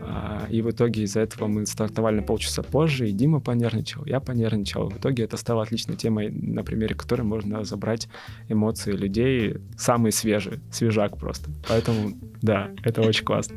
А, 0.00 0.46
и 0.50 0.60
в 0.60 0.70
итоге 0.70 1.02
из-за 1.02 1.20
этого 1.20 1.46
мы 1.46 1.66
стартовали 1.66 2.16
на 2.16 2.22
полчаса 2.22 2.62
позже, 2.62 3.08
и 3.08 3.12
Дима 3.12 3.40
понервничал, 3.40 4.04
я 4.04 4.20
понервничал. 4.20 4.90
В 4.90 4.98
итоге 4.98 5.24
это 5.24 5.36
стало 5.36 5.62
отличной 5.62 5.96
темой, 5.96 6.30
на 6.30 6.64
примере 6.64 6.94
которой 6.94 7.22
можно 7.22 7.64
забрать 7.64 8.08
эмоции 8.48 8.92
людей, 8.92 9.56
самые 9.76 10.12
свежие, 10.12 10.60
свежак 10.70 11.16
просто. 11.16 11.50
Поэтому, 11.68 12.12
да, 12.42 12.70
это 12.82 13.02
очень 13.02 13.24
классно. 13.24 13.56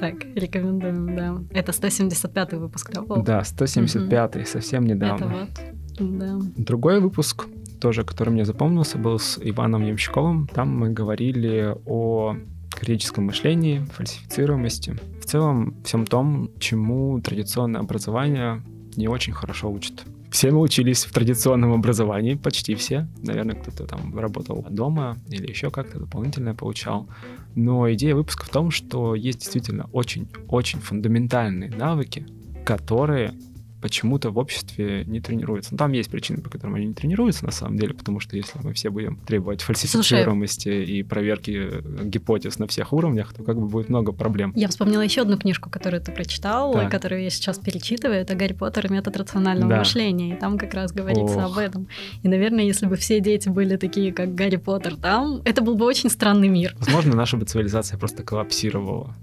Так, 0.00 0.24
рекомендуем, 0.34 1.14
да. 1.14 1.38
Это 1.52 1.72
175-й 1.72 2.58
выпуск, 2.58 2.90
да, 2.92 3.02
был? 3.02 3.22
Да, 3.22 3.40
175-й, 3.40 4.40
угу. 4.40 4.46
совсем 4.46 4.86
недавно. 4.86 5.24
Это 5.24 5.74
вот, 5.98 6.18
да. 6.18 6.38
Другой 6.56 7.00
выпуск 7.00 7.46
тоже, 7.80 8.04
который 8.04 8.30
мне 8.30 8.44
запомнился, 8.44 8.98
был 8.98 9.18
с 9.18 9.38
Иваном 9.42 9.82
Ямщиковым. 9.82 10.48
Там 10.48 10.76
мы 10.76 10.90
говорили 10.90 11.74
о 11.86 12.36
критическом 12.70 13.24
мышлении, 13.24 13.84
фальсифицируемости. 13.92 14.96
В 15.20 15.24
целом, 15.24 15.74
всем 15.84 16.06
том, 16.06 16.50
чему 16.58 17.20
традиционное 17.20 17.80
образование 17.80 18.62
не 18.96 19.08
очень 19.08 19.32
хорошо 19.32 19.70
учит. 19.70 20.04
Все 20.30 20.50
мы 20.50 20.60
учились 20.60 21.04
в 21.04 21.12
традиционном 21.12 21.72
образовании, 21.72 22.34
почти 22.34 22.74
все. 22.74 23.08
Наверное, 23.22 23.56
кто-то 23.56 23.86
там 23.86 24.16
работал 24.18 24.66
дома 24.68 25.16
или 25.28 25.48
еще 25.48 25.70
как-то 25.70 25.98
дополнительно 25.98 26.54
получал. 26.54 27.08
Но 27.54 27.90
идея 27.94 28.14
выпуска 28.14 28.44
в 28.44 28.50
том, 28.50 28.70
что 28.70 29.14
есть 29.14 29.40
действительно 29.40 29.88
очень-очень 29.92 30.80
фундаментальные 30.80 31.70
навыки, 31.70 32.26
которые 32.64 33.32
почему-то 33.80 34.30
в 34.30 34.38
обществе 34.38 35.04
не 35.06 35.20
тренируются. 35.20 35.72
Ну, 35.72 35.78
там 35.78 35.92
есть 35.92 36.10
причины, 36.10 36.42
по 36.42 36.50
которым 36.50 36.76
они 36.76 36.86
не 36.86 36.94
тренируются, 36.94 37.44
на 37.44 37.52
самом 37.52 37.78
деле, 37.78 37.94
потому 37.94 38.20
что 38.20 38.36
если 38.36 38.58
мы 38.62 38.72
все 38.72 38.90
будем 38.90 39.16
требовать 39.26 39.62
фальсифицируемости 39.62 40.68
Слушай, 40.68 40.84
и 40.84 41.02
проверки 41.02 41.70
э, 41.70 42.04
гипотез 42.04 42.58
на 42.58 42.66
всех 42.66 42.92
уровнях, 42.92 43.32
то 43.32 43.42
как 43.42 43.58
бы 43.58 43.66
будет 43.66 43.88
много 43.88 44.12
проблем. 44.12 44.52
Я 44.56 44.68
вспомнила 44.68 45.02
еще 45.02 45.22
одну 45.22 45.38
книжку, 45.38 45.70
которую 45.70 46.02
ты 46.02 46.12
прочитал, 46.12 46.74
да. 46.74 46.88
которую 46.88 47.22
я 47.22 47.30
сейчас 47.30 47.58
перечитываю. 47.58 48.20
Это 48.20 48.34
«Гарри 48.34 48.52
Поттер 48.52 48.86
и 48.86 48.92
метод 48.92 49.16
рационального 49.16 49.70
да. 49.70 49.78
мышления». 49.78 50.34
И 50.34 50.36
там 50.36 50.58
как 50.58 50.74
раз 50.74 50.92
говорится 50.92 51.38
Ох. 51.38 51.52
об 51.52 51.58
этом. 51.58 51.88
И, 52.22 52.28
наверное, 52.28 52.64
если 52.64 52.86
бы 52.86 52.96
все 52.96 53.20
дети 53.20 53.48
были 53.48 53.76
такие, 53.76 54.12
как 54.12 54.34
Гарри 54.34 54.56
Поттер 54.56 54.96
там, 54.96 55.40
это 55.44 55.62
был 55.62 55.74
бы 55.74 55.84
очень 55.84 56.10
странный 56.10 56.48
мир. 56.48 56.74
Возможно, 56.78 57.14
наша 57.14 57.36
бы 57.36 57.44
цивилизация 57.44 57.98
просто 57.98 58.22
коллапсировала. 58.22 59.14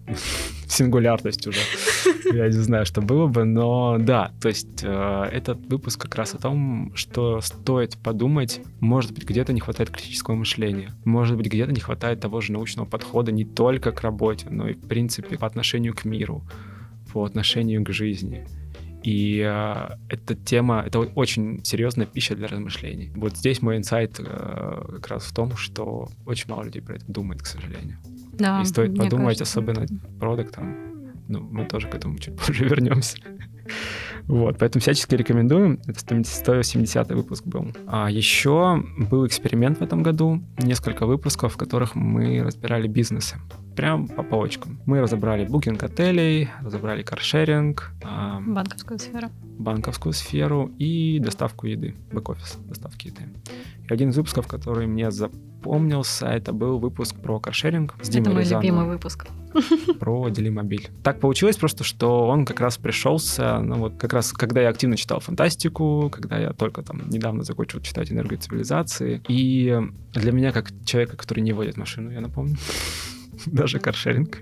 Сингулярность 0.68 1.48
уже. 1.48 1.60
Я 2.34 2.48
не 2.48 2.52
знаю, 2.52 2.86
что 2.86 3.02
было 3.02 3.28
бы, 3.28 3.44
но 3.44 3.98
да, 4.00 4.32
то 4.42 4.48
есть 4.48 4.84
э, 4.84 5.30
этот 5.32 5.66
выпуск 5.68 6.02
как 6.02 6.16
раз 6.16 6.34
о 6.34 6.38
том, 6.38 6.92
что 6.96 7.40
стоит 7.42 7.98
подумать, 7.98 8.62
может 8.80 9.14
быть, 9.14 9.26
где-то 9.26 9.54
не 9.54 9.62
хватает 9.62 9.90
критического 9.92 10.36
мышления, 10.36 10.92
может 11.06 11.38
быть, 11.38 11.48
где-то 11.48 11.72
не 11.72 11.80
хватает 11.80 12.20
того 12.20 12.42
же 12.42 12.52
научного 12.52 12.86
подхода 12.88 13.32
не 13.32 13.46
только 13.46 13.92
к 13.92 14.02
работе, 14.02 14.48
но 14.50 14.68
и, 14.68 14.74
в 14.74 14.88
принципе, 14.88 15.38
по 15.38 15.46
отношению 15.46 15.94
к 15.94 16.04
миру, 16.06 16.44
по 17.14 17.24
отношению 17.24 17.84
к 17.84 17.92
жизни. 17.92 18.46
И 19.06 19.40
э, 19.40 19.90
эта 20.10 20.34
тема, 20.34 20.84
это 20.84 20.98
очень 20.98 21.64
серьезная 21.64 22.08
пища 22.08 22.36
для 22.36 22.48
размышлений. 22.48 23.12
Вот 23.16 23.38
здесь 23.38 23.62
мой 23.62 23.78
инсайт 23.78 24.20
э, 24.20 24.24
как 24.96 25.08
раз 25.10 25.26
в 25.26 25.32
том, 25.32 25.56
что 25.56 26.10
очень 26.26 26.50
мало 26.50 26.64
людей 26.64 26.82
про 26.82 26.96
это 26.96 27.06
думает, 27.08 27.44
к 27.44 27.46
сожалению. 27.46 28.00
Да, 28.34 28.62
и 28.62 28.66
стоит 28.66 28.98
подумать, 28.98 29.38
кажется, 29.38 29.44
особенно 29.44 29.86
продуктом. 30.20 30.76
Ну, 31.28 31.40
мы 31.40 31.66
тоже 31.66 31.88
к 31.88 31.94
этому 31.94 32.18
чуть 32.18 32.36
позже 32.48 32.66
вернемся. 32.66 33.20
Вот, 34.28 34.58
поэтому 34.58 34.82
всячески 34.82 35.16
рекомендуем. 35.16 35.80
Это 35.88 36.00
170 36.00 37.12
выпуск 37.12 37.46
был. 37.46 37.72
А 37.88 38.10
еще 38.10 38.84
был 39.10 39.26
эксперимент 39.28 39.80
в 39.80 39.82
этом 39.82 40.02
году, 40.04 40.42
несколько 40.58 41.06
выпусков, 41.06 41.54
в 41.54 41.58
которых 41.58 41.96
мы 41.96 42.42
разбирали 42.44 42.88
бизнесы. 42.88 43.38
Прям 43.76 44.08
по 44.08 44.24
полочкам. 44.24 44.80
Мы 44.86 45.02
разобрали 45.02 45.46
букинг 45.46 45.84
отелей, 45.84 46.50
разобрали 46.62 47.04
каршеринг. 47.04 47.92
А, 48.04 48.40
банковскую 48.40 49.00
сферу. 49.00 49.28
Банковскую 49.60 50.14
сферу 50.14 50.72
и 50.80 51.20
доставку 51.20 51.68
еды, 51.68 51.96
бэк-офис 52.12 52.58
доставки 52.68 53.08
еды. 53.08 53.24
И 53.88 53.94
один 53.94 54.10
из 54.10 54.18
выпусков, 54.18 54.48
который 54.48 54.88
мне 54.88 55.12
запомнился, 55.12 56.28
это 56.28 56.54
был 56.54 56.80
выпуск 56.80 57.16
про 57.16 57.40
каршеринг 57.40 57.96
с 58.02 58.10
Димой 58.10 58.22
Это 58.24 58.34
мой 58.34 58.44
Рязановым. 58.44 58.64
любимый 58.66 58.88
выпуск. 58.88 59.28
Про 60.00 60.30
Делимобиль. 60.30 60.90
Так 61.04 61.20
получилось 61.22 61.56
просто, 61.56 61.84
что 61.86 62.28
он 62.28 62.46
как 62.46 62.60
раз 62.60 62.78
пришелся, 62.78 63.60
ну 63.60 63.76
вот 63.76 63.98
как 63.98 64.12
раз 64.16 64.34
когда 64.34 64.62
я 64.62 64.70
активно 64.70 64.98
читал 64.98 65.20
фантастику, 65.20 66.10
когда 66.12 66.38
я 66.38 66.54
только 66.54 66.82
там 66.82 67.10
недавно 67.10 67.44
закончил 67.44 67.82
читать 67.82 68.12
«Энергию 68.12 68.40
цивилизации». 68.40 69.22
И 69.28 69.80
для 70.14 70.32
меня, 70.32 70.52
как 70.52 70.72
человека, 70.86 71.18
который 71.18 71.42
не 71.42 71.54
водит 71.54 71.78
машину, 71.78 72.12
я 72.12 72.22
напомню, 72.22 72.58
даже 73.46 73.80
каршеринг, 73.80 74.40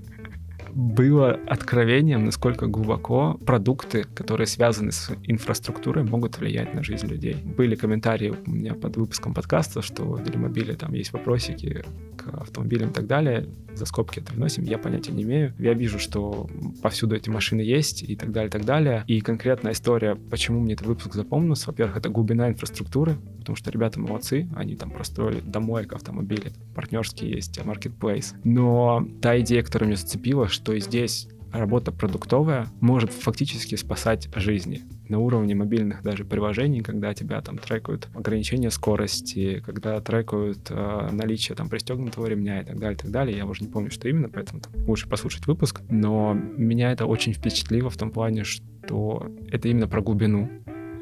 было 0.75 1.39
откровением, 1.47 2.25
насколько 2.25 2.67
глубоко 2.67 3.39
продукты, 3.45 4.05
которые 4.15 4.47
связаны 4.47 4.91
с 4.91 5.11
инфраструктурой, 5.23 6.03
могут 6.03 6.37
влиять 6.37 6.73
на 6.73 6.83
жизнь 6.83 7.07
людей. 7.07 7.35
Были 7.35 7.75
комментарии 7.75 8.33
у 8.45 8.49
меня 8.49 8.73
под 8.73 8.97
выпуском 8.97 9.33
подкаста, 9.33 9.81
что 9.81 10.03
в 10.03 10.23
Делимобиле 10.23 10.75
там 10.75 10.93
есть 10.93 11.13
вопросики 11.13 11.83
к 12.17 12.27
автомобилям 12.33 12.89
и 12.89 12.93
так 12.93 13.07
далее. 13.07 13.47
За 13.73 13.85
скобки 13.85 14.19
это 14.19 14.33
вносим, 14.33 14.63
я 14.63 14.77
понятия 14.77 15.11
не 15.11 15.23
имею. 15.23 15.53
Я 15.57 15.73
вижу, 15.73 15.99
что 15.99 16.47
повсюду 16.81 17.15
эти 17.15 17.29
машины 17.29 17.61
есть 17.61 18.03
и 18.03 18.15
так 18.15 18.31
далее, 18.31 18.49
и 18.49 18.51
так 18.51 18.65
далее. 18.65 19.03
И 19.07 19.19
конкретная 19.21 19.73
история, 19.73 20.15
почему 20.15 20.59
мне 20.59 20.73
этот 20.73 20.87
выпуск 20.87 21.13
запомнился. 21.13 21.67
Во-первых, 21.67 21.97
это 21.97 22.09
глубина 22.09 22.49
инфраструктуры, 22.49 23.17
потому 23.39 23.55
что 23.55 23.71
ребята 23.71 23.99
молодцы, 23.99 24.47
они 24.55 24.75
там 24.75 24.91
простроили 24.91 25.41
домойк 25.41 25.93
автомобили, 25.93 26.51
партнерские 26.75 27.31
есть, 27.31 27.57
marketplace. 27.59 28.35
Но 28.43 29.07
та 29.21 29.39
идея, 29.39 29.63
которая 29.63 29.87
меня 29.87 29.97
зацепила, 29.97 30.47
что 30.47 30.62
и 30.71 30.79
здесь 30.79 31.27
работа 31.53 31.91
продуктовая 31.91 32.67
может 32.81 33.11
фактически 33.11 33.75
спасать 33.75 34.27
жизни 34.35 34.81
на 35.07 35.19
уровне 35.19 35.53
мобильных 35.53 36.01
даже 36.01 36.25
приложений, 36.25 36.81
когда 36.81 37.13
тебя 37.13 37.39
там 37.41 37.57
трекают 37.57 38.07
ограничение 38.15 38.71
скорости, 38.71 39.61
когда 39.65 39.99
трекают 40.01 40.67
э, 40.69 41.09
наличие 41.11 41.55
там 41.55 41.69
пристегнутого 41.69 42.25
ремня 42.25 42.61
и 42.61 42.65
так 42.65 42.79
далее, 42.79 42.95
и 42.95 42.97
так 42.97 43.11
далее. 43.11 43.37
Я 43.37 43.45
уже 43.45 43.63
не 43.63 43.69
помню, 43.69 43.91
что 43.91 44.09
именно, 44.09 44.29
поэтому 44.29 44.61
там, 44.61 44.73
лучше 44.87 45.07
послушать 45.07 45.45
выпуск. 45.45 45.81
Но 45.89 46.33
меня 46.33 46.91
это 46.91 47.05
очень 47.05 47.33
впечатлило 47.33 47.89
в 47.89 47.97
том 47.97 48.09
плане, 48.09 48.43
что 48.43 49.31
это 49.51 49.67
именно 49.67 49.87
про 49.87 50.01
глубину, 50.01 50.49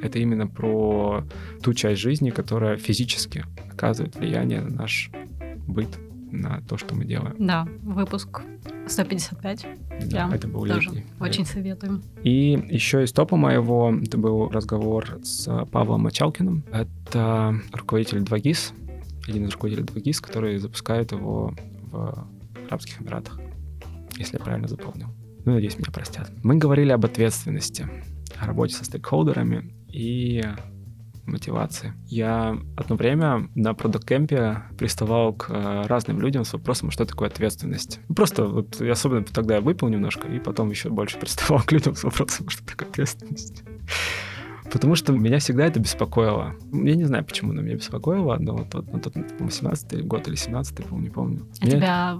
это 0.01 0.19
именно 0.19 0.47
про 0.47 1.23
ту 1.63 1.73
часть 1.73 2.01
жизни, 2.01 2.31
которая 2.31 2.75
физически 2.75 3.45
оказывает 3.71 4.15
влияние 4.15 4.61
на 4.61 4.69
наш 4.69 5.11
быт, 5.67 5.89
на 6.31 6.61
то, 6.61 6.77
что 6.77 6.95
мы 6.95 7.05
делаем. 7.05 7.35
Да, 7.39 7.67
выпуск 7.83 8.41
155. 8.87 9.67
Да, 10.01 10.07
Прям 10.07 10.33
это 10.33 10.47
был 10.47 10.65
тоже 10.65 10.89
летний. 10.89 11.05
Очень 11.19 11.45
советуем. 11.45 12.01
И 12.23 12.65
еще 12.69 13.03
из 13.03 13.11
топа 13.11 13.35
моего, 13.35 13.93
это 14.01 14.17
был 14.17 14.49
разговор 14.49 15.19
с 15.23 15.65
Павлом 15.71 16.01
Мачалкиным. 16.01 16.63
Это 16.71 17.55
руководитель 17.73 18.19
2GIS, 18.19 18.73
один 19.27 19.45
из 19.45 19.51
руководителей 19.51 19.85
2GIS, 19.85 20.21
который 20.21 20.57
запускает 20.57 21.11
его 21.11 21.53
в 21.91 22.27
Арабских 22.67 23.01
Эмиратах, 23.01 23.39
если 24.17 24.37
я 24.37 24.43
правильно 24.43 24.67
запомнил. 24.67 25.07
Ну, 25.45 25.53
надеюсь, 25.53 25.77
меня 25.77 25.91
простят. 25.91 26.31
Мы 26.43 26.55
говорили 26.55 26.91
об 26.91 27.03
ответственности, 27.05 27.87
о 28.39 28.45
работе 28.45 28.75
со 28.75 28.85
стейкхолдерами 28.85 29.73
и 29.87 30.43
мотивации. 31.25 31.93
Я 32.07 32.57
одно 32.75 32.95
время 32.95 33.49
на 33.55 33.73
продукт-кемпе 33.73 34.63
приставал 34.77 35.33
к 35.33 35.49
э, 35.49 35.83
разным 35.87 36.19
людям 36.21 36.45
с 36.45 36.53
вопросом, 36.53 36.91
что 36.91 37.05
такое 37.05 37.29
ответственность. 37.29 37.99
Просто 38.15 38.45
вот 38.45 38.81
особенно 38.81 39.23
тогда 39.23 39.55
я 39.55 39.61
выпил 39.61 39.87
немножко, 39.87 40.27
и 40.27 40.39
потом 40.39 40.69
еще 40.69 40.89
больше 40.89 41.17
приставал 41.17 41.63
к 41.65 41.71
людям 41.71 41.95
с 41.95 42.03
вопросом, 42.03 42.49
что 42.49 42.65
такое 42.65 42.87
ответственность. 42.87 43.63
Потому 44.71 44.95
что 44.95 45.11
меня 45.11 45.39
всегда 45.39 45.65
это 45.65 45.79
беспокоило. 45.79 46.55
Я 46.71 46.95
не 46.95 47.03
знаю, 47.03 47.25
почему 47.25 47.51
оно 47.51 47.61
меня 47.61 47.75
беспокоило, 47.75 48.37
но 48.37 48.55
вот, 48.55 48.73
вот, 48.73 48.85
вот, 48.89 49.05
вот 49.05 49.15
18 49.39 50.05
год 50.05 50.27
или 50.29 50.35
17 50.35 50.85
по 50.85 50.95
не 50.95 51.09
помню. 51.09 51.45
А 51.59 51.65
меня... 51.65 51.77
тебя 51.77 52.19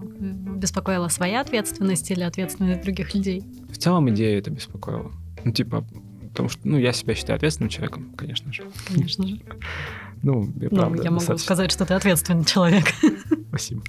беспокоила 0.58 1.08
своя 1.08 1.42
ответственность 1.42 2.12
или 2.12 2.24
ответственность 2.24 2.82
других 2.82 3.16
людей? 3.16 3.44
В 3.70 3.78
целом 3.78 4.10
идея 4.10 4.38
это 4.38 4.52
беспокоила. 4.52 5.12
Ну, 5.46 5.52
типа, 5.54 5.86
Потому 6.32 6.50
что, 6.50 6.62
ну, 6.64 6.78
я 6.78 6.94
себя 6.94 7.14
считаю 7.14 7.38
ответственным 7.38 7.70
человеком, 7.70 8.14
конечно 8.16 8.52
же. 8.54 8.64
Конечно 8.88 9.28
же. 9.28 9.40
Ну, 10.24 10.44
я, 10.58 10.70
ну, 10.72 10.78
правда, 10.78 11.04
я 11.04 11.12
могу 11.12 11.38
сказать, 11.38 11.72
что 11.72 11.86
ты 11.86 11.94
ответственный 11.94 12.46
человек. 12.46 12.86
Спасибо. 13.50 13.82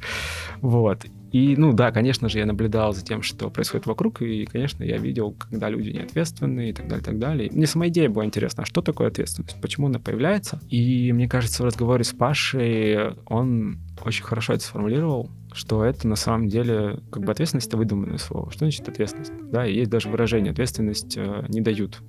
Вот. 0.61 1.05
И, 1.31 1.57
ну 1.57 1.73
да, 1.73 1.93
конечно 1.93 2.29
же, 2.29 2.39
я 2.39 2.47
наблюдал 2.47 2.93
за 2.93 3.03
тем, 3.03 3.23
что 3.23 3.49
происходит 3.49 3.87
вокруг, 3.87 4.21
и, 4.23 4.45
конечно, 4.45 4.85
я 4.85 4.99
видел, 4.99 5.33
когда 5.33 5.71
люди 5.71 5.91
неответственные 5.91 6.71
и 6.71 6.73
так 6.73 6.89
далее, 6.89 7.01
и 7.01 7.05
так 7.05 7.19
далее. 7.19 7.51
Мне 7.53 7.67
сама 7.67 7.89
идея 7.89 8.11
была 8.11 8.25
интересна, 8.25 8.65
а 8.65 8.67
что 8.67 8.83
такое 8.83 9.09
ответственность, 9.09 9.57
почему 9.61 9.87
она 9.87 9.99
появляется. 9.99 10.61
И 10.69 11.13
мне 11.13 11.29
кажется, 11.29 11.63
в 11.63 11.67
разговоре 11.67 12.05
с 12.05 12.13
Пашей 12.13 13.15
он 13.27 13.79
очень 14.05 14.25
хорошо 14.25 14.53
это 14.53 14.65
сформулировал, 14.65 15.31
что 15.53 15.85
это 15.85 16.07
на 16.07 16.17
самом 16.17 16.49
деле 16.49 17.01
как 17.11 17.25
бы 17.25 17.33
ответственность 17.33 17.69
это 17.69 17.77
выдуманное 17.77 18.19
слово. 18.19 18.51
Что 18.51 18.61
значит 18.61 18.89
ответственность? 18.89 19.33
Да, 19.51 19.67
и 19.67 19.75
есть 19.75 19.91
даже 19.91 20.09
выражение 20.09 20.53
ответственность 20.53 21.17
э, 21.17 21.47
не 21.49 21.61
дают, 21.61 22.03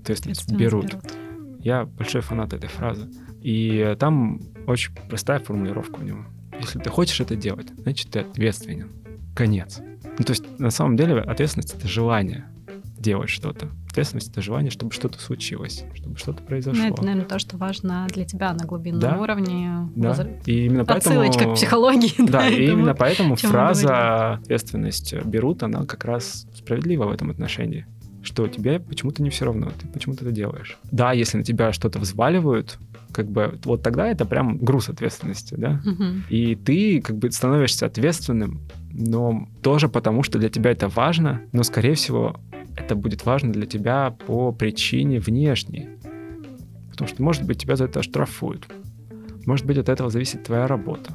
ответственность 0.00 0.52
берут. 0.52 0.86
берут. 0.86 1.04
Я 1.60 1.84
большой 1.84 2.22
фанат 2.22 2.52
этой 2.52 2.68
фразы. 2.68 3.08
И 3.40 3.96
там 3.98 4.40
очень 4.66 4.92
простая 5.08 5.40
формулировка 5.40 6.00
у 6.00 6.02
него. 6.02 6.24
Если 6.58 6.78
ты 6.78 6.90
хочешь 6.90 7.20
это 7.20 7.36
делать, 7.36 7.68
значит, 7.78 8.10
ты 8.10 8.20
ответственен. 8.20 8.90
Конец. 9.34 9.80
Ну, 10.18 10.24
то 10.24 10.32
есть, 10.32 10.44
на 10.58 10.70
самом 10.70 10.96
деле, 10.96 11.20
ответственность— 11.20 11.74
это 11.78 11.88
желание 11.88 12.46
делать 12.98 13.30
что-то. 13.30 13.68
Ответственность— 13.88 14.28
это 14.30 14.42
желание, 14.42 14.70
чтобы 14.70 14.92
что-то 14.92 15.18
случилось, 15.18 15.84
чтобы 15.94 16.18
что-то 16.18 16.42
произошло. 16.42 16.82
Ну, 16.82 16.92
это, 16.92 17.02
наверное, 17.02 17.24
то, 17.24 17.38
что 17.38 17.56
важно 17.56 18.06
для 18.12 18.24
тебя 18.24 18.52
на 18.52 18.66
глубинном 18.66 19.00
да? 19.00 19.18
уровне. 19.18 19.88
Да, 19.96 20.12
воз... 20.12 20.26
и 20.44 20.66
именно 20.66 20.84
поэтому... 20.84 21.20
Отсылочка 21.20 21.50
к 21.50 21.54
психологии. 21.54 22.12
Да, 22.30 22.46
и 22.48 22.66
именно 22.66 22.94
поэтому 22.94 23.36
фраза 23.36 24.34
«ответственность 24.34 25.14
берут», 25.24 25.62
она 25.62 25.84
как 25.86 26.04
раз 26.04 26.46
справедлива 26.54 27.06
в 27.06 27.10
этом 27.10 27.30
отношении 27.30 27.86
что 28.22 28.46
тебе 28.48 28.80
почему-то 28.80 29.22
не 29.22 29.30
все 29.30 29.46
равно, 29.46 29.70
ты 29.78 29.86
почему-то 29.86 30.24
это 30.24 30.32
делаешь. 30.32 30.78
Да, 30.90 31.12
если 31.12 31.38
на 31.38 31.44
тебя 31.44 31.72
что-то 31.72 31.98
взваливают, 31.98 32.78
как 33.12 33.28
бы 33.28 33.58
вот 33.64 33.82
тогда 33.82 34.06
это 34.06 34.24
прям 34.24 34.58
груз 34.58 34.88
ответственности, 34.88 35.54
да. 35.56 35.80
Угу. 35.84 36.04
И 36.28 36.54
ты 36.54 37.00
как 37.00 37.16
бы 37.16 37.30
становишься 37.30 37.86
ответственным, 37.86 38.60
но 38.92 39.48
тоже 39.62 39.88
потому, 39.88 40.22
что 40.22 40.38
для 40.38 40.48
тебя 40.48 40.70
это 40.70 40.88
важно, 40.88 41.42
но, 41.52 41.62
скорее 41.62 41.94
всего, 41.94 42.36
это 42.76 42.94
будет 42.94 43.24
важно 43.24 43.52
для 43.52 43.66
тебя 43.66 44.14
по 44.26 44.52
причине 44.52 45.20
внешней. 45.20 45.88
Потому 46.90 47.08
что, 47.08 47.22
может 47.22 47.44
быть, 47.44 47.58
тебя 47.58 47.76
за 47.76 47.84
это 47.84 48.02
штрафуют. 48.02 48.66
Может 49.46 49.66
быть, 49.66 49.78
от 49.78 49.88
этого 49.88 50.10
зависит 50.10 50.44
твоя 50.44 50.66
работа. 50.66 51.14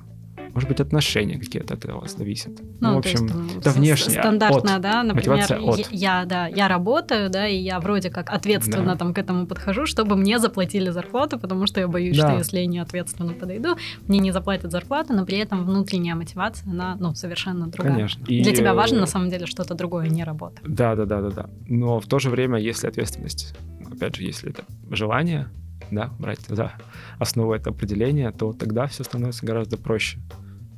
Может 0.56 0.70
быть, 0.70 0.80
отношения 0.80 1.38
какие-то 1.38 1.74
от 1.74 1.84
этого 1.84 2.08
зависят. 2.08 2.62
Ну, 2.80 2.88
ну 2.88 2.96
в 2.96 2.98
общем, 3.00 3.26
есть, 3.26 3.58
это 3.58 3.72
внешне. 3.72 4.14
Стандартно, 4.14 4.76
от, 4.76 4.82
да, 4.82 5.04
например, 5.04 5.46
от. 5.52 5.92
Я, 5.92 6.24
да, 6.24 6.48
я 6.48 6.70
работаю, 6.70 7.30
да, 7.30 7.46
и 7.46 7.58
я 7.58 7.82
вроде 7.82 8.10
как 8.10 8.30
ответственно 8.30 8.94
да. 8.94 8.96
там 8.96 9.14
к 9.14 9.18
этому 9.18 9.48
подхожу, 9.48 9.86
чтобы 9.86 10.16
мне 10.16 10.40
заплатили 10.40 10.92
зарплату, 10.92 11.38
потому 11.38 11.68
что 11.68 11.82
я 11.82 11.90
боюсь, 11.90 12.18
да. 12.18 12.30
что 12.30 12.38
если 12.38 12.60
я 12.60 12.68
не 12.68 12.80
ответственно 12.80 13.34
подойду, 13.34 13.76
мне 14.08 14.20
не 14.20 14.32
заплатят 14.32 14.72
зарплату, 14.72 15.12
но 15.12 15.26
при 15.26 15.40
этом 15.40 15.66
внутренняя 15.66 16.16
мотивация, 16.16 16.72
она, 16.72 16.96
ну, 17.02 17.14
совершенно 17.16 17.68
другая. 17.68 17.94
Конечно. 17.94 18.24
Для 18.24 18.52
и... 18.52 18.56
тебя 18.56 18.74
важно, 18.74 19.02
на 19.02 19.08
самом 19.08 19.30
деле, 19.30 19.48
что-то 19.48 19.76
другое, 19.76 20.08
не 20.08 20.24
работа. 20.24 20.62
Да, 20.66 20.96
да, 20.96 21.04
да, 21.04 21.20
да, 21.20 21.30
да. 21.32 21.50
Но 21.68 22.00
в 22.00 22.08
то 22.08 22.18
же 22.18 22.30
время, 22.30 22.60
если 22.60 22.88
ответственность, 22.88 23.56
опять 23.92 24.16
же, 24.16 24.24
если 24.24 24.52
это 24.52 24.64
желание, 24.90 25.50
да, 25.92 26.12
брать 26.18 26.40
за 26.48 26.72
основу 27.20 27.54
это 27.54 27.72
определение, 27.72 28.32
то 28.32 28.54
тогда 28.54 28.88
все 28.88 29.04
становится 29.04 29.46
гораздо 29.46 29.78
проще. 29.78 30.20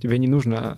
Тебе 0.01 0.17
не 0.17 0.27
нужна 0.27 0.77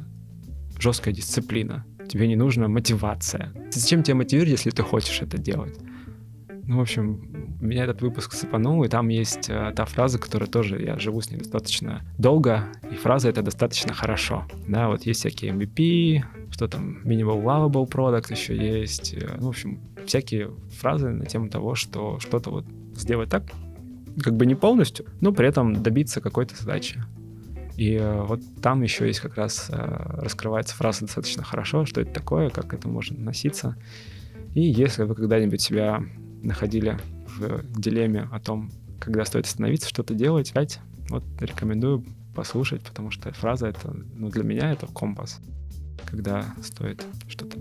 жесткая 0.80 1.13
дисциплина, 1.13 1.86
тебе 2.09 2.28
не 2.28 2.36
нужна 2.36 2.67
мотивация. 2.67 3.53
Зачем 3.72 4.03
тебя 4.03 4.15
мотивировать, 4.15 4.51
если 4.51 4.72
ты 4.72 4.84
хочешь 4.84 5.22
это 5.22 5.38
делать? 5.38 5.78
Ну, 6.70 6.78
в 6.78 6.82
общем, 6.82 7.57
меня 7.59 7.86
этот 7.86 8.03
выпуск 8.03 8.34
сыпанул, 8.34 8.84
и 8.84 8.88
там 8.88 9.07
есть 9.07 9.49
э, 9.49 9.74
та 9.76 9.86
фраза, 9.86 10.20
которая 10.20 10.47
тоже, 10.47 10.80
я 10.80 10.99
живу 10.99 11.20
с 11.20 11.32
ней 11.32 11.38
достаточно 11.38 12.03
долго, 12.20 12.65
и 12.91 12.93
фраза 12.93 13.28
это 13.28 13.41
достаточно 13.41 13.93
хорошо. 13.93 14.45
Да, 14.67 14.88
вот 14.88 15.01
есть 15.01 15.22
всякие 15.22 15.51
MVP, 15.51 16.24
что 16.51 16.67
там, 16.67 17.01
minimal 17.03 17.43
lovable 17.43 17.89
product 17.89 18.32
еще 18.32 18.55
есть, 18.55 19.15
э, 19.15 19.36
ну, 19.39 19.47
в 19.47 19.49
общем, 19.49 19.80
всякие 20.05 20.51
фразы 20.80 21.09
на 21.09 21.26
тему 21.26 21.49
того, 21.49 21.74
что 21.74 22.20
что-то 22.20 22.51
вот 22.51 22.65
сделать 22.95 23.30
так, 23.30 23.43
как 24.22 24.36
бы 24.36 24.45
не 24.45 24.53
полностью, 24.53 25.07
но 25.22 25.32
при 25.32 25.47
этом 25.47 25.82
добиться 25.82 26.22
какой-то 26.22 26.55
задачи. 26.55 27.03
И 27.80 27.94
э, 27.94 28.24
вот 28.24 28.42
там 28.62 28.82
еще 28.82 29.08
есть 29.08 29.22
как 29.22 29.36
раз 29.36 29.70
э, 29.70 29.76
раскрывается 29.76 30.76
фраза 30.76 31.06
достаточно 31.06 31.44
хорошо, 31.44 31.86
что 31.86 32.02
это 32.02 32.12
такое, 32.12 32.50
как 32.50 32.74
это 32.74 32.90
может 32.90 33.18
носиться. 33.18 33.78
И 34.54 34.60
если 34.60 35.04
вы 35.04 35.16
когда-нибудь 35.16 35.62
себя 35.62 36.04
находили 36.44 37.00
в 37.38 37.64
дилемме 37.80 38.28
о 38.34 38.40
том, 38.42 38.70
когда 39.00 39.24
стоит 39.24 39.46
остановиться, 39.46 39.88
что-то 39.88 40.14
делать, 40.14 40.52
опять 40.52 40.82
вот 41.08 41.24
рекомендую 41.40 42.04
послушать, 42.36 42.84
потому 42.84 43.12
что 43.12 43.32
фраза 43.32 43.68
это, 43.68 43.96
ну, 44.14 44.28
для 44.28 44.44
меня 44.44 44.74
это 44.74 44.86
компас, 44.88 45.40
когда 46.06 46.54
стоит 46.62 47.06
что-то 47.30 47.60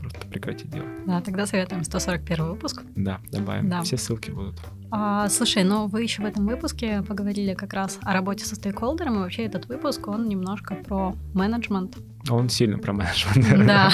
просто 0.00 0.26
прекратить 0.28 0.70
делать. 0.70 1.04
Да, 1.06 1.20
тогда 1.20 1.44
советуем 1.44 1.84
141 1.84 2.46
выпуск. 2.46 2.82
Да, 2.96 3.20
добавим. 3.30 3.68
Да. 3.68 3.82
Все 3.82 3.98
ссылки 3.98 4.30
будут. 4.30 4.58
А, 4.90 5.28
слушай, 5.28 5.64
ну 5.64 5.86
вы 5.86 6.02
еще 6.02 6.22
в 6.22 6.24
этом 6.24 6.46
выпуске 6.46 7.02
поговорили 7.02 7.54
как 7.54 7.72
раз 7.74 7.98
о 8.02 8.14
работе 8.14 8.44
со 8.44 8.54
стейкхолдером, 8.54 9.16
и 9.16 9.18
вообще 9.18 9.44
этот 9.44 9.66
выпуск, 9.66 10.08
он 10.08 10.28
немножко 10.28 10.74
про 10.74 11.14
менеджмент. 11.34 11.96
Он 12.30 12.48
сильно 12.48 12.78
про 12.78 12.92
менеджмент. 12.92 13.66
Да. 13.66 13.90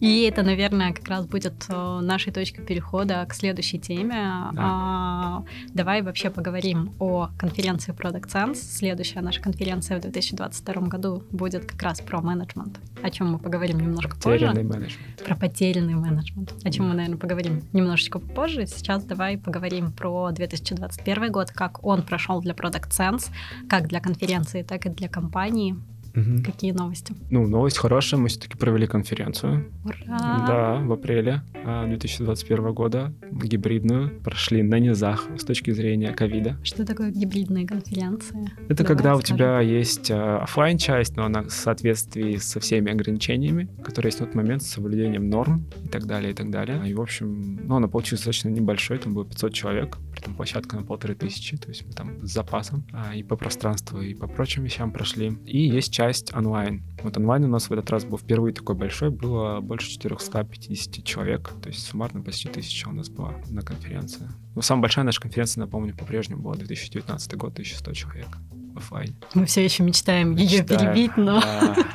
И 0.00 0.22
это, 0.22 0.42
наверное, 0.42 0.92
как 0.92 1.08
раз 1.08 1.26
будет 1.26 1.64
э, 1.68 2.00
нашей 2.00 2.32
точкой 2.32 2.62
перехода 2.62 3.26
к 3.28 3.34
следующей 3.34 3.78
теме. 3.78 4.14
Да. 4.52 4.62
А, 4.62 5.44
давай 5.74 6.02
вообще 6.02 6.30
поговорим 6.30 6.94
о 6.98 7.30
конференции 7.38 7.92
Product 7.92 8.28
Sense. 8.28 8.54
Следующая 8.54 9.20
наша 9.20 9.40
конференция 9.40 9.98
в 9.98 10.02
2022 10.02 10.82
году 10.82 11.24
будет 11.30 11.64
как 11.66 11.82
раз 11.82 12.00
про 12.00 12.20
менеджмент, 12.20 12.78
о 13.02 13.10
чем 13.10 13.32
мы 13.32 13.38
поговорим 13.38 13.80
немножко 13.80 14.16
потерянный 14.16 14.64
позже. 14.64 14.78
менеджмент. 14.78 15.24
Про 15.24 15.36
потерянный 15.36 15.94
менеджмент, 15.94 16.54
о 16.62 16.70
чем 16.70 16.88
мы, 16.88 16.94
наверное, 16.94 17.18
поговорим 17.18 17.62
немножечко 17.72 18.18
попозже. 18.20 18.66
Сейчас 18.66 19.04
давай 19.04 19.36
поговорим 19.38 19.61
про 19.92 20.30
2021 20.32 21.32
год, 21.32 21.50
как 21.50 21.84
он 21.84 22.02
прошел 22.02 22.40
для 22.40 22.54
Product 22.54 22.90
Sense, 22.90 23.30
как 23.68 23.88
для 23.88 24.00
конференции, 24.00 24.62
так 24.62 24.86
и 24.86 24.88
для 24.88 25.08
компании. 25.08 25.76
Угу. 26.14 26.42
Какие 26.44 26.72
новости? 26.72 27.14
Ну, 27.30 27.46
новость 27.46 27.78
хорошая. 27.78 28.20
Мы 28.20 28.28
все-таки 28.28 28.56
провели 28.56 28.86
конференцию. 28.86 29.70
Ура! 29.84 30.44
Да, 30.46 30.78
в 30.82 30.92
апреле 30.92 31.42
2021 31.64 32.66
а, 32.66 32.72
года. 32.72 33.12
Гибридную. 33.30 34.20
Прошли 34.22 34.62
на 34.62 34.78
низах 34.78 35.26
с 35.36 35.44
точки 35.44 35.70
зрения 35.70 36.12
ковида. 36.12 36.58
Что 36.62 36.84
такое 36.84 37.10
гибридные 37.10 37.66
конференции? 37.66 38.50
Это 38.68 38.82
Давай 38.82 38.86
когда 38.86 39.14
скажем. 39.16 39.18
у 39.18 39.22
тебя 39.22 39.60
есть 39.60 40.10
а, 40.10 40.40
офлайн 40.42 40.78
часть 40.78 41.12
но 41.16 41.24
она 41.24 41.42
в 41.42 41.50
соответствии 41.50 42.36
со 42.36 42.60
всеми 42.60 42.90
ограничениями, 42.90 43.68
которые 43.82 44.08
есть 44.08 44.20
в 44.20 44.24
тот 44.24 44.34
момент, 44.34 44.62
с 44.62 44.68
соблюдением 44.68 45.28
норм 45.28 45.66
и 45.84 45.88
так 45.88 46.06
далее, 46.06 46.32
и 46.32 46.34
так 46.34 46.50
далее. 46.50 46.82
И, 46.88 46.94
в 46.94 47.00
общем, 47.00 47.60
ну, 47.64 47.76
она 47.76 47.88
получилась 47.88 48.20
достаточно 48.20 48.48
небольшой, 48.48 48.98
там 48.98 49.14
было 49.14 49.24
500 49.24 49.52
человек, 49.52 49.98
этом 50.22 50.34
площадка 50.34 50.76
на 50.76 50.82
полторы 50.82 51.14
тысячи, 51.14 51.56
то 51.56 51.68
есть 51.68 51.84
мы 51.84 51.92
там 51.92 52.24
с 52.26 52.32
запасом 52.32 52.86
а, 52.92 53.14
и 53.14 53.22
по 53.22 53.36
пространству, 53.36 54.00
и 54.00 54.14
по 54.14 54.26
прочим 54.26 54.62
вещам 54.62 54.92
прошли. 54.92 55.36
И 55.44 55.66
есть 55.66 55.92
часть 55.92 56.34
онлайн. 56.34 56.84
Вот 57.02 57.16
онлайн 57.16 57.44
у 57.44 57.48
нас 57.48 57.68
в 57.68 57.72
этот 57.72 57.90
раз 57.90 58.04
был 58.04 58.18
впервые 58.18 58.54
такой 58.54 58.76
большой, 58.76 59.10
было 59.10 59.60
больше 59.60 59.90
450 59.90 61.04
человек, 61.04 61.52
то 61.60 61.68
есть 61.68 61.84
суммарно 61.84 62.22
почти 62.22 62.48
тысяча 62.48 62.88
у 62.88 62.92
нас 62.92 63.08
была 63.08 63.34
на 63.48 63.62
конференции. 63.62 64.28
Ну, 64.54 64.62
самая 64.62 64.82
большая 64.82 65.04
наша 65.04 65.20
конференция, 65.20 65.62
напомню, 65.62 65.96
по-прежнему 65.96 66.42
была 66.42 66.54
2019 66.54 67.34
год, 67.36 67.52
1100 67.52 67.92
человек 67.92 68.28
офлайн. 68.76 69.14
Мы 69.34 69.46
все 69.46 69.64
еще 69.64 69.82
мечтаем, 69.82 70.34
мечтаем 70.34 70.50
ее 70.50 70.64
перебить, 70.64 71.16
но... 71.16 71.40
Да. 71.40 71.76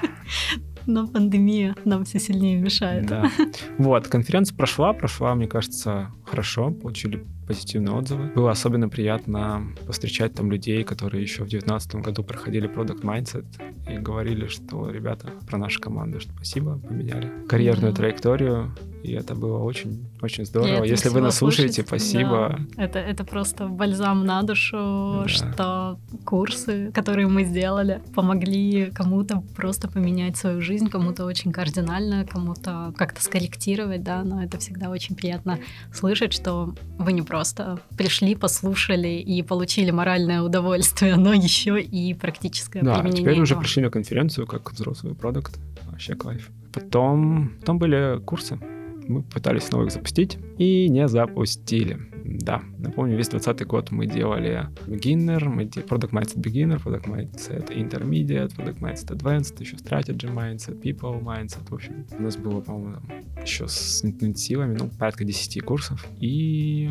но 0.87 1.05
пандемия 1.05 1.75
нам 1.85 2.05
все 2.05 2.19
сильнее 2.19 2.57
мешает. 2.57 3.05
Да. 3.05 3.29
Вот, 3.77 4.07
конференция 4.07 4.55
прошла, 4.55 4.93
прошла, 4.93 5.35
мне 5.35 5.47
кажется, 5.47 6.11
хорошо, 6.27 6.71
получили 6.71 7.25
позитивные 7.47 7.95
отзывы. 7.95 8.25
Было 8.35 8.51
особенно 8.51 8.89
приятно 8.89 9.63
встречать 9.89 10.33
там 10.33 10.51
людей, 10.51 10.83
которые 10.83 11.23
еще 11.23 11.43
в 11.43 11.49
2019 11.49 11.95
году 11.95 12.23
проходили 12.23 12.69
Product 12.69 13.01
Mindset 13.01 13.45
и 13.89 13.97
говорили, 13.97 14.47
что 14.47 14.89
ребята 14.89 15.31
про 15.47 15.57
нашу 15.57 15.79
команду, 15.79 16.19
что 16.19 16.31
спасибо, 16.33 16.77
поменяли 16.77 17.31
карьерную 17.47 17.93
да. 17.93 17.97
траекторию, 17.97 18.75
и 19.03 19.13
это 19.13 19.35
было 19.35 19.59
очень, 19.59 20.05
очень 20.21 20.45
здорово. 20.45 20.83
Если 20.83 21.07
вы 21.07 21.21
нас 21.21 21.37
слушаете, 21.37 21.83
спасибо. 21.83 22.59
Да. 22.75 22.83
Это, 22.83 22.99
это 22.99 23.23
просто 23.23 23.67
бальзам 23.67 24.25
на 24.25 24.41
душу, 24.41 25.23
да. 25.23 25.27
что 25.27 25.99
курсы, 26.25 26.91
которые 26.91 27.27
мы 27.27 27.45
сделали, 27.45 28.01
помогли 28.13 28.91
кому-то 28.93 29.43
просто 29.55 29.87
поменять 29.87 30.35
свою 30.35 30.61
жизнь, 30.61 30.89
кому-то 30.89 31.23
очень 31.23 31.53
кардинально, 31.53 32.25
кому-то 32.25 32.93
как-то 32.97 33.23
скорректировать, 33.23 34.03
да, 34.03 34.23
но 34.23 34.43
это 34.43 34.57
всегда 34.57 34.89
очень 34.89 35.15
приятно 35.15 35.59
слышать, 35.93 36.16
что 36.17 36.73
вы 36.97 37.13
не 37.13 37.21
просто 37.21 37.79
пришли, 37.97 38.35
послушали 38.35 39.19
и 39.19 39.41
получили 39.43 39.91
моральное 39.91 40.41
удовольствие, 40.41 41.15
но 41.15 41.33
еще 41.33 41.81
и 41.81 42.13
практическое 42.13 42.81
да, 42.81 42.95
применение. 42.95 43.23
Да, 43.23 43.31
теперь 43.31 43.41
уже 43.41 43.55
пришли 43.55 43.83
на 43.83 43.89
конференцию 43.89 44.47
как 44.47 44.71
взрослый 44.71 45.15
продукт. 45.15 45.59
Вообще 45.85 46.15
кайф. 46.15 46.49
Потом, 46.73 47.51
потом 47.59 47.79
были 47.79 48.19
курсы 48.25 48.59
мы 49.07 49.23
пытались 49.23 49.63
снова 49.63 49.85
их 49.85 49.91
запустить 49.91 50.37
и 50.57 50.89
не 50.89 51.07
запустили. 51.07 51.99
Да, 52.29 52.61
напомню, 52.77 53.15
весь 53.15 53.29
20 53.29 53.65
год 53.65 53.91
мы 53.91 54.05
делали 54.05 54.67
beginner, 54.85 55.45
мы 55.45 55.63
делали 55.63 55.89
product 55.89 56.11
mindset 56.11 56.41
beginner, 56.41 56.83
product 56.83 57.05
mindset 57.05 57.69
intermediate, 57.69 58.53
product 58.53 58.79
mindset 58.79 59.15
advanced, 59.15 59.59
еще 59.61 59.77
strategy 59.77 60.29
mindset, 60.33 60.81
people 60.81 61.21
mindset. 61.21 61.69
В 61.69 61.73
общем, 61.73 62.05
у 62.11 62.21
нас 62.21 62.35
было, 62.35 62.59
по-моему, 62.59 63.01
еще 63.41 63.69
с 63.69 64.03
интенсивами, 64.03 64.77
ну, 64.77 64.89
порядка 64.89 65.23
10 65.23 65.63
курсов. 65.63 66.05
И 66.19 66.89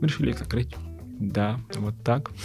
мы 0.00 0.08
решили 0.08 0.30
их 0.30 0.38
закрыть. 0.38 0.74
Да, 1.20 1.60
вот 1.76 1.94
так. 2.02 2.30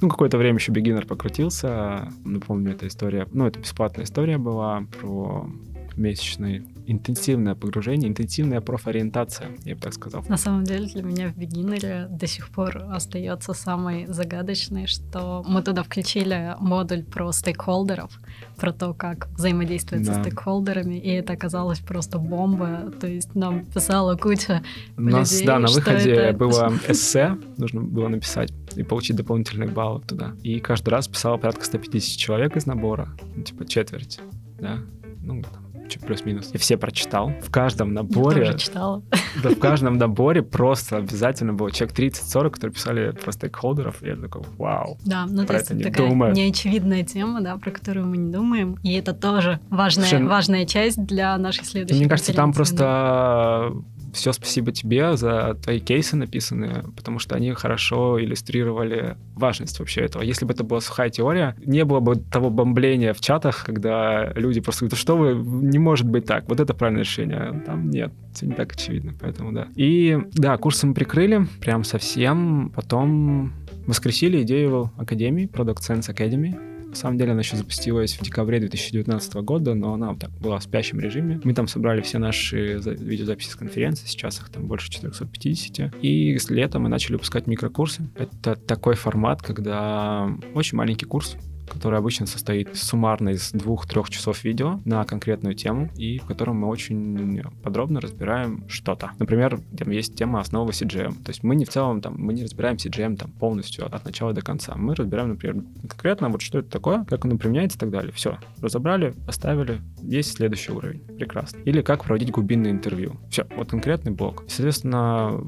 Ну, 0.00 0.08
какое-то 0.08 0.38
время 0.38 0.58
еще 0.58 0.70
бегинер 0.70 1.06
покрутился. 1.06 2.12
Напомню, 2.24 2.72
эта 2.72 2.86
история, 2.86 3.26
ну, 3.32 3.46
это 3.46 3.58
бесплатная 3.58 4.04
история 4.04 4.38
была 4.38 4.84
про 5.00 5.50
месячный 5.98 6.66
интенсивное 6.86 7.54
погружение, 7.54 8.08
интенсивная 8.08 8.60
профориентация, 8.60 9.48
я 9.64 9.74
бы 9.74 9.80
так 9.80 9.92
сказал. 9.92 10.24
На 10.28 10.38
самом 10.38 10.64
деле 10.64 10.86
для 10.86 11.02
меня 11.02 11.28
в 11.28 11.36
бигинере 11.36 12.06
до 12.10 12.26
сих 12.26 12.48
пор 12.48 12.82
остается 12.90 13.52
самой 13.52 14.06
загадочной, 14.06 14.86
что 14.86 15.44
мы 15.46 15.62
туда 15.62 15.82
включили 15.82 16.54
модуль 16.60 17.04
про 17.04 17.30
стейкхолдеров, 17.30 18.18
про 18.56 18.72
то, 18.72 18.94
как 18.94 19.28
взаимодействовать 19.32 20.06
да. 20.06 20.14
со 20.14 20.20
стейкхолдерами, 20.20 20.94
и 20.94 21.10
это 21.10 21.34
оказалось 21.34 21.80
просто 21.80 22.18
бомба. 22.18 22.90
То 22.98 23.06
есть 23.06 23.34
нам 23.34 23.66
писала 23.66 24.16
куча 24.16 24.62
У 24.96 25.02
нас, 25.02 25.30
людей, 25.32 25.46
да, 25.46 25.58
на 25.58 25.68
выходе 25.68 26.12
это... 26.12 26.38
было 26.38 26.72
эссе, 26.88 27.36
нужно 27.58 27.82
было 27.82 28.08
написать 28.08 28.50
и 28.76 28.82
получить 28.82 29.16
дополнительные 29.16 29.68
баллы 29.68 30.00
туда. 30.00 30.34
И 30.42 30.58
каждый 30.60 30.90
раз 30.90 31.06
писало 31.06 31.36
порядка 31.36 31.64
150 31.64 32.18
человек 32.18 32.56
из 32.56 32.64
набора, 32.64 33.08
ну, 33.36 33.42
типа 33.42 33.66
четверть, 33.66 34.20
да, 34.58 34.78
ну, 35.20 35.42
там, 35.42 35.67
плюс-минус. 35.96 36.50
И 36.52 36.58
все 36.58 36.76
прочитал. 36.76 37.32
В 37.42 37.50
каждом 37.50 37.94
наборе... 37.94 38.40
Я 38.40 38.52
тоже 38.52 38.58
читала. 38.58 39.02
Да, 39.42 39.50
в 39.50 39.58
каждом 39.58 39.96
наборе 39.98 40.42
просто 40.42 40.96
обязательно 40.98 41.52
было 41.52 41.70
человек 41.70 41.98
30-40, 41.98 42.50
которые 42.50 42.74
писали 42.74 43.10
про 43.12 43.32
стейкхолдеров. 43.32 44.02
И 44.02 44.06
я 44.08 44.16
такой, 44.16 44.42
вау. 44.56 44.98
Да, 45.04 45.26
ну 45.26 45.46
то 45.46 45.54
есть 45.54 45.70
это 45.70 45.82
такая 45.84 46.08
думаю. 46.08 46.34
неочевидная 46.34 47.04
тема, 47.04 47.40
да, 47.40 47.56
про 47.56 47.70
которую 47.70 48.06
мы 48.06 48.16
не 48.16 48.32
думаем. 48.32 48.78
И 48.82 48.92
это 48.94 49.14
тоже 49.14 49.60
важная, 49.70 50.06
Слушай, 50.06 50.26
важная 50.26 50.66
часть 50.66 51.02
для 51.04 51.36
нашей 51.38 51.64
следующей 51.64 52.00
Мне 52.00 52.08
кажется, 52.08 52.34
там 52.34 52.52
просто 52.52 53.72
все 54.18 54.32
спасибо 54.32 54.72
тебе 54.72 55.16
за 55.16 55.56
твои 55.62 55.80
кейсы 55.80 56.16
написанные, 56.16 56.84
потому 56.96 57.18
что 57.18 57.34
они 57.36 57.52
хорошо 57.52 58.20
иллюстрировали 58.20 59.16
важность 59.34 59.78
вообще 59.78 60.02
этого. 60.02 60.22
Если 60.22 60.44
бы 60.44 60.52
это 60.52 60.64
была 60.64 60.80
сухая 60.80 61.10
теория, 61.10 61.56
не 61.64 61.84
было 61.84 62.00
бы 62.00 62.16
того 62.16 62.50
бомбления 62.50 63.14
в 63.14 63.20
чатах, 63.20 63.64
когда 63.64 64.32
люди 64.34 64.60
просто 64.60 64.84
говорят, 64.84 64.98
что 64.98 65.16
вы, 65.16 65.34
не 65.34 65.78
может 65.78 66.06
быть 66.06 66.26
так, 66.26 66.48
вот 66.48 66.60
это 66.60 66.74
правильное 66.74 67.02
решение. 67.02 67.62
Там 67.64 67.90
нет, 67.90 68.12
все 68.34 68.46
не 68.46 68.52
так 68.52 68.72
очевидно, 68.72 69.14
поэтому 69.20 69.52
да. 69.52 69.68
И 69.76 70.18
да, 70.32 70.56
курсы 70.56 70.86
мы 70.86 70.94
прикрыли, 70.94 71.46
прям 71.60 71.84
совсем, 71.84 72.72
потом 72.74 73.52
воскресили 73.86 74.42
идею 74.42 74.92
Академии, 74.98 75.48
Product 75.48 75.78
Sense 75.78 76.14
Academy, 76.14 76.77
на 76.88 76.96
самом 76.96 77.18
деле 77.18 77.32
она 77.32 77.40
еще 77.40 77.56
запустилась 77.56 78.14
в 78.14 78.22
декабре 78.22 78.60
2019 78.60 79.34
года, 79.36 79.74
но 79.74 79.94
она 79.94 80.10
вот 80.10 80.20
так 80.20 80.30
была 80.32 80.58
в 80.58 80.62
спящем 80.62 81.00
режиме. 81.00 81.40
Мы 81.44 81.54
там 81.54 81.68
собрали 81.68 82.00
все 82.00 82.18
наши 82.18 82.78
видеозаписи 82.78 83.50
с 83.50 83.56
конференции, 83.56 84.06
сейчас 84.06 84.38
их 84.38 84.48
там 84.48 84.66
больше 84.66 84.90
450. 84.90 85.94
И 86.02 86.38
с 86.38 86.50
лета 86.50 86.78
мы 86.78 86.88
начали 86.88 87.14
выпускать 87.14 87.46
микрокурсы. 87.46 88.08
Это 88.16 88.56
такой 88.56 88.94
формат, 88.94 89.42
когда 89.42 90.30
очень 90.54 90.78
маленький 90.78 91.06
курс, 91.06 91.36
который 91.68 91.98
обычно 91.98 92.26
состоит 92.26 92.76
суммарно 92.76 93.30
из 93.30 93.52
двух-трех 93.52 94.10
часов 94.10 94.44
видео 94.44 94.80
на 94.84 95.04
конкретную 95.04 95.54
тему, 95.54 95.90
и 95.96 96.18
в 96.18 96.26
котором 96.26 96.56
мы 96.56 96.68
очень 96.68 97.42
подробно 97.62 98.00
разбираем 98.00 98.68
что-то. 98.68 99.12
Например, 99.18 99.60
там 99.76 99.90
есть 99.90 100.14
тема 100.14 100.40
основы 100.40 100.70
CGM. 100.70 101.22
То 101.22 101.30
есть 101.30 101.42
мы 101.42 101.54
не 101.54 101.64
в 101.64 101.68
целом 101.68 102.00
там, 102.00 102.14
мы 102.18 102.32
не 102.32 102.42
разбираем 102.42 102.76
CGM 102.76 103.16
там 103.16 103.30
полностью 103.32 103.86
от, 103.86 104.04
начала 104.04 104.32
до 104.32 104.42
конца. 104.42 104.74
Мы 104.76 104.94
разбираем, 104.94 105.30
например, 105.30 105.62
конкретно 105.80 106.28
вот 106.28 106.42
что 106.42 106.58
это 106.58 106.70
такое, 106.70 107.04
как 107.04 107.24
оно 107.24 107.36
применяется 107.36 107.78
и 107.78 107.80
так 107.80 107.90
далее. 107.90 108.12
Все, 108.12 108.38
разобрали, 108.60 109.14
оставили, 109.26 109.80
есть 110.02 110.32
следующий 110.36 110.72
уровень. 110.72 111.00
Прекрасно. 111.16 111.58
Или 111.64 111.82
как 111.82 112.04
проводить 112.04 112.30
глубинное 112.30 112.70
интервью. 112.70 113.16
Все, 113.30 113.46
вот 113.56 113.70
конкретный 113.70 114.12
блок. 114.12 114.44
соответственно, 114.48 115.40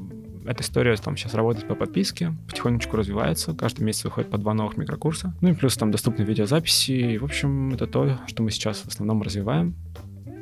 эта 0.44 0.62
история 0.62 0.96
там 0.96 1.16
сейчас 1.16 1.34
работает 1.34 1.68
по 1.68 1.74
подписке, 1.74 2.34
потихонечку 2.48 2.96
развивается, 2.96 3.54
каждый 3.54 3.82
месяц 3.82 4.04
выходит 4.04 4.30
по 4.30 4.38
два 4.38 4.54
новых 4.54 4.76
микрокурса. 4.76 5.34
Ну 5.40 5.50
и 5.50 5.52
плюс 5.54 5.76
там 5.76 5.90
доступны 5.90 6.22
видеозаписи. 6.22 7.16
В 7.18 7.24
общем, 7.24 7.74
это 7.74 7.86
то, 7.86 8.18
что 8.26 8.42
мы 8.42 8.50
сейчас 8.50 8.80
в 8.80 8.88
основном 8.88 9.22
развиваем 9.22 9.74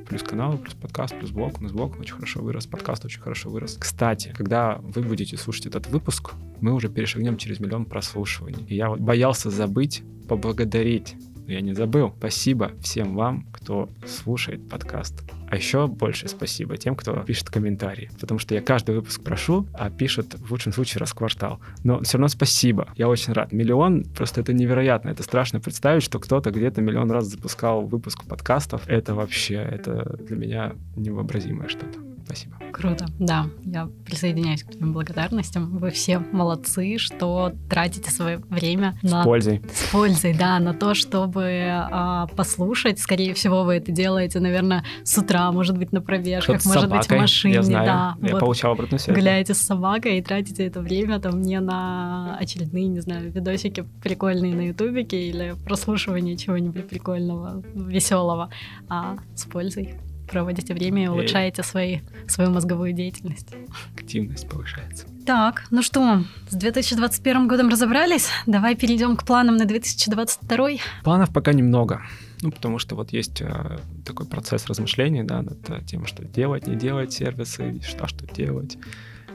плюс 0.09 0.23
каналы, 0.23 0.57
плюс 0.57 0.75
подкаст, 0.75 1.17
плюс 1.19 1.31
блог. 1.31 1.59
У 1.59 1.63
нас 1.63 1.73
блог 1.73 1.99
очень 2.01 2.15
хорошо 2.15 2.41
вырос, 2.41 2.67
подкаст 2.67 3.05
очень 3.05 3.21
хорошо 3.21 3.51
вырос. 3.51 3.77
Кстати, 3.79 4.33
когда 4.37 4.79
вы 4.83 5.03
будете 5.03 5.37
слушать 5.37 5.67
этот 5.67 5.87
выпуск, 5.89 6.33
мы 6.61 6.73
уже 6.73 6.89
перешагнем 6.89 7.37
через 7.37 7.61
миллион 7.61 7.85
прослушиваний. 7.85 8.65
И 8.69 8.75
я 8.75 8.89
вот 8.89 9.01
боялся 9.01 9.51
забыть 9.51 10.03
поблагодарить 10.29 11.15
я 11.49 11.61
не 11.61 11.73
забыл. 11.75 12.13
Спасибо 12.19 12.73
всем 12.81 13.15
вам, 13.15 13.47
кто 13.53 13.89
слушает 14.07 14.69
подкаст. 14.69 15.23
А 15.51 15.57
еще 15.57 15.87
больше 15.87 16.29
спасибо 16.29 16.77
тем, 16.77 16.95
кто 16.95 17.15
пишет 17.21 17.49
комментарии. 17.49 18.11
Потому 18.21 18.39
что 18.39 18.55
я 18.55 18.61
каждый 18.61 18.95
выпуск 18.95 19.23
прошу, 19.23 19.67
а 19.73 19.91
пишет 19.91 20.35
в 20.35 20.51
лучшем 20.51 20.73
случае 20.73 21.01
раз 21.01 21.11
в 21.11 21.15
квартал. 21.15 21.61
Но 21.85 22.03
все 22.03 22.19
равно 22.19 22.29
спасибо. 22.29 22.89
Я 22.97 23.09
очень 23.09 23.33
рад. 23.33 23.53
Миллион, 23.53 24.05
просто 24.05 24.43
это 24.43 24.53
невероятно. 24.53 25.09
Это 25.09 25.23
страшно 25.23 25.61
представить, 25.61 26.03
что 26.03 26.19
кто-то 26.19 26.51
где-то 26.51 26.83
миллион 26.83 27.11
раз 27.11 27.27
запускал 27.27 27.87
выпуск 27.87 28.25
подкастов. 28.25 28.87
Это 28.87 29.15
вообще, 29.15 29.55
это 29.55 30.17
для 30.19 30.37
меня 30.37 30.73
невообразимое 30.97 31.69
что-то. 31.69 32.08
Спасибо. 32.29 32.57
Круто. 32.73 33.07
Да, 33.19 33.47
я 33.65 33.89
присоединяюсь 34.05 34.63
к 34.63 34.71
твоим 34.73 34.93
благодарностям. 34.93 35.79
Вы 35.79 35.91
все 35.91 36.19
молодцы, 36.19 36.99
что 36.99 37.53
тратите 37.71 38.11
свое 38.11 38.37
время 38.51 38.99
на... 39.03 39.23
С 39.23 39.25
пользой. 39.25 39.63
С 39.73 39.91
пользой, 39.91 40.35
да, 40.35 40.59
на 40.59 40.75
то, 40.75 40.93
чтобы 40.93 41.67
а, 41.71 42.27
послушать. 42.37 42.99
Скорее 42.99 43.33
всего, 43.33 43.65
вы 43.65 43.77
это 43.77 43.93
делаете, 43.93 44.41
наверное, 44.41 44.85
с 45.05 45.17
утра, 45.17 45.51
может 45.53 45.79
быть, 45.79 45.91
на 45.93 46.03
пробежках, 46.03 46.63
может 46.67 46.83
собакой, 46.83 46.99
быть, 46.99 47.09
в 47.09 47.17
машине. 47.17 47.55
Я 47.55 47.63
знаю, 47.63 47.87
да, 47.87 48.17
я 48.29 48.33
вот, 48.33 48.41
получал 48.41 48.73
обратную 48.73 49.01
связь. 49.01 49.17
Гуляете 49.17 49.55
с 49.55 49.59
собакой 49.59 50.19
и 50.19 50.23
тратите 50.23 50.67
это 50.67 50.81
время 50.81 51.21
там 51.21 51.41
не 51.41 51.59
на 51.61 52.37
очередные, 52.39 52.89
не 52.89 53.01
знаю, 53.01 53.33
видосики 53.33 53.87
прикольные 54.03 54.55
на 54.55 54.67
ютубике 54.69 55.29
или 55.29 55.57
прослушивание 55.65 56.37
чего-нибудь 56.37 56.89
прикольного, 56.89 57.63
веселого, 57.75 58.51
а 58.91 59.17
с 59.35 59.45
пользой 59.45 59.95
проводите 60.29 60.75
время 60.75 61.05
и 61.05 61.09
улучшаете 61.09 61.63
свои, 61.63 62.01
свою 62.27 62.51
мозговую 62.51 62.93
деятельность. 62.93 63.49
Активность 63.95 64.49
повышается. 64.49 65.07
Так, 65.27 65.65
ну 65.71 65.83
что, 65.83 66.23
с 66.49 66.55
2021 66.55 67.49
годом 67.49 67.69
разобрались? 67.69 68.29
Давай 68.47 68.75
перейдем 68.77 69.17
к 69.17 69.27
планам 69.27 69.57
на 69.57 69.65
2022. 69.67 70.69
Планов 71.05 71.33
пока 71.33 71.53
немного. 71.53 72.03
Ну, 72.41 72.51
потому 72.51 72.79
что 72.79 72.95
вот 72.95 73.13
есть 73.13 73.43
э, 73.43 73.79
такой 74.07 74.27
процесс 74.27 74.67
размышлений, 74.67 75.25
да, 75.25 75.43
над 75.43 75.69
э, 75.69 75.81
тем, 75.85 76.07
что 76.07 76.25
делать, 76.25 76.67
не 76.67 76.77
делать 76.77 77.13
сервисы, 77.13 77.81
что, 77.83 78.07
что 78.07 78.27
делать 78.27 78.79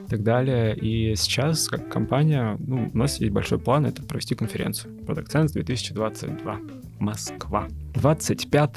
и 0.06 0.10
так 0.10 0.22
далее. 0.22 0.76
И 0.76 1.14
сейчас, 1.16 1.68
как 1.68 1.88
компания, 1.88 2.56
ну, 2.58 2.90
у 2.92 2.96
нас 2.96 3.20
есть 3.20 3.32
большой 3.32 3.58
план, 3.58 3.86
это 3.86 4.02
провести 4.02 4.34
конференцию 4.34 4.94
Product 5.06 5.28
Sense 5.28 5.52
2022. 5.52 6.60
Москва. 6.98 7.68
25 7.94 8.70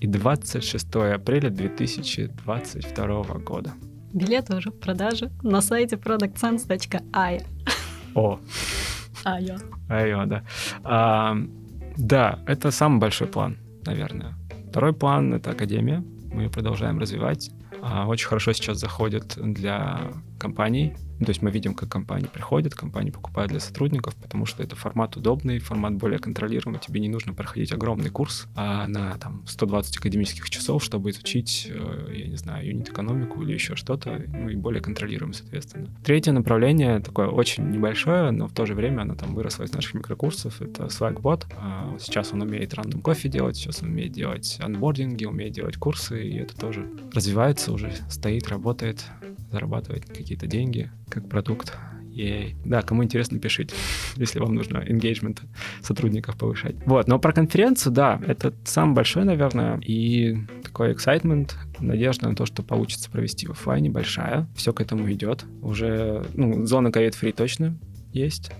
и 0.00 0.06
26 0.06 0.94
апреля 1.14 1.50
2022 1.50 3.24
года. 3.38 3.72
Билеты 4.12 4.56
уже 4.56 4.70
в 4.70 4.78
продаже 4.78 5.30
на 5.42 5.60
сайте 5.60 5.96
productsense.ai. 5.96 7.42
О. 8.14 8.38
Айо. 9.24 9.56
Айо, 9.88 10.26
да. 10.26 10.42
А, 10.84 11.36
да, 11.96 12.38
это 12.46 12.70
самый 12.70 13.00
большой 13.00 13.26
план, 13.26 13.58
наверное. 13.86 14.34
Второй 14.70 14.92
план— 14.92 15.34
это 15.34 15.50
Академия. 15.50 16.04
Мы 16.32 16.42
ее 16.42 16.50
продолжаем 16.50 16.98
развивать. 16.98 17.50
А, 17.82 18.06
очень 18.06 18.28
хорошо 18.28 18.52
сейчас 18.52 18.78
заходит 18.78 19.34
для 19.36 20.00
компаний, 20.44 20.92
то 21.20 21.30
есть 21.30 21.42
мы 21.42 21.50
видим, 21.50 21.74
как 21.74 21.88
компании 21.88 22.26
приходят, 22.26 22.74
компании 22.74 23.10
покупают 23.10 23.50
для 23.50 23.60
сотрудников, 23.60 24.14
потому 24.16 24.44
что 24.44 24.62
это 24.62 24.76
формат 24.76 25.16
удобный, 25.16 25.58
формат 25.58 25.94
более 25.94 26.18
контролируемый. 26.18 26.80
Тебе 26.80 27.00
не 27.00 27.08
нужно 27.08 27.32
проходить 27.32 27.72
огромный 27.72 28.10
курс 28.10 28.46
а 28.54 28.86
на 28.86 29.16
там, 29.16 29.42
120 29.46 29.96
академических 29.96 30.50
часов, 30.50 30.84
чтобы 30.84 31.10
изучить, 31.10 31.68
э, 31.70 32.12
я 32.14 32.26
не 32.26 32.36
знаю, 32.36 32.66
юнит-экономику 32.66 33.42
или 33.42 33.52
еще 33.54 33.74
что-то, 33.74 34.22
ну 34.28 34.50
и 34.50 34.56
более 34.56 34.82
контролируемый, 34.82 35.34
соответственно. 35.34 35.88
Третье 36.04 36.32
направление, 36.32 37.00
такое 37.00 37.28
очень 37.28 37.70
небольшое, 37.70 38.30
но 38.30 38.48
в 38.48 38.52
то 38.52 38.66
же 38.66 38.74
время 38.74 39.02
оно 39.02 39.14
там 39.14 39.34
выросло 39.34 39.64
из 39.64 39.72
наших 39.72 39.94
микрокурсов, 39.94 40.60
это 40.60 40.84
Slackbot. 40.86 41.44
А 41.56 41.96
сейчас 41.98 42.32
он 42.32 42.42
умеет 42.42 42.74
рандом 42.74 43.00
кофе 43.00 43.28
делать, 43.30 43.56
сейчас 43.56 43.82
он 43.82 43.90
умеет 43.90 44.12
делать 44.12 44.58
анбординги, 44.60 45.24
умеет 45.24 45.52
делать 45.52 45.76
курсы, 45.76 46.22
и 46.22 46.36
это 46.36 46.54
тоже 46.54 46.86
развивается 47.14 47.72
уже, 47.72 47.92
стоит, 48.10 48.48
работает, 48.48 49.04
зарабатывать 49.54 50.04
какие-то 50.04 50.33
деньги 50.36 50.90
как 51.08 51.28
продукт. 51.28 51.76
Ей. 52.10 52.54
Да, 52.64 52.82
кому 52.82 53.02
интересно, 53.02 53.40
пишите, 53.40 53.74
если 54.16 54.38
вам 54.38 54.54
нужно 54.54 54.78
engagement 54.78 55.40
сотрудников 55.82 56.36
повышать. 56.36 56.76
Вот, 56.86 57.08
но 57.08 57.18
про 57.18 57.32
конференцию, 57.32 57.92
да, 57.92 58.20
это 58.24 58.54
самый 58.64 58.94
большой, 58.94 59.24
наверное, 59.24 59.80
и 59.80 60.36
такой 60.62 60.92
excitement, 60.92 61.50
надежда 61.80 62.28
на 62.28 62.36
то, 62.36 62.46
что 62.46 62.62
получится 62.62 63.10
провести 63.10 63.48
в 63.48 63.50
офлайне 63.50 63.90
большая. 63.90 64.46
Все 64.54 64.72
к 64.72 64.80
этому 64.80 65.10
идет. 65.12 65.44
Уже, 65.60 66.24
ну, 66.34 66.64
зона 66.66 66.92
ковид-фри 66.92 67.32
точно 67.32 67.76
есть. 68.12 68.52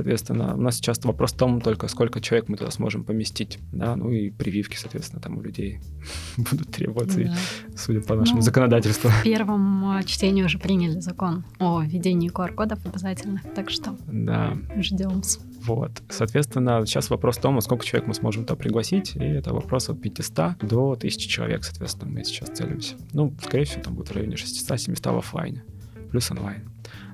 Соответственно, 0.00 0.54
у 0.54 0.60
нас 0.62 0.76
сейчас 0.76 1.04
вопрос 1.04 1.34
в 1.34 1.36
том 1.36 1.60
только, 1.60 1.86
сколько 1.86 2.22
человек 2.22 2.48
мы 2.48 2.56
туда 2.56 2.70
сможем 2.70 3.04
поместить, 3.04 3.58
да, 3.70 3.96
ну 3.96 4.10
и 4.10 4.30
прививки, 4.30 4.76
соответственно, 4.76 5.20
там 5.20 5.36
у 5.36 5.42
людей 5.42 5.78
будут 6.38 6.70
требоваться, 6.70 7.22
да. 7.22 7.36
судя 7.76 8.00
по 8.00 8.14
нашему 8.14 8.38
ну, 8.38 8.42
законодательству. 8.42 9.10
В 9.10 9.22
первом 9.22 9.84
а, 9.84 10.02
чтении 10.04 10.42
уже 10.42 10.58
приняли 10.58 11.00
закон 11.00 11.44
о 11.58 11.82
введении 11.82 12.32
QR-кодов 12.32 12.78
обязательно, 12.86 13.42
так 13.54 13.68
что 13.68 13.94
да. 14.06 14.56
ждем. 14.78 15.20
Вот. 15.66 16.02
Соответственно, 16.08 16.86
сейчас 16.86 17.10
вопрос 17.10 17.36
в 17.36 17.42
том, 17.42 17.60
сколько 17.60 17.84
человек 17.84 18.08
мы 18.08 18.14
сможем 18.14 18.46
туда 18.46 18.56
пригласить, 18.56 19.16
и 19.16 19.22
это 19.22 19.52
вопрос 19.52 19.90
от 19.90 20.00
500 20.00 20.60
до 20.62 20.92
1000 20.92 21.28
человек, 21.28 21.62
соответственно, 21.62 22.10
мы 22.10 22.24
сейчас 22.24 22.48
целимся. 22.48 22.94
Ну, 23.12 23.34
скорее 23.44 23.66
всего, 23.66 23.82
там 23.82 23.96
будет 23.96 24.08
в 24.08 24.12
районе 24.12 24.36
600-700 24.36 25.12
в 25.12 25.18
офлайне, 25.18 25.62
плюс 26.10 26.30
онлайн. 26.30 26.70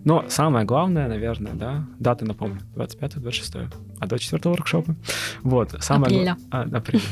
Но 0.06 0.24
самое 0.28 0.64
главное, 0.64 1.08
наверное, 1.08 1.54
да, 1.54 1.84
даты 1.98 2.24
напомню, 2.24 2.60
25-26, 2.76 3.74
а 3.98 4.06
24 4.06 4.50
воркшопы. 4.50 4.94
Вот, 5.42 5.74
самое 5.80 6.06
Апреля. 6.06 6.36
А, 6.52 6.62
апреля. 6.62 7.02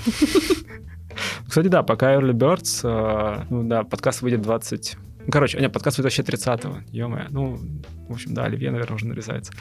Кстати, 1.48 1.66
да, 1.66 1.82
пока 1.82 2.14
Early 2.14 2.32
Birds, 2.32 2.88
э, 2.88 3.46
ну 3.50 3.64
да, 3.64 3.82
подкаст 3.82 4.22
выйдет 4.22 4.42
20... 4.42 4.96
Ну, 5.26 5.32
короче, 5.32 5.58
нет, 5.58 5.72
подкаст 5.72 5.98
выйдет 5.98 6.16
вообще 6.16 6.36
30-го, 6.36 6.78
ё 6.92 7.08
Ну, 7.30 7.58
в 8.08 8.12
общем, 8.12 8.34
да, 8.34 8.44
Оливье, 8.44 8.70
наверное, 8.70 8.96
уже 8.96 9.06
нарезается. 9.06 9.52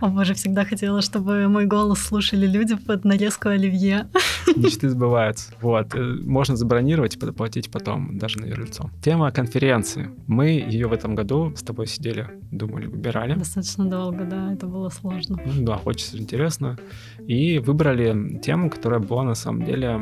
О 0.00 0.08
боже, 0.08 0.34
всегда 0.34 0.64
хотела, 0.64 1.02
чтобы 1.02 1.48
мой 1.48 1.66
голос 1.66 1.98
слушали 1.98 2.46
люди 2.46 2.76
под 2.76 3.04
нарезку 3.04 3.48
Оливье. 3.48 4.08
Мечты 4.56 4.88
сбываются. 4.88 5.52
Вот. 5.60 5.94
Э, 5.94 5.98
можно 5.98 6.56
забронировать 6.56 7.16
и 7.16 7.18
доплатить 7.18 7.70
потом, 7.70 8.18
даже 8.18 8.38
на 8.38 8.46
юрлицо. 8.46 8.90
Тема 9.02 9.32
конференции. 9.32 10.10
Мы 10.28 10.50
ее 10.50 10.86
в 10.86 10.92
этом 10.92 11.16
году 11.16 11.52
с 11.56 11.62
тобой 11.62 11.88
сидели, 11.88 12.28
думали, 12.52 12.86
выбирали. 12.86 13.34
Достаточно 13.34 13.84
долго, 13.84 14.24
да, 14.24 14.52
это 14.52 14.66
было 14.66 14.88
сложно. 14.88 15.40
Ну, 15.44 15.64
да, 15.64 15.76
хочется 15.76 16.16
интересно. 16.16 16.78
И 17.26 17.58
выбрали 17.58 18.38
тему, 18.38 18.70
которая 18.70 19.00
была 19.00 19.24
на 19.24 19.34
самом 19.34 19.64
деле 19.64 20.00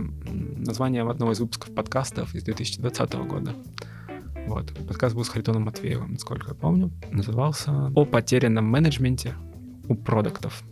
названием 0.57 1.09
одного 1.09 1.33
из 1.33 1.41
выпусков 1.41 1.75
подкастов 1.75 2.35
из 2.35 2.43
2020 2.45 3.15
года. 3.15 3.55
Вот. 4.47 4.73
Подкаст 4.87 5.15
был 5.17 5.25
с 5.25 5.29
Харитоном 5.29 5.65
Матвеевым, 5.65 6.13
насколько 6.13 6.49
я 6.51 6.55
помню. 6.55 6.93
Назывался 7.11 7.91
«О 7.95 8.05
потерянном 8.05 8.65
менеджменте 8.65 9.35
у 9.89 9.97
продуктов». 9.97 10.63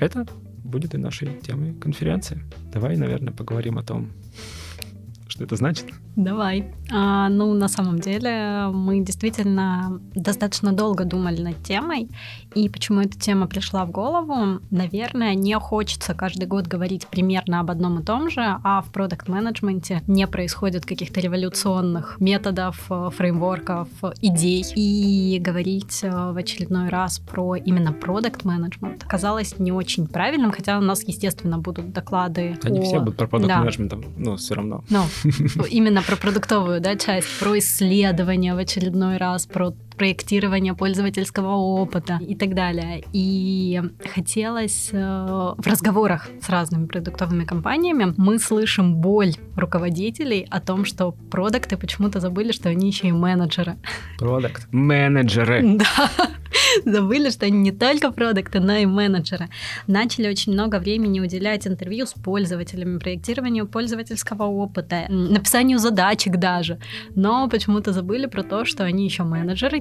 Это 0.00 0.26
будет 0.64 0.94
и 0.94 0.98
нашей 0.98 1.38
темой 1.40 1.72
конференции. 1.74 2.42
Давай, 2.72 2.96
наверное, 2.96 3.32
поговорим 3.32 3.78
о 3.78 3.84
том, 3.84 4.10
что 5.32 5.44
это 5.44 5.56
значит? 5.56 5.86
Давай. 6.14 6.66
А, 6.92 7.30
ну, 7.30 7.54
на 7.54 7.68
самом 7.68 7.98
деле, 7.98 8.68
мы 8.70 9.00
действительно 9.00 9.98
достаточно 10.14 10.72
долго 10.72 11.04
думали 11.04 11.40
над 11.40 11.62
темой. 11.62 12.10
И 12.54 12.68
почему 12.68 13.00
эта 13.00 13.18
тема 13.18 13.46
пришла 13.46 13.86
в 13.86 13.90
голову? 13.90 14.60
Наверное, 14.70 15.34
не 15.34 15.58
хочется 15.58 16.12
каждый 16.12 16.46
год 16.46 16.66
говорить 16.66 17.06
примерно 17.06 17.60
об 17.60 17.70
одном 17.70 18.00
и 18.00 18.04
том 18.04 18.28
же, 18.30 18.42
а 18.62 18.82
в 18.82 18.92
продукт-менеджменте 18.92 20.02
не 20.06 20.26
происходит 20.26 20.84
каких-то 20.84 21.20
революционных 21.20 22.20
методов, 22.20 22.90
фреймворков, 23.16 23.88
идей. 24.20 24.66
И 24.76 25.38
говорить 25.40 26.00
э, 26.02 26.10
в 26.10 26.36
очередной 26.36 26.90
раз 26.90 27.20
про 27.20 27.56
именно 27.56 27.94
продукт-менеджмент 27.94 29.04
казалось 29.04 29.58
не 29.58 29.72
очень 29.72 30.06
правильным, 30.06 30.52
хотя 30.52 30.76
у 30.76 30.82
нас, 30.82 31.02
естественно, 31.04 31.56
будут 31.56 31.92
доклады 31.92 32.58
Они 32.64 32.80
о... 32.80 32.82
все 32.82 33.00
будут 33.00 33.16
про 33.16 33.26
продукт-менеджмент, 33.26 33.92
да. 33.92 33.98
но 34.18 34.36
все 34.36 34.54
равно. 34.54 34.84
Но 34.90 35.06
именно 35.70 36.02
про 36.02 36.16
продуктовую 36.16 36.80
да, 36.80 36.96
часть, 36.96 37.28
про 37.38 37.58
исследование 37.58 38.54
в 38.54 38.58
очередной 38.58 39.16
раз, 39.16 39.46
про 39.46 39.74
проектирование 39.96 40.74
пользовательского 40.74 41.54
опыта 41.54 42.18
и 42.26 42.34
так 42.34 42.54
далее. 42.54 43.04
И 43.12 43.80
хотелось 44.14 44.90
э, 44.92 44.96
в 44.98 45.66
разговорах 45.66 46.28
с 46.40 46.48
разными 46.48 46.86
продуктовыми 46.86 47.44
компаниями 47.44 48.14
мы 48.16 48.38
слышим 48.38 48.96
боль 48.96 49.34
руководителей 49.56 50.46
о 50.50 50.60
том, 50.60 50.84
что 50.84 51.12
продукты 51.30 51.76
почему-то 51.76 52.20
забыли, 52.20 52.52
что 52.52 52.68
они 52.68 52.88
еще 52.88 53.08
и 53.08 53.12
менеджеры. 53.12 53.76
Продукт. 54.18 54.68
Менеджеры. 54.72 55.78
Да. 55.82 56.10
Забыли, 56.84 57.30
что 57.30 57.46
они 57.46 57.58
не 57.58 57.72
только 57.72 58.12
продукты, 58.12 58.60
но 58.60 58.74
и 58.74 58.86
менеджеры. 58.86 59.48
Начали 59.86 60.28
очень 60.28 60.52
много 60.52 60.78
времени 60.78 61.20
уделять 61.20 61.66
интервью 61.66 62.06
с 62.06 62.12
пользователями, 62.12 62.98
проектированию 62.98 63.66
пользовательского 63.66 64.44
опыта, 64.44 65.06
написанию 65.08 65.78
задачек 65.78 66.36
даже. 66.36 66.78
Но 67.14 67.48
почему-то 67.48 67.92
забыли 67.92 68.26
про 68.26 68.42
то, 68.42 68.64
что 68.64 68.84
они 68.84 69.04
еще 69.04 69.22
менеджеры, 69.22 69.80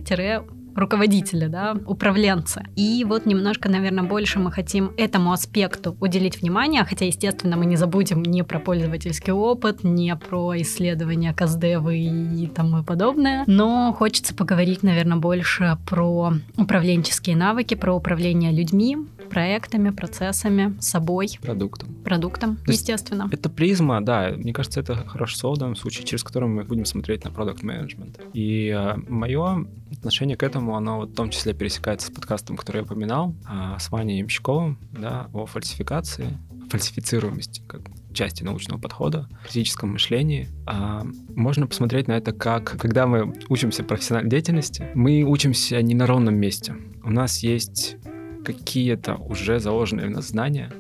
руководители, 0.76 1.48
да, 1.48 1.76
управленцы. 1.86 2.64
И 2.76 3.06
вот 3.08 3.26
немножко, 3.26 3.70
наверное, 3.70 4.04
больше 4.04 4.40
мы 4.40 4.52
хотим 4.52 4.92
этому 4.98 5.32
аспекту 5.32 5.98
уделить 6.00 6.42
внимание, 6.42 6.84
хотя, 6.84 7.06
естественно, 7.06 7.58
мы 7.58 7.66
не 7.66 7.76
забудем 7.76 8.24
ни 8.24 8.42
про 8.42 8.60
пользовательский 8.60 9.34
опыт, 9.34 9.84
ни 9.84 10.12
про 10.14 10.60
исследования 10.62 11.34
КАЗДЕВы 11.34 11.98
и 11.98 12.48
тому 12.48 12.84
подобное, 12.84 13.44
но 13.48 13.94
хочется 13.94 14.34
поговорить, 14.34 14.84
наверное, 14.84 15.18
больше 15.18 15.78
про 15.88 16.34
управленческие 16.58 17.36
навыки, 17.36 17.76
про 17.76 17.94
управление 17.94 18.52
людьми, 18.52 18.98
проектами, 19.30 19.92
процессами, 19.92 20.76
собой. 20.80 21.40
Продуктом. 21.42 21.94
Продуктом, 22.04 22.58
естественно. 22.68 23.30
Это 23.32 23.50
призма, 23.50 24.02
да, 24.02 24.32
мне 24.36 24.54
кажется, 24.54 24.80
это 24.82 24.96
хороший 24.96 25.38
слово 25.38 25.56
в 25.56 25.58
данном 25.60 25.76
случае, 25.76 26.06
через 26.06 26.24
который 26.24 26.50
мы 26.50 26.64
будем 26.64 26.86
смотреть 26.86 27.24
на 27.24 27.32
продукт 27.32 27.64
менеджмент. 27.64 28.20
И 28.34 28.76
э, 28.76 28.98
мое 29.08 29.66
отношение 29.92 30.38
к 30.38 30.44
этому, 30.44 30.76
оно 30.76 30.98
вот 30.98 31.12
в 31.12 31.16
том 31.16 31.30
числе 31.30 31.54
пересекается 31.54 32.08
с 32.08 32.12
подкастом, 32.12 32.58
который 32.58 32.78
я 32.78 32.84
упоминал, 32.84 33.36
э, 33.50 33.78
с 33.80 33.92
Ваней 33.92 34.20
Ямщиковым, 34.20 34.78
да, 34.92 35.30
о 35.34 35.46
фальсификации, 35.46 36.38
фальсифицируемости 36.70 37.62
как 37.68 37.82
части 38.14 38.44
научного 38.44 38.80
подхода, 38.80 39.28
критическом 39.44 39.92
мышлении. 39.92 40.50
А 40.66 41.04
можно 41.36 41.68
посмотреть 41.68 42.08
на 42.08 42.14
это 42.14 42.32
как, 42.32 42.78
когда 42.80 43.08
мы 43.08 43.34
учимся 43.50 43.84
профессиональной 43.84 44.30
деятельности, 44.30 44.88
мы 44.94 45.24
учимся 45.24 45.82
не 45.82 45.96
на 45.96 46.08
ровном 46.08 46.36
месте. 46.36 46.76
У 47.04 47.10
нас 47.10 47.40
есть 47.40 47.98
какие-то 48.46 49.16
уже 49.16 49.60
заложенные 49.60 50.08
в 50.08 50.12
нас 50.12 50.30
знания, 50.30 50.72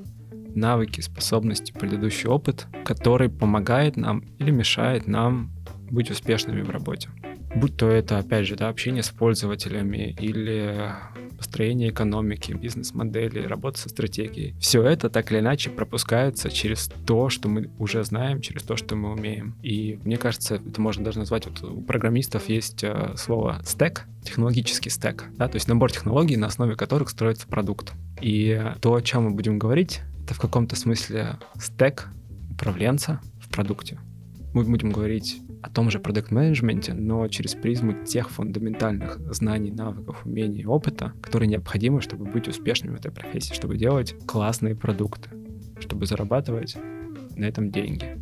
навыки, 0.55 1.01
способности, 1.01 1.71
предыдущий 1.71 2.27
опыт, 2.27 2.67
который 2.83 3.29
помогает 3.29 3.97
нам 3.97 4.19
или 4.39 4.51
мешает 4.51 5.07
нам 5.07 5.51
быть 5.89 6.11
успешными 6.11 6.61
в 6.61 6.69
работе. 6.69 7.09
Будь 7.53 7.75
то 7.75 7.89
это, 7.89 8.17
опять 8.17 8.47
же, 8.47 8.55
да, 8.55 8.69
общение 8.69 9.03
с 9.03 9.09
пользователями 9.09 10.15
или 10.19 10.89
построение 11.37 11.89
экономики, 11.89 12.53
бизнес-модели, 12.53 13.45
работа 13.45 13.79
со 13.79 13.89
стратегией. 13.89 14.55
Все 14.59 14.83
это 14.83 15.09
так 15.09 15.31
или 15.31 15.39
иначе 15.39 15.69
пропускается 15.69 16.49
через 16.49 16.89
то, 17.05 17.29
что 17.29 17.49
мы 17.49 17.69
уже 17.77 18.03
знаем, 18.03 18.41
через 18.41 18.63
то, 18.63 18.77
что 18.77 18.95
мы 18.95 19.11
умеем. 19.11 19.55
И 19.61 19.99
мне 20.05 20.17
кажется, 20.17 20.55
это 20.55 20.79
можно 20.79 21.03
даже 21.03 21.19
назвать, 21.19 21.45
вот 21.45 21.61
у 21.63 21.81
программистов 21.81 22.47
есть 22.47 22.83
э, 22.83 23.13
слово 23.17 23.61
стек, 23.65 24.05
технологический 24.23 24.89
стек, 24.89 25.25
да, 25.37 25.47
то 25.47 25.55
есть 25.55 25.67
набор 25.67 25.91
технологий, 25.91 26.37
на 26.37 26.47
основе 26.47 26.75
которых 26.75 27.09
строится 27.09 27.47
продукт. 27.47 27.91
И 28.21 28.63
то, 28.79 28.93
о 28.93 29.01
чем 29.01 29.23
мы 29.23 29.31
будем 29.31 29.59
говорить, 29.59 30.01
это 30.23 30.35
в 30.35 30.39
каком-то 30.39 30.75
смысле 30.75 31.37
стек 31.59 32.07
управленца 32.51 33.19
в 33.39 33.49
продукте. 33.49 33.99
Мы 34.53 34.63
будем 34.63 34.91
говорить 34.91 35.41
о 35.61 35.69
том 35.69 35.89
же 35.89 35.99
продукт-менеджменте, 35.99 36.93
но 36.93 37.27
через 37.27 37.55
призму 37.55 38.03
тех 38.05 38.29
фундаментальных 38.29 39.19
знаний, 39.33 39.71
навыков, 39.71 40.21
умений, 40.25 40.65
опыта, 40.65 41.13
которые 41.21 41.49
необходимы, 41.49 42.01
чтобы 42.01 42.25
быть 42.25 42.47
успешными 42.47 42.95
в 42.95 42.99
этой 42.99 43.11
профессии, 43.11 43.53
чтобы 43.53 43.77
делать 43.77 44.15
классные 44.25 44.75
продукты, 44.75 45.29
чтобы 45.79 46.05
зарабатывать 46.05 46.77
на 47.35 47.45
этом 47.45 47.71
деньги 47.71 48.17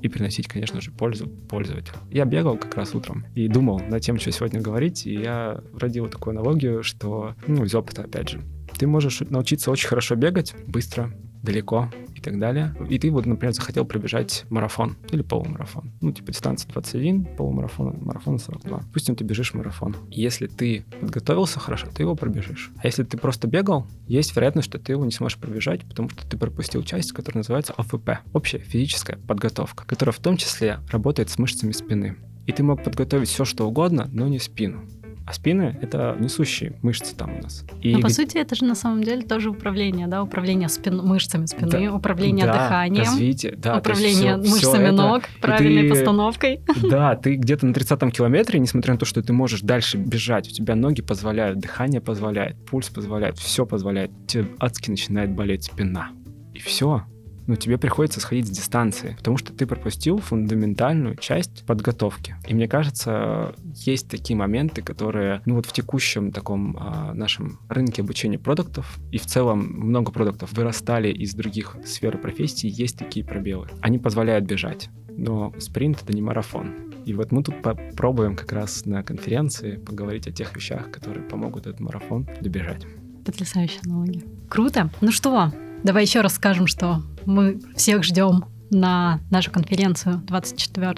и 0.00 0.08
приносить, 0.08 0.46
конечно 0.46 0.80
же, 0.80 0.90
пользу 0.92 1.28
пользователю. 1.28 1.96
Я 2.10 2.24
бегал 2.24 2.56
как 2.56 2.74
раз 2.76 2.94
утром 2.94 3.26
и 3.34 3.48
думал 3.48 3.80
над 3.80 4.02
тем, 4.02 4.18
что 4.18 4.30
сегодня 4.30 4.60
говорить, 4.60 5.06
и 5.06 5.12
я 5.12 5.60
родил 5.74 6.08
такую 6.08 6.32
аналогию, 6.32 6.82
что, 6.82 7.34
ну, 7.46 7.64
из 7.64 7.74
опыта, 7.74 8.02
опять 8.02 8.30
же, 8.30 8.40
ты 8.78 8.86
можешь 8.86 9.20
научиться 9.20 9.70
очень 9.70 9.88
хорошо 9.88 10.14
бегать, 10.14 10.54
быстро, 10.66 11.12
далеко 11.42 11.90
и 12.18 12.22
так 12.22 12.38
далее. 12.38 12.74
И 12.88 12.98
ты 12.98 13.10
вот, 13.10 13.26
например, 13.26 13.54
захотел 13.54 13.84
пробежать 13.84 14.44
марафон 14.50 14.96
или 15.10 15.22
полумарафон. 15.22 15.92
Ну, 16.00 16.12
типа 16.12 16.32
дистанция 16.32 16.70
21, 16.72 17.36
полумарафон, 17.36 17.98
марафон 18.00 18.38
42. 18.38 18.78
Допустим, 18.78 19.16
ты 19.16 19.24
бежишь 19.24 19.54
марафон. 19.54 19.96
Если 20.10 20.46
ты 20.46 20.84
подготовился 21.00 21.60
хорошо, 21.60 21.86
ты 21.94 22.02
его 22.02 22.14
пробежишь. 22.14 22.70
А 22.82 22.86
если 22.86 23.04
ты 23.04 23.16
просто 23.16 23.48
бегал, 23.48 23.86
есть 24.06 24.34
вероятность, 24.34 24.68
что 24.68 24.78
ты 24.78 24.92
его 24.92 25.04
не 25.04 25.12
сможешь 25.12 25.38
пробежать, 25.38 25.84
потому 25.86 26.08
что 26.10 26.26
ты 26.26 26.36
пропустил 26.36 26.82
часть, 26.82 27.12
которая 27.12 27.40
называется 27.40 27.74
ОФП. 27.76 28.10
Общая 28.32 28.58
физическая 28.58 29.18
подготовка, 29.18 29.84
которая 29.86 30.12
в 30.12 30.20
том 30.20 30.36
числе 30.36 30.80
работает 30.90 31.30
с 31.30 31.38
мышцами 31.38 31.72
спины. 31.72 32.16
И 32.46 32.52
ты 32.52 32.62
мог 32.62 32.82
подготовить 32.82 33.28
все, 33.28 33.44
что 33.44 33.68
угодно, 33.68 34.08
но 34.12 34.26
не 34.26 34.38
спину 34.38 34.82
А 35.28 35.32
спины— 35.34 35.78
это 35.82 36.16
несущие 36.18 36.72
мышцы 36.80 37.14
там 37.14 37.38
у 37.38 37.42
нас. 37.42 37.62
И 37.82 37.94
Но, 37.94 38.00
по 38.00 38.08
сути, 38.08 38.38
это 38.38 38.54
же 38.54 38.64
на 38.64 38.74
самом 38.74 39.04
деле 39.04 39.20
тоже 39.20 39.50
управление, 39.50 40.06
да? 40.06 40.22
Управление 40.22 40.70
спин... 40.70 41.02
мышцами 41.04 41.44
спины, 41.44 41.68
да, 41.70 41.94
управление 41.94 42.46
да, 42.46 42.54
дыханием. 42.54 43.04
развитие, 43.04 43.54
да. 43.54 43.76
Управление 43.76 44.40
все, 44.40 44.50
мышцами 44.50 44.84
все 44.86 44.92
ног, 44.92 45.24
это... 45.24 45.40
правильной 45.42 45.82
ты, 45.82 45.90
постановкой. 45.90 46.60
Да, 46.90 47.14
ты 47.14 47.34
где-то 47.34 47.66
на 47.66 47.72
30-м 47.72 48.10
километре, 48.10 48.58
несмотря 48.58 48.94
на 48.94 48.98
то, 48.98 49.04
что 49.04 49.22
ты 49.22 49.34
можешь 49.34 49.60
дальше 49.60 49.98
бежать, 49.98 50.48
у 50.48 50.50
тебя 50.50 50.74
ноги 50.74 51.02
позволяют, 51.02 51.58
дыхание 51.58 52.00
позволяет, 52.00 52.56
пульс 52.64 52.88
позволяет, 52.88 53.36
все 53.36 53.66
позволяет. 53.66 54.10
Тебе 54.26 54.46
адски 54.58 54.88
начинает 54.88 55.30
болеть 55.30 55.64
спина. 55.64 56.08
И 56.54 56.58
все 56.58 57.04
ну, 57.48 57.56
тебе 57.56 57.78
приходится 57.78 58.20
сходить 58.20 58.46
с 58.46 58.50
дистанции, 58.50 59.14
потому 59.16 59.38
что 59.38 59.54
ты 59.54 59.66
пропустил 59.66 60.18
фундаментальную 60.18 61.16
часть 61.16 61.64
подготовки. 61.64 62.36
И 62.46 62.54
мне 62.54 62.68
кажется, 62.68 63.54
есть 63.74 64.08
такие 64.08 64.36
моменты, 64.36 64.82
которые, 64.82 65.40
ну, 65.46 65.54
вот 65.54 65.64
в 65.64 65.72
текущем 65.72 66.30
таком 66.30 66.76
а, 66.78 67.14
нашем 67.14 67.58
рынке 67.70 68.02
обучения 68.02 68.38
продуктов, 68.38 68.98
и 69.10 69.18
в 69.18 69.24
целом 69.24 69.60
много 69.60 70.12
продуктов 70.12 70.52
вырастали 70.52 71.08
из 71.08 71.34
других 71.34 71.76
сфер 71.86 72.18
профессий, 72.18 72.68
есть 72.68 72.98
такие 72.98 73.24
пробелы. 73.24 73.68
Они 73.80 73.98
позволяют 73.98 74.44
бежать, 74.44 74.90
но 75.08 75.54
спринт— 75.58 76.02
это 76.04 76.12
не 76.12 76.20
марафон. 76.20 76.74
И 77.06 77.14
вот 77.14 77.32
мы 77.32 77.42
тут 77.42 77.62
попробуем 77.62 78.36
как 78.36 78.52
раз 78.52 78.84
на 78.84 79.02
конференции 79.02 79.76
поговорить 79.76 80.28
о 80.28 80.32
тех 80.32 80.54
вещах, 80.54 80.90
которые 80.90 81.24
помогут 81.24 81.66
этот 81.66 81.80
марафон 81.80 82.28
добежать. 82.42 82.86
Потрясающая 83.24 83.80
аналогия. 83.86 84.22
Круто. 84.50 84.90
Ну 85.00 85.12
что, 85.12 85.50
давай 85.82 86.04
еще 86.04 86.20
раз 86.20 86.34
скажем, 86.34 86.66
что 86.66 87.02
мы 87.26 87.60
всех 87.76 88.02
ждем 88.02 88.44
на 88.70 89.20
нашу 89.30 89.50
конференцию 89.50 90.18
24 90.26 90.96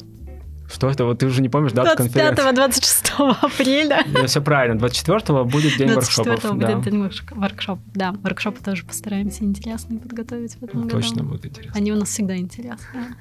что 0.72 0.88
это? 0.88 1.04
Вот 1.04 1.18
ты 1.18 1.26
уже 1.26 1.42
не 1.42 1.48
помнишь 1.48 1.72
дату 1.72 1.96
конференции? 1.96 2.44
25-26 2.54 3.36
апреля. 3.42 4.04
Да, 4.14 4.26
все 4.26 4.40
правильно. 4.40 4.78
24-го 4.78 5.44
будет 5.44 5.76
день 5.76 5.88
24 5.88 6.30
воркшопов. 6.30 6.58
24 6.58 6.76
будет 6.76 6.84
день 6.84 7.10
воркшоп. 7.32 7.78
Да, 7.94 8.12
воркшопы 8.12 8.62
тоже 8.62 8.84
постараемся 8.84 9.42
интересные 9.42 9.98
подготовить 9.98 10.54
в 10.54 10.62
этом 10.62 10.82
году. 10.82 11.00
Точно 11.00 11.24
будет 11.24 11.46
интересно. 11.46 11.72
Они 11.76 11.92
у 11.92 11.96
нас 11.96 12.08
всегда 12.08 12.36
интересные. 12.36 13.16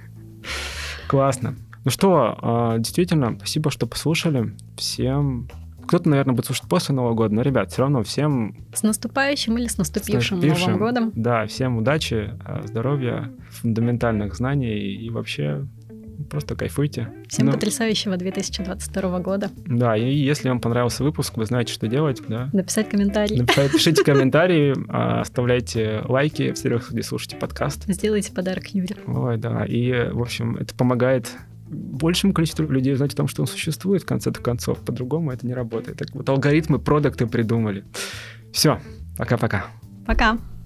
Классно. 1.08 1.56
Ну 1.86 1.92
что, 1.92 2.38
а, 2.42 2.78
действительно, 2.78 3.36
спасибо, 3.38 3.72
что 3.72 3.88
послушали. 3.88 4.56
Всем 4.78 5.50
кто-то, 5.90 6.08
наверное, 6.08 6.36
будет 6.36 6.46
слушать 6.46 6.70
после 6.70 6.94
Нового 6.94 7.16
года, 7.16 7.34
но, 7.34 7.42
ребят, 7.42 7.72
все 7.72 7.82
равно 7.82 8.04
всем... 8.04 8.56
С 8.76 8.84
наступающим 8.84 9.58
или 9.58 9.66
с 9.66 9.80
наступившим, 9.80 10.40
с 10.40 10.44
наступившим 10.44 10.74
Новым 10.74 10.80
годом. 10.80 11.12
Да, 11.16 11.48
всем 11.48 11.78
удачи, 11.78 12.30
а, 12.46 12.62
здоровья, 12.64 13.32
фундаментальных 13.50 14.36
знаний 14.36 14.78
и 14.78 15.10
вообще 15.10 15.66
просто 16.30 16.56
кайфуйте. 16.56 17.10
Всем 17.28 17.48
ну, 17.48 17.54
потрясающего 17.54 18.18
2022 18.18 19.20
года. 19.20 19.50
Да, 19.66 19.98
и 19.98 20.14
если 20.14 20.50
вам 20.50 20.62
понравился 20.62 21.04
выпуск, 21.04 21.38
вы 21.38 21.48
знаете, 21.48 21.74
что 21.74 21.88
делать, 21.88 22.22
да? 22.28 22.52
Написать 22.54 22.88
комментарий. 22.88 23.40
Написать, 23.40 23.72
пишите 23.72 24.04
комментарии, 24.06 24.76
а, 24.90 25.22
оставляйте 25.22 26.04
лайки, 26.06 26.52
всех, 26.52 26.92
где 26.92 27.02
слушаете 27.02 27.36
подкаст. 27.36 27.86
Сделайте 27.88 28.32
подарок 28.32 28.68
Юре. 28.68 28.96
Ой, 29.08 29.38
да, 29.38 29.66
и, 29.66 30.12
в 30.12 30.22
общем, 30.22 30.56
это 30.58 30.76
помогает 30.76 31.32
большему 31.70 32.34
количеству 32.34 32.66
людей 32.66 32.94
узнать 32.94 33.14
о 33.14 33.18
том, 33.18 33.28
что 33.28 33.42
он 33.42 33.48
существует, 33.48 34.04
в 34.04 34.06
конце 34.06 34.32
концов. 34.32 34.80
По-другому 34.80 35.32
это 35.32 35.46
не 35.46 35.54
работает. 35.54 35.98
Так 35.98 36.10
вот 36.14 36.28
алгоритмы, 36.30 36.80
продукты 36.80 37.28
придумали. 37.28 37.86
Все, 38.52 38.80
пока-пока. 39.18 39.66
Пока. 40.06 40.34
-пока. 40.34 40.38
пока. 40.38 40.59